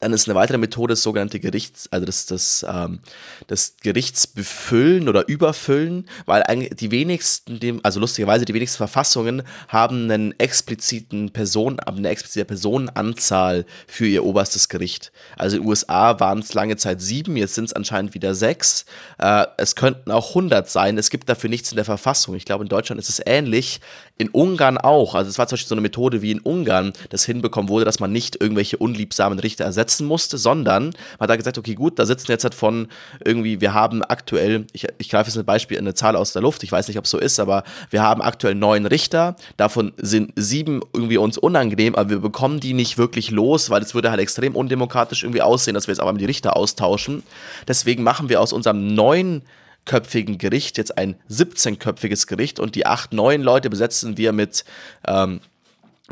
dann 0.00 0.12
ist 0.12 0.28
eine 0.28 0.34
weitere 0.34 0.58
Methode 0.58 0.92
das 0.92 1.02
sogenannte 1.02 1.40
Gerichts, 1.40 1.88
also 1.90 2.06
das, 2.06 2.26
das, 2.26 2.66
ähm, 2.68 3.00
das 3.46 3.76
Gerichtsbefüllen 3.82 5.08
oder 5.08 5.28
Überfüllen, 5.28 6.08
weil 6.26 6.42
eigentlich 6.42 6.76
die 6.76 6.90
wenigsten, 6.90 7.80
also 7.82 8.00
lustigerweise 8.00 8.44
die 8.44 8.54
wenigsten 8.54 8.78
Verfassungen 8.78 9.42
haben 9.68 10.10
einen 10.10 10.38
expliziten 10.38 11.30
Person, 11.30 11.80
eine 11.80 12.08
explizite 12.08 12.44
Personenanzahl 12.44 13.64
für 13.86 14.06
ihr 14.06 14.24
oberstes 14.24 14.68
Gericht. 14.68 15.12
Also 15.36 15.56
in 15.56 15.62
den 15.62 15.68
USA 15.68 16.20
waren 16.20 16.40
es 16.40 16.54
lange 16.54 16.76
Zeit 16.76 17.00
sieben, 17.00 17.36
jetzt 17.36 17.54
sind 17.54 17.66
es 17.66 17.72
anscheinend 17.72 18.14
wieder 18.14 18.34
sechs. 18.34 18.84
Äh, 19.18 19.46
es 19.56 19.74
könnten 19.74 20.10
auch 20.10 20.34
hundert 20.34 20.68
sein. 20.70 20.98
Es 20.98 21.10
gibt 21.10 21.28
dafür 21.28 21.50
nichts 21.50 21.70
in 21.70 21.76
der 21.76 21.84
Verfassung. 21.84 22.34
Ich 22.34 22.44
glaube, 22.44 22.64
in 22.64 22.68
Deutschland 22.68 23.00
ist 23.00 23.08
es 23.08 23.20
ähnlich. 23.24 23.80
In 24.18 24.28
Ungarn 24.28 24.78
auch. 24.78 25.14
Also 25.14 25.30
es 25.30 25.38
war 25.38 25.46
zum 25.46 25.54
Beispiel 25.54 25.68
so 25.68 25.74
eine 25.74 25.82
Methode, 25.82 26.22
wie 26.22 26.30
in 26.30 26.40
Ungarn 26.40 26.92
das 27.10 27.24
hinbekommen 27.24 27.68
wurde, 27.68 27.84
dass 27.84 28.00
man 28.00 28.12
nicht 28.12 28.40
irgendwelche 28.40 28.76
unliebsamen 28.76 29.38
Richter 29.38 29.64
ersetzt 29.64 29.84
besetzen 29.84 30.06
musste, 30.06 30.38
sondern 30.38 30.84
man 30.84 30.94
hat 31.20 31.30
da 31.30 31.36
gesagt, 31.36 31.58
okay, 31.58 31.74
gut, 31.74 31.98
da 31.98 32.06
sitzen 32.06 32.30
jetzt 32.30 32.44
halt 32.44 32.54
von 32.54 32.88
irgendwie, 33.24 33.60
wir 33.60 33.74
haben 33.74 34.02
aktuell, 34.02 34.66
ich, 34.72 34.86
ich 34.98 35.08
greife 35.08 35.28
jetzt 35.28 35.38
ein 35.38 35.44
Beispiel, 35.44 35.78
eine 35.78 35.94
Zahl 35.94 36.16
aus 36.16 36.32
der 36.32 36.42
Luft, 36.42 36.62
ich 36.62 36.72
weiß 36.72 36.88
nicht, 36.88 36.98
ob 36.98 37.04
es 37.04 37.10
so 37.10 37.18
ist, 37.18 37.38
aber 37.38 37.64
wir 37.90 38.02
haben 38.02 38.22
aktuell 38.22 38.54
neun 38.54 38.86
Richter, 38.86 39.36
davon 39.56 39.92
sind 39.98 40.32
sieben 40.36 40.80
irgendwie 40.92 41.18
uns 41.18 41.38
unangenehm, 41.38 41.94
aber 41.94 42.10
wir 42.10 42.18
bekommen 42.20 42.60
die 42.60 42.72
nicht 42.72 42.98
wirklich 42.98 43.30
los, 43.30 43.70
weil 43.70 43.82
es 43.82 43.94
würde 43.94 44.10
halt 44.10 44.20
extrem 44.20 44.56
undemokratisch 44.56 45.22
irgendwie 45.22 45.42
aussehen, 45.42 45.74
dass 45.74 45.86
wir 45.86 45.92
jetzt 45.92 46.00
aber 46.00 46.12
die 46.14 46.24
Richter 46.24 46.56
austauschen. 46.56 47.22
Deswegen 47.68 48.02
machen 48.02 48.28
wir 48.28 48.40
aus 48.40 48.52
unserem 48.52 48.94
neuen 48.94 49.42
köpfigen 49.84 50.38
Gericht 50.38 50.78
jetzt 50.78 50.96
ein 50.96 51.16
17-köpfiges 51.30 52.26
Gericht 52.26 52.58
und 52.58 52.74
die 52.74 52.86
acht 52.86 53.12
neuen 53.12 53.42
Leute 53.42 53.70
besetzen 53.70 54.16
wir 54.16 54.32
mit 54.32 54.64
ähm, 55.06 55.40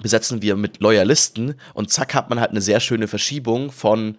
besetzen 0.00 0.40
wir 0.40 0.56
mit 0.56 0.80
Loyalisten 0.80 1.54
und 1.74 1.90
zack 1.90 2.14
hat 2.14 2.30
man 2.30 2.40
halt 2.40 2.50
eine 2.50 2.62
sehr 2.62 2.80
schöne 2.80 3.08
Verschiebung 3.08 3.70
von 3.70 4.16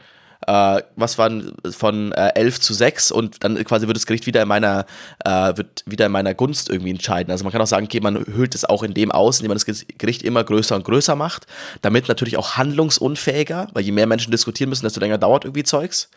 äh, 0.48 0.82
was 0.96 1.18
waren 1.18 1.54
von 1.72 2.12
äh, 2.12 2.32
11 2.36 2.60
zu 2.60 2.74
6 2.74 3.12
und 3.12 3.44
dann 3.44 3.62
quasi 3.64 3.88
wird 3.88 3.98
das 3.98 4.06
Gericht 4.06 4.26
wieder 4.26 4.42
in 4.42 4.48
meiner 4.48 4.86
äh, 5.24 5.56
wird 5.56 5.84
wieder 5.86 6.08
in 6.08 6.12
meiner 6.12 6.34
Gunst 6.34 6.70
irgendwie 6.70 6.92
entscheiden. 6.92 7.32
Also 7.32 7.44
man 7.44 7.52
kann 7.52 7.62
auch 7.62 7.68
sagen, 7.68 7.86
okay, 7.86 8.02
man 8.02 8.26
hüllt 8.26 8.56
es 8.56 8.66
auch 8.66 8.84
in 8.84 8.94
dem 8.94 9.12
aus, 9.12 9.40
indem 9.40 9.50
man 9.50 9.58
das 9.58 9.86
Gericht 9.98 10.22
immer 10.24 10.44
größer 10.44 10.76
und 10.76 10.84
größer 10.86 11.16
macht, 11.16 11.48
damit 11.82 12.08
natürlich 12.08 12.38
auch 12.38 12.58
handlungsunfähiger, 12.58 13.70
weil 13.74 13.84
je 13.84 13.92
mehr 13.92 14.08
Menschen 14.08 14.32
diskutieren 14.32 14.70
müssen, 14.70 14.86
desto 14.86 15.00
länger 15.00 15.18
dauert 15.18 15.46
irgendwie 15.46 15.64
Zeugs. 15.64 16.10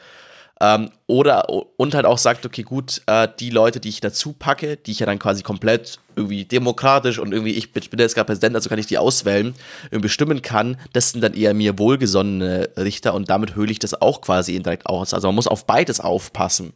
Ähm, 0.60 0.90
oder 1.06 1.50
und 1.76 1.94
halt 1.94 2.06
auch 2.06 2.16
sagt, 2.16 2.46
okay, 2.46 2.62
gut, 2.62 3.02
äh, 3.06 3.28
die 3.38 3.50
Leute, 3.50 3.78
die 3.78 3.90
ich 3.90 4.00
dazu 4.00 4.32
packe, 4.32 4.78
die 4.78 4.92
ich 4.92 5.00
ja 5.00 5.06
dann 5.06 5.18
quasi 5.18 5.42
komplett 5.42 5.98
irgendwie 6.14 6.46
demokratisch 6.46 7.18
und 7.18 7.32
irgendwie, 7.32 7.52
ich 7.52 7.72
bin, 7.72 7.84
bin 7.90 8.00
jetzt 8.00 8.14
gerade 8.14 8.26
Präsident, 8.26 8.56
also 8.56 8.70
kann 8.70 8.78
ich 8.78 8.86
die 8.86 8.96
auswählen, 8.96 9.54
und 9.90 10.00
bestimmen 10.00 10.40
kann, 10.40 10.78
das 10.94 11.10
sind 11.10 11.22
dann 11.22 11.34
eher 11.34 11.52
mir 11.52 11.78
wohlgesonnene 11.78 12.70
Richter 12.78 13.12
und 13.12 13.28
damit 13.28 13.54
höhle 13.54 13.70
ich 13.70 13.78
das 13.78 14.00
auch 14.00 14.22
quasi 14.22 14.56
indirekt 14.56 14.86
aus. 14.86 15.12
Also 15.12 15.28
man 15.28 15.34
muss 15.34 15.46
auf 15.46 15.66
beides 15.66 16.00
aufpassen. 16.00 16.72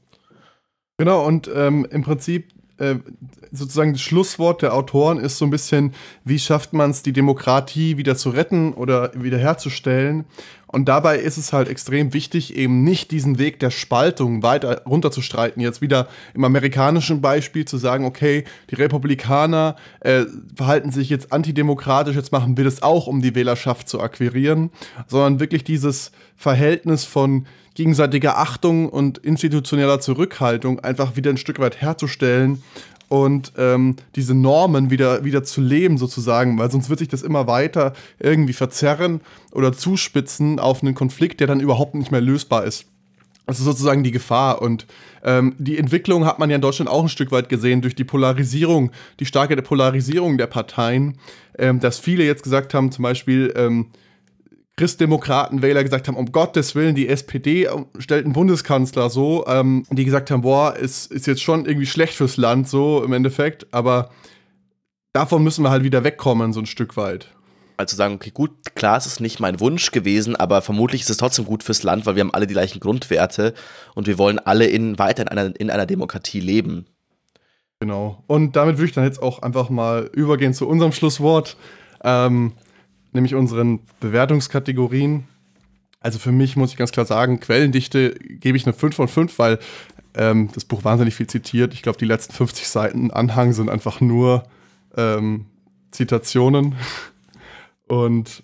Genau, 0.98 1.24
und 1.24 1.48
ähm, 1.54 1.86
im 1.90 2.02
Prinzip 2.02 2.52
äh, 2.80 2.96
sozusagen 3.52 3.92
das 3.92 4.02
Schlusswort 4.02 4.62
der 4.62 4.74
Autoren 4.74 5.18
ist 5.18 5.38
so 5.38 5.44
ein 5.44 5.50
bisschen, 5.50 5.94
wie 6.24 6.38
schafft 6.38 6.72
man 6.72 6.90
es, 6.90 7.02
die 7.02 7.12
Demokratie 7.12 7.96
wieder 7.96 8.16
zu 8.16 8.30
retten 8.30 8.72
oder 8.72 9.12
wiederherzustellen. 9.14 10.24
Und 10.72 10.88
dabei 10.88 11.18
ist 11.18 11.36
es 11.36 11.52
halt 11.52 11.68
extrem 11.68 12.12
wichtig, 12.12 12.54
eben 12.56 12.84
nicht 12.84 13.10
diesen 13.10 13.38
Weg 13.38 13.58
der 13.58 13.70
Spaltung 13.70 14.44
weiter 14.44 14.82
runterzustreiten. 14.86 15.60
Jetzt 15.60 15.80
wieder 15.80 16.06
im 16.32 16.44
amerikanischen 16.44 17.20
Beispiel 17.20 17.64
zu 17.64 17.76
sagen, 17.76 18.04
okay, 18.04 18.44
die 18.70 18.76
Republikaner 18.76 19.74
äh, 20.00 20.26
verhalten 20.54 20.92
sich 20.92 21.10
jetzt 21.10 21.32
antidemokratisch, 21.32 22.14
jetzt 22.14 22.30
machen 22.30 22.56
wir 22.56 22.64
das 22.64 22.82
auch, 22.82 23.08
um 23.08 23.20
die 23.20 23.34
Wählerschaft 23.34 23.88
zu 23.88 24.00
akquirieren, 24.00 24.70
sondern 25.08 25.40
wirklich 25.40 25.64
dieses 25.64 26.12
Verhältnis 26.36 27.04
von 27.04 27.46
gegenseitiger 27.74 28.38
Achtung 28.38 28.88
und 28.88 29.18
institutioneller 29.18 30.00
Zurückhaltung 30.00 30.80
einfach 30.80 31.16
wieder 31.16 31.30
ein 31.30 31.36
Stück 31.36 31.58
weit 31.60 31.80
herzustellen 31.80 32.62
und 33.10 33.52
ähm, 33.58 33.96
diese 34.14 34.34
Normen 34.34 34.88
wieder, 34.88 35.24
wieder 35.24 35.42
zu 35.42 35.60
leben 35.60 35.98
sozusagen, 35.98 36.56
weil 36.58 36.70
sonst 36.70 36.88
wird 36.88 37.00
sich 37.00 37.08
das 37.08 37.22
immer 37.22 37.48
weiter 37.48 37.92
irgendwie 38.20 38.52
verzerren 38.52 39.20
oder 39.50 39.72
zuspitzen 39.72 40.60
auf 40.60 40.80
einen 40.80 40.94
Konflikt, 40.94 41.40
der 41.40 41.48
dann 41.48 41.58
überhaupt 41.58 41.96
nicht 41.96 42.12
mehr 42.12 42.20
lösbar 42.20 42.64
ist. 42.64 42.86
Das 43.46 43.58
ist 43.58 43.64
sozusagen 43.64 44.04
die 44.04 44.12
Gefahr. 44.12 44.62
Und 44.62 44.86
ähm, 45.24 45.56
die 45.58 45.76
Entwicklung 45.76 46.24
hat 46.24 46.38
man 46.38 46.50
ja 46.50 46.56
in 46.56 46.62
Deutschland 46.62 46.88
auch 46.88 47.02
ein 47.02 47.08
Stück 47.08 47.32
weit 47.32 47.48
gesehen 47.48 47.82
durch 47.82 47.96
die 47.96 48.04
Polarisierung, 48.04 48.92
die 49.18 49.26
starke 49.26 49.60
Polarisierung 49.60 50.38
der 50.38 50.46
Parteien, 50.46 51.18
ähm, 51.58 51.80
dass 51.80 51.98
viele 51.98 52.24
jetzt 52.24 52.44
gesagt 52.44 52.74
haben, 52.74 52.92
zum 52.92 53.02
Beispiel, 53.02 53.52
ähm, 54.80 54.86
Christdemokraten-Wähler 54.86 55.82
gesagt 55.82 56.08
haben, 56.08 56.16
um 56.16 56.32
Gottes 56.32 56.74
Willen, 56.74 56.94
die 56.94 57.08
SPD 57.08 57.68
stellt 57.98 58.24
einen 58.24 58.32
Bundeskanzler 58.32 59.10
so, 59.10 59.44
ähm, 59.46 59.84
die 59.90 60.04
gesagt 60.04 60.30
haben, 60.30 60.42
boah, 60.42 60.74
ist, 60.76 61.12
ist 61.12 61.26
jetzt 61.26 61.42
schon 61.42 61.66
irgendwie 61.66 61.86
schlecht 61.86 62.14
fürs 62.14 62.36
Land, 62.36 62.68
so 62.68 63.02
im 63.04 63.12
Endeffekt, 63.12 63.72
aber 63.72 64.10
davon 65.12 65.42
müssen 65.42 65.62
wir 65.62 65.70
halt 65.70 65.84
wieder 65.84 66.04
wegkommen, 66.04 66.52
so 66.52 66.60
ein 66.60 66.66
Stück 66.66 66.96
weit. 66.96 67.28
Also 67.76 67.96
sagen, 67.96 68.14
okay, 68.14 68.30
gut, 68.30 68.50
klar, 68.74 68.98
es 68.98 69.06
ist 69.06 69.20
nicht 69.20 69.40
mein 69.40 69.58
Wunsch 69.58 69.90
gewesen, 69.90 70.36
aber 70.36 70.60
vermutlich 70.60 71.00
ist 71.00 71.10
es 71.10 71.16
trotzdem 71.16 71.46
gut 71.46 71.62
fürs 71.62 71.82
Land, 71.82 72.04
weil 72.04 72.14
wir 72.14 72.20
haben 72.20 72.34
alle 72.34 72.46
die 72.46 72.52
gleichen 72.52 72.78
Grundwerte 72.78 73.54
und 73.94 74.06
wir 74.06 74.18
wollen 74.18 74.38
alle 74.38 74.66
in, 74.66 74.98
weiter 74.98 75.22
in 75.22 75.28
einer, 75.28 75.58
in 75.58 75.70
einer 75.70 75.86
Demokratie 75.86 76.40
leben. 76.40 76.86
Genau. 77.78 78.22
Und 78.26 78.56
damit 78.56 78.76
würde 78.76 78.88
ich 78.88 78.92
dann 78.92 79.04
jetzt 79.04 79.22
auch 79.22 79.40
einfach 79.40 79.70
mal 79.70 80.10
übergehen 80.12 80.52
zu 80.52 80.68
unserem 80.68 80.92
Schlusswort. 80.92 81.56
Ähm, 82.04 82.52
nämlich 83.12 83.34
unseren 83.34 83.80
Bewertungskategorien. 84.00 85.24
Also 86.00 86.18
für 86.18 86.32
mich 86.32 86.56
muss 86.56 86.70
ich 86.70 86.76
ganz 86.76 86.92
klar 86.92 87.06
sagen, 87.06 87.40
Quellendichte 87.40 88.14
gebe 88.14 88.56
ich 88.56 88.66
eine 88.66 88.72
5 88.72 88.94
von 88.94 89.08
5, 89.08 89.38
weil 89.38 89.58
ähm, 90.14 90.50
das 90.54 90.64
Buch 90.64 90.84
wahnsinnig 90.84 91.14
viel 91.14 91.26
zitiert. 91.26 91.74
Ich 91.74 91.82
glaube, 91.82 91.98
die 91.98 92.06
letzten 92.06 92.32
50 92.32 92.68
Seiten 92.68 93.10
Anhang 93.10 93.52
sind 93.52 93.68
einfach 93.68 94.00
nur 94.00 94.44
ähm, 94.96 95.46
Zitationen. 95.90 96.74
Und 97.86 98.42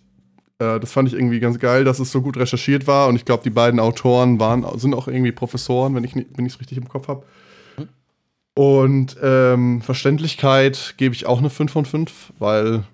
äh, 0.58 0.80
das 0.80 0.92
fand 0.92 1.08
ich 1.08 1.14
irgendwie 1.14 1.40
ganz 1.40 1.58
geil, 1.58 1.84
dass 1.84 1.98
es 1.98 2.10
so 2.10 2.20
gut 2.20 2.36
recherchiert 2.36 2.86
war. 2.86 3.08
Und 3.08 3.16
ich 3.16 3.24
glaube, 3.24 3.42
die 3.42 3.50
beiden 3.50 3.80
Autoren 3.80 4.40
waren, 4.40 4.66
sind 4.78 4.94
auch 4.94 5.08
irgendwie 5.08 5.32
Professoren, 5.32 5.94
wenn 5.94 6.04
ich 6.04 6.16
es 6.16 6.60
richtig 6.60 6.78
im 6.78 6.88
Kopf 6.88 7.08
habe. 7.08 7.24
Und 8.54 9.18
ähm, 9.22 9.82
Verständlichkeit 9.82 10.94
gebe 10.96 11.14
ich 11.14 11.26
auch 11.26 11.38
eine 11.38 11.50
5 11.50 11.70
von 11.70 11.84
5, 11.84 12.32
weil 12.38 12.84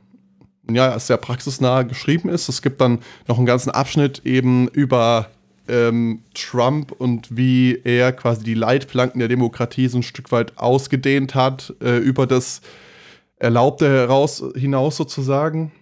ja, 0.75 0.99
sehr 0.99 1.17
praxisnah 1.17 1.83
geschrieben 1.83 2.29
ist. 2.29 2.49
Es 2.49 2.63
gibt 2.63 2.81
dann 2.81 2.99
noch 3.29 3.39
einen 3.39 3.47
ganzen 3.47 3.71
Abschnitt 3.71 4.23
eben 4.25 4.69
über 4.69 5.29
ähm, 5.69 6.23
Trump 6.35 6.93
und 6.93 7.37
wie 7.37 7.81
er 7.85 8.13
quasi 8.13 8.45
die 8.45 8.55
Leitplanken 8.55 9.19
der 9.19 9.29
Demokratie 9.29 9.89
so 9.89 9.99
ein 9.99 10.03
Stück 10.03 10.33
weit 10.33 10.59
ausgedehnt 10.59 11.35
hat, 11.35 11.75
äh, 11.83 11.99
über 11.99 12.27
das 12.27 12.61
Erlaubte 13.37 13.89
heraus, 13.89 14.43
hinaus 14.55 14.97
sozusagen. 14.97 15.73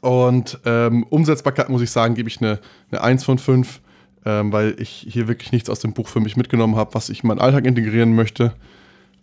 Und 0.00 0.60
ähm, 0.64 1.04
Umsetzbarkeit, 1.04 1.68
muss 1.68 1.82
ich 1.82 1.90
sagen, 1.90 2.14
gebe 2.14 2.28
ich 2.28 2.40
eine, 2.40 2.60
eine 2.90 3.02
1 3.02 3.24
von 3.24 3.38
5, 3.38 3.80
ähm, 4.24 4.52
weil 4.52 4.76
ich 4.78 5.06
hier 5.08 5.26
wirklich 5.26 5.50
nichts 5.50 5.70
aus 5.70 5.80
dem 5.80 5.92
Buch 5.92 6.08
für 6.08 6.20
mich 6.20 6.36
mitgenommen 6.36 6.76
habe, 6.76 6.94
was 6.94 7.08
ich 7.08 7.24
in 7.24 7.28
meinen 7.28 7.40
Alltag 7.40 7.66
integrieren 7.66 8.14
möchte. 8.14 8.52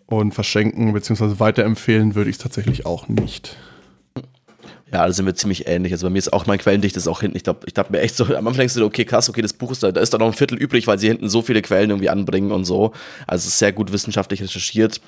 Und 0.07 0.33
verschenken 0.33 0.93
bzw. 0.93 1.39
weiterempfehlen 1.39 2.13
würde 2.13 2.29
ich 2.29 2.35
es 2.35 2.41
tatsächlich 2.41 2.85
auch 2.85 3.07
nicht. 3.07 3.57
Ja, 4.91 5.07
da 5.07 5.11
sind 5.11 5.25
wir 5.25 5.35
ziemlich 5.35 5.67
ähnlich. 5.67 5.91
Also 5.93 6.05
bei 6.05 6.11
mir 6.11 6.19
ist 6.19 6.31
auch 6.31 6.45
mein 6.45 6.59
Quellendicht 6.59 6.95
ist 6.95 7.07
auch 7.07 7.21
hinten. 7.21 7.37
Ich 7.37 7.43
glaube, 7.43 7.61
ich 7.65 7.73
dachte 7.73 7.91
mir 7.91 8.01
echt 8.01 8.15
so, 8.15 8.25
am 8.25 8.47
Anfang 8.47 8.59
denkst 8.59 8.75
du, 8.75 8.85
okay, 8.85 9.03
krass, 9.03 9.29
okay, 9.29 9.41
das 9.41 9.53
Buch 9.53 9.71
ist 9.71 9.81
da, 9.81 9.91
da 9.91 9.99
ist 9.99 10.13
da 10.13 10.17
noch 10.17 10.27
ein 10.27 10.33
Viertel 10.33 10.57
übrig, 10.57 10.85
weil 10.85 10.99
sie 10.99 11.07
hinten 11.07 11.27
so 11.27 11.41
viele 11.41 11.61
Quellen 11.61 11.89
irgendwie 11.89 12.09
anbringen 12.09 12.51
und 12.51 12.65
so. 12.65 12.93
Also 13.25 13.43
es 13.43 13.53
ist 13.53 13.59
sehr 13.59 13.71
gut 13.71 13.91
wissenschaftlich 13.91 14.41
recherchiert. 14.41 15.01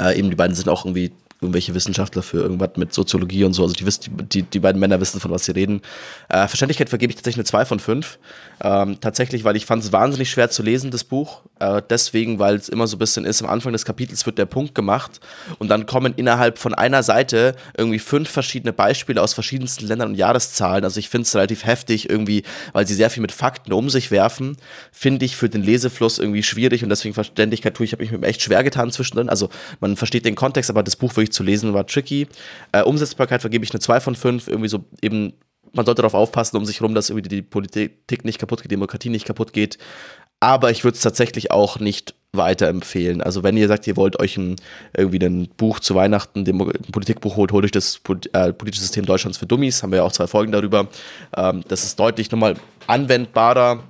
Äh, 0.00 0.18
eben 0.18 0.30
die 0.30 0.36
beiden 0.36 0.54
sind 0.54 0.68
auch 0.68 0.84
irgendwie 0.84 1.12
irgendwelche 1.40 1.74
Wissenschaftler 1.74 2.22
für 2.22 2.38
irgendwas 2.38 2.70
mit 2.76 2.92
Soziologie 2.92 3.44
und 3.44 3.54
so. 3.54 3.62
Also 3.62 3.74
die, 3.74 3.84
die, 4.10 4.42
die 4.42 4.58
beiden 4.60 4.78
Männer 4.78 5.00
wissen, 5.00 5.20
von 5.20 5.30
was 5.30 5.44
sie 5.46 5.52
reden. 5.52 5.80
Äh, 6.28 6.46
Verständlichkeit 6.48 6.90
vergebe 6.90 7.10
ich 7.10 7.16
tatsächlich 7.16 7.38
eine 7.38 7.44
2 7.44 7.64
von 7.64 7.80
5. 7.80 8.18
Ähm, 8.62 9.00
tatsächlich, 9.00 9.44
weil 9.44 9.56
ich 9.56 9.64
fand 9.64 9.82
es 9.82 9.92
wahnsinnig 9.92 10.30
schwer 10.30 10.50
zu 10.50 10.62
lesen, 10.62 10.90
das 10.90 11.04
Buch. 11.04 11.42
Äh, 11.58 11.80
deswegen, 11.88 12.38
weil 12.38 12.56
es 12.56 12.68
immer 12.68 12.86
so 12.86 12.96
ein 12.96 12.98
bisschen 12.98 13.24
ist, 13.24 13.42
am 13.42 13.48
Anfang 13.48 13.72
des 13.72 13.86
Kapitels 13.86 14.26
wird 14.26 14.36
der 14.36 14.44
Punkt 14.46 14.74
gemacht 14.74 15.20
und 15.58 15.68
dann 15.68 15.86
kommen 15.86 16.12
innerhalb 16.16 16.58
von 16.58 16.74
einer 16.74 17.02
Seite 17.02 17.54
irgendwie 17.76 17.98
fünf 17.98 18.28
verschiedene 18.28 18.74
Beispiele 18.74 19.22
aus 19.22 19.32
verschiedensten 19.32 19.86
Ländern 19.86 20.10
und 20.10 20.14
Jahreszahlen. 20.16 20.84
Also 20.84 21.00
ich 21.00 21.08
finde 21.08 21.22
es 21.22 21.34
relativ 21.34 21.64
heftig 21.64 22.10
irgendwie, 22.10 22.42
weil 22.72 22.86
sie 22.86 22.94
sehr 22.94 23.08
viel 23.08 23.22
mit 23.22 23.32
Fakten 23.32 23.72
um 23.72 23.88
sich 23.88 24.10
werfen. 24.10 24.58
Finde 24.92 25.24
ich 25.24 25.36
für 25.36 25.48
den 25.48 25.62
Lesefluss 25.62 26.18
irgendwie 26.18 26.42
schwierig 26.42 26.82
und 26.82 26.90
deswegen 26.90 27.14
Verständlichkeit 27.14 27.74
tue 27.74 27.86
ich, 27.86 27.92
habe 27.92 28.04
ich 28.04 28.10
mir 28.10 28.26
echt 28.26 28.42
schwer 28.42 28.62
getan 28.62 28.90
zwischendrin. 28.90 29.30
Also 29.30 29.48
man 29.80 29.96
versteht 29.96 30.26
den 30.26 30.34
Kontext, 30.34 30.68
aber 30.68 30.82
das 30.82 30.96
Buch 30.96 31.16
wirklich 31.16 31.29
zu 31.30 31.42
lesen 31.42 31.72
war 31.74 31.86
tricky. 31.86 32.28
Äh, 32.72 32.82
Umsetzbarkeit 32.82 33.40
vergebe 33.40 33.64
ich 33.64 33.72
eine 33.72 33.80
2 33.80 34.00
von 34.00 34.14
5, 34.14 34.48
irgendwie 34.48 34.68
so 34.68 34.84
eben 35.02 35.34
man 35.72 35.86
sollte 35.86 36.02
darauf 36.02 36.14
aufpassen, 36.14 36.56
um 36.56 36.64
sich 36.64 36.80
herum, 36.80 36.94
dass 36.94 37.10
irgendwie 37.10 37.28
die 37.28 37.42
Politik 37.42 38.24
nicht 38.24 38.38
kaputt 38.38 38.60
geht, 38.60 38.70
die 38.70 38.74
Demokratie 38.74 39.08
nicht 39.08 39.24
kaputt 39.24 39.52
geht. 39.52 39.78
Aber 40.40 40.70
ich 40.70 40.84
würde 40.84 40.96
es 40.96 41.02
tatsächlich 41.02 41.50
auch 41.50 41.78
nicht 41.78 42.14
weiterempfehlen. 42.32 43.20
Also 43.22 43.42
wenn 43.42 43.56
ihr 43.56 43.68
sagt, 43.68 43.86
ihr 43.86 43.96
wollt 43.96 44.18
euch 44.20 44.36
ein, 44.36 44.56
irgendwie 44.96 45.24
ein 45.24 45.48
Buch 45.56 45.80
zu 45.80 45.94
Weihnachten, 45.94 46.44
ein 46.48 46.92
Politikbuch 46.92 47.36
holt, 47.36 47.52
holt 47.52 47.64
euch 47.64 47.72
das 47.72 48.00
äh, 48.32 48.52
politische 48.52 48.82
System 48.82 49.04
Deutschlands 49.04 49.38
für 49.38 49.46
Dummies. 49.46 49.82
Haben 49.82 49.92
wir 49.92 49.98
ja 49.98 50.04
auch 50.04 50.12
zwei 50.12 50.26
Folgen 50.26 50.52
darüber. 50.52 50.88
Ähm, 51.36 51.62
das 51.68 51.84
ist 51.84 51.98
deutlich 51.98 52.30
nochmal 52.30 52.54
anwendbarer 52.86 53.82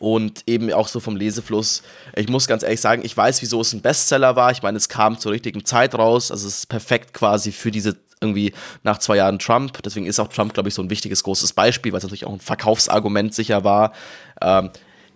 und 0.00 0.42
eben 0.46 0.72
auch 0.72 0.88
so 0.88 1.00
vom 1.00 1.16
Lesefluss. 1.16 1.82
Ich 2.14 2.28
muss 2.28 2.46
ganz 2.46 2.62
ehrlich 2.62 2.80
sagen, 2.80 3.02
ich 3.04 3.16
weiß, 3.16 3.42
wieso 3.42 3.60
es 3.60 3.72
ein 3.72 3.80
Bestseller 3.80 4.36
war. 4.36 4.50
Ich 4.50 4.62
meine, 4.62 4.76
es 4.76 4.88
kam 4.88 5.18
zur 5.18 5.32
richtigen 5.32 5.64
Zeit 5.64 5.94
raus. 5.94 6.30
Also 6.30 6.46
es 6.46 6.58
ist 6.58 6.68
perfekt 6.68 7.14
quasi 7.14 7.52
für 7.52 7.70
diese 7.70 7.96
irgendwie 8.20 8.52
nach 8.82 8.98
zwei 8.98 9.16
Jahren 9.16 9.38
Trump. 9.38 9.82
Deswegen 9.82 10.06
ist 10.06 10.18
auch 10.18 10.28
Trump, 10.28 10.54
glaube 10.54 10.68
ich, 10.68 10.74
so 10.74 10.82
ein 10.82 10.90
wichtiges, 10.90 11.22
großes 11.22 11.52
Beispiel, 11.52 11.92
weil 11.92 11.98
es 11.98 12.04
natürlich 12.04 12.26
auch 12.26 12.32
ein 12.32 12.40
Verkaufsargument 12.40 13.34
sicher 13.34 13.64
war. 13.64 13.92
Ähm, 14.40 14.70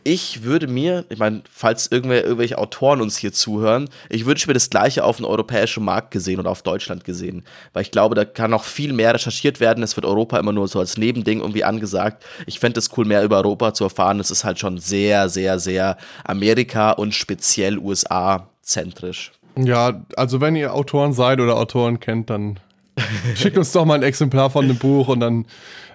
ich 0.04 0.42
würde 0.42 0.66
mir, 0.66 1.04
ich 1.08 1.18
meine, 1.18 1.42
falls 1.50 1.90
irgendwelche, 1.90 2.24
irgendwelche 2.24 2.58
Autoren 2.58 3.00
uns 3.00 3.16
hier 3.16 3.32
zuhören, 3.32 3.88
ich 4.08 4.26
wünsche 4.26 4.46
mir 4.48 4.54
das 4.54 4.70
Gleiche 4.70 5.04
auf 5.04 5.16
den 5.16 5.26
europäischen 5.26 5.84
Markt 5.84 6.10
gesehen 6.10 6.40
oder 6.40 6.50
auf 6.50 6.62
Deutschland 6.62 7.04
gesehen. 7.04 7.44
Weil 7.72 7.82
ich 7.82 7.90
glaube, 7.90 8.14
da 8.14 8.24
kann 8.24 8.50
noch 8.50 8.64
viel 8.64 8.92
mehr 8.92 9.14
recherchiert 9.14 9.60
werden. 9.60 9.82
Es 9.82 9.96
wird 9.96 10.06
Europa 10.06 10.38
immer 10.38 10.52
nur 10.52 10.68
so 10.68 10.78
als 10.78 10.96
Nebending 10.96 11.40
irgendwie 11.40 11.64
angesagt. 11.64 12.24
Ich 12.46 12.58
fände 12.58 12.78
es 12.78 12.90
cool, 12.96 13.04
mehr 13.04 13.24
über 13.24 13.36
Europa 13.38 13.74
zu 13.74 13.84
erfahren. 13.84 14.20
Es 14.20 14.30
ist 14.30 14.44
halt 14.44 14.58
schon 14.58 14.78
sehr, 14.78 15.28
sehr, 15.28 15.58
sehr 15.58 15.96
Amerika 16.24 16.92
und 16.92 17.14
speziell 17.14 17.78
USA-zentrisch. 17.78 19.32
Ja, 19.56 20.02
also 20.16 20.40
wenn 20.40 20.56
ihr 20.56 20.74
Autoren 20.74 21.12
seid 21.12 21.40
oder 21.40 21.56
Autoren 21.56 22.00
kennt, 22.00 22.30
dann 22.30 22.58
schickt 23.34 23.58
uns 23.58 23.72
doch 23.72 23.84
mal 23.84 23.94
ein 23.94 24.02
Exemplar 24.02 24.50
von 24.50 24.66
dem 24.66 24.78
Buch 24.78 25.08
und 25.08 25.20
dann 25.20 25.46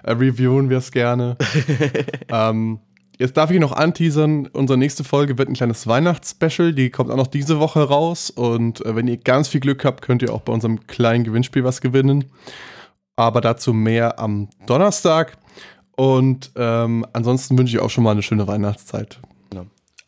äh, 0.02 0.12
reviewen 0.12 0.70
wir 0.70 0.78
es 0.78 0.90
gerne. 0.92 1.36
ähm, 2.28 2.80
Jetzt 3.18 3.36
darf 3.36 3.50
ich 3.50 3.58
noch 3.58 3.72
anteasern, 3.72 4.46
unsere 4.52 4.78
nächste 4.78 5.02
Folge 5.02 5.38
wird 5.38 5.48
ein 5.48 5.54
kleines 5.54 5.88
Weihnachtsspecial, 5.88 6.72
die 6.72 6.90
kommt 6.90 7.10
auch 7.10 7.16
noch 7.16 7.26
diese 7.26 7.58
Woche 7.58 7.82
raus 7.82 8.30
und 8.30 8.84
äh, 8.86 8.94
wenn 8.94 9.08
ihr 9.08 9.16
ganz 9.16 9.48
viel 9.48 9.60
Glück 9.60 9.84
habt, 9.84 10.02
könnt 10.02 10.22
ihr 10.22 10.32
auch 10.32 10.42
bei 10.42 10.52
unserem 10.52 10.86
kleinen 10.86 11.24
Gewinnspiel 11.24 11.64
was 11.64 11.80
gewinnen. 11.80 12.26
Aber 13.16 13.40
dazu 13.40 13.74
mehr 13.74 14.20
am 14.20 14.48
Donnerstag 14.66 15.36
und 15.96 16.52
ähm, 16.54 17.04
ansonsten 17.12 17.58
wünsche 17.58 17.76
ich 17.76 17.82
auch 17.82 17.90
schon 17.90 18.04
mal 18.04 18.12
eine 18.12 18.22
schöne 18.22 18.46
Weihnachtszeit. 18.46 19.18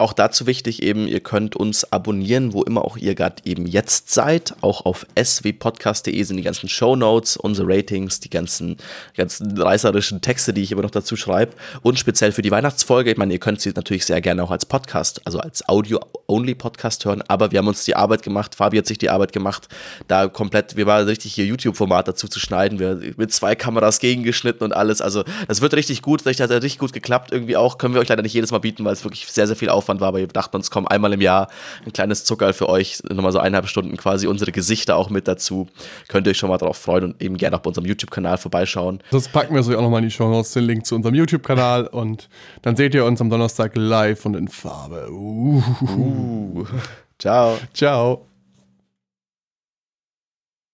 Auch 0.01 0.15
dazu 0.15 0.47
wichtig 0.47 0.83
eben, 0.83 1.07
ihr 1.07 1.21
könnt 1.21 1.57
uns 1.57 1.93
abonnieren, 1.93 2.55
wo 2.55 2.63
immer 2.63 2.87
auch 2.87 2.97
ihr 2.97 3.15
gerade 3.15 3.43
eben 3.45 3.67
jetzt 3.67 4.11
seid. 4.11 4.55
Auch 4.63 4.87
auf 4.87 5.05
swpodcast.de 5.23 6.23
sind 6.23 6.39
die 6.39 6.43
ganzen 6.43 6.71
Show 6.71 6.97
Notes, 6.97 7.37
unsere 7.37 7.69
Ratings, 7.69 8.19
die 8.19 8.31
ganzen, 8.31 8.79
ganzen 9.15 9.61
reißerischen 9.61 10.23
Texte, 10.23 10.55
die 10.55 10.63
ich 10.63 10.73
immer 10.73 10.81
noch 10.81 10.91
dazu 10.91 11.17
schreibe. 11.17 11.53
Und 11.83 11.99
speziell 11.99 12.33
für 12.33 12.41
die 12.41 12.51
Weihnachtsfolge, 12.51 13.11
ich 13.11 13.19
meine, 13.19 13.35
ihr 13.35 13.41
könnt 13.41 13.61
sie 13.61 13.73
natürlich 13.77 14.07
sehr 14.07 14.23
gerne 14.23 14.43
auch 14.43 14.51
als 14.51 14.65
Podcast, 14.65 15.21
also 15.27 15.39
als 15.39 15.69
Audio-Only-Podcast 15.69 17.05
hören. 17.05 17.23
Aber 17.29 17.53
wir 17.53 17.59
haben 17.59 17.69
uns 17.69 17.85
die 17.85 17.95
Arbeit 17.95 18.23
gemacht, 18.23 18.55
Fabi 18.55 18.79
hat 18.79 18.87
sich 18.87 18.97
die 18.97 19.11
Arbeit 19.11 19.35
gemacht, 19.35 19.69
da 20.09 20.29
komplett, 20.29 20.77
wir 20.77 20.87
waren 20.87 21.05
richtig 21.05 21.35
hier 21.35 21.45
YouTube-Format 21.45 22.09
dazu 22.09 22.27
zu 22.27 22.41
schneiden. 22.41 22.79
Wir 22.79 22.99
mit 23.19 23.35
zwei 23.35 23.55
Kameras 23.55 23.99
gegengeschnitten 23.99 24.65
und 24.65 24.73
alles. 24.73 25.03
Also 25.03 25.25
das 25.47 25.61
wird 25.61 25.75
richtig 25.75 26.01
gut, 26.01 26.25
das 26.25 26.41
hat 26.41 26.51
richtig 26.51 26.79
gut 26.79 26.95
geklappt 26.95 27.33
irgendwie 27.33 27.59
auch. 27.59 27.77
Können 27.77 27.93
wir 27.93 28.01
euch 28.01 28.09
leider 28.09 28.23
nicht 28.23 28.33
jedes 28.33 28.51
Mal 28.51 28.61
bieten, 28.61 28.83
weil 28.87 28.95
es 28.95 29.05
wirklich 29.05 29.27
sehr, 29.27 29.47
sehr 29.47 29.57
viel 29.57 29.69
Aufwand 29.69 29.90
Aufwand 29.91 30.01
war, 30.01 30.09
aber 30.09 30.19
wir 30.19 30.27
dachten 30.29 30.57
uns, 30.57 30.71
komm, 30.71 30.87
einmal 30.87 31.13
im 31.13 31.21
Jahr 31.21 31.49
ein 31.85 31.93
kleines 31.93 32.25
Zuckerl 32.25 32.53
für 32.53 32.69
euch, 32.69 33.03
nochmal 33.09 33.33
so 33.33 33.39
eineinhalb 33.39 33.69
Stunden 33.69 33.97
quasi 33.97 34.27
unsere 34.27 34.53
Gesichter 34.53 34.97
auch 34.97 35.11
mit 35.11 35.27
dazu. 35.27 35.69
Könnt 36.09 36.27
ihr 36.27 36.31
euch 36.31 36.39
schon 36.39 36.49
mal 36.49 36.59
darauf 36.59 36.77
freuen 36.77 37.05
und 37.05 37.23
eben 37.23 37.37
gerne 37.37 37.57
auch 37.57 37.61
bei 37.61 37.69
unserem 37.69 37.87
YouTube-Kanal 37.87 38.39
vorbeischauen. 38.39 39.01
Das 39.11 39.29
packen 39.29 39.55
wir 39.55 39.63
so 39.63 39.77
auch 39.77 39.83
nochmal 39.83 40.03
in 40.03 40.09
die 40.09 40.15
Show 40.15 40.29
Notes, 40.29 40.53
den 40.53 40.65
Link 40.65 40.87
zu 40.87 40.95
unserem 40.95 41.15
YouTube-Kanal 41.15 41.87
und 41.89 42.29
dann 42.63 42.77
seht 42.77 42.95
ihr 42.95 43.05
uns 43.05 43.21
am 43.21 43.31
Donnerstag 43.31 43.73
live 43.75 44.25
und 44.27 44.37
in 44.37 44.49
Farbe. 44.49 45.11
Uh. 45.11 45.63
Uh. 45.83 46.67
Ciao. 47.19 47.59
Ciao. 47.75 48.30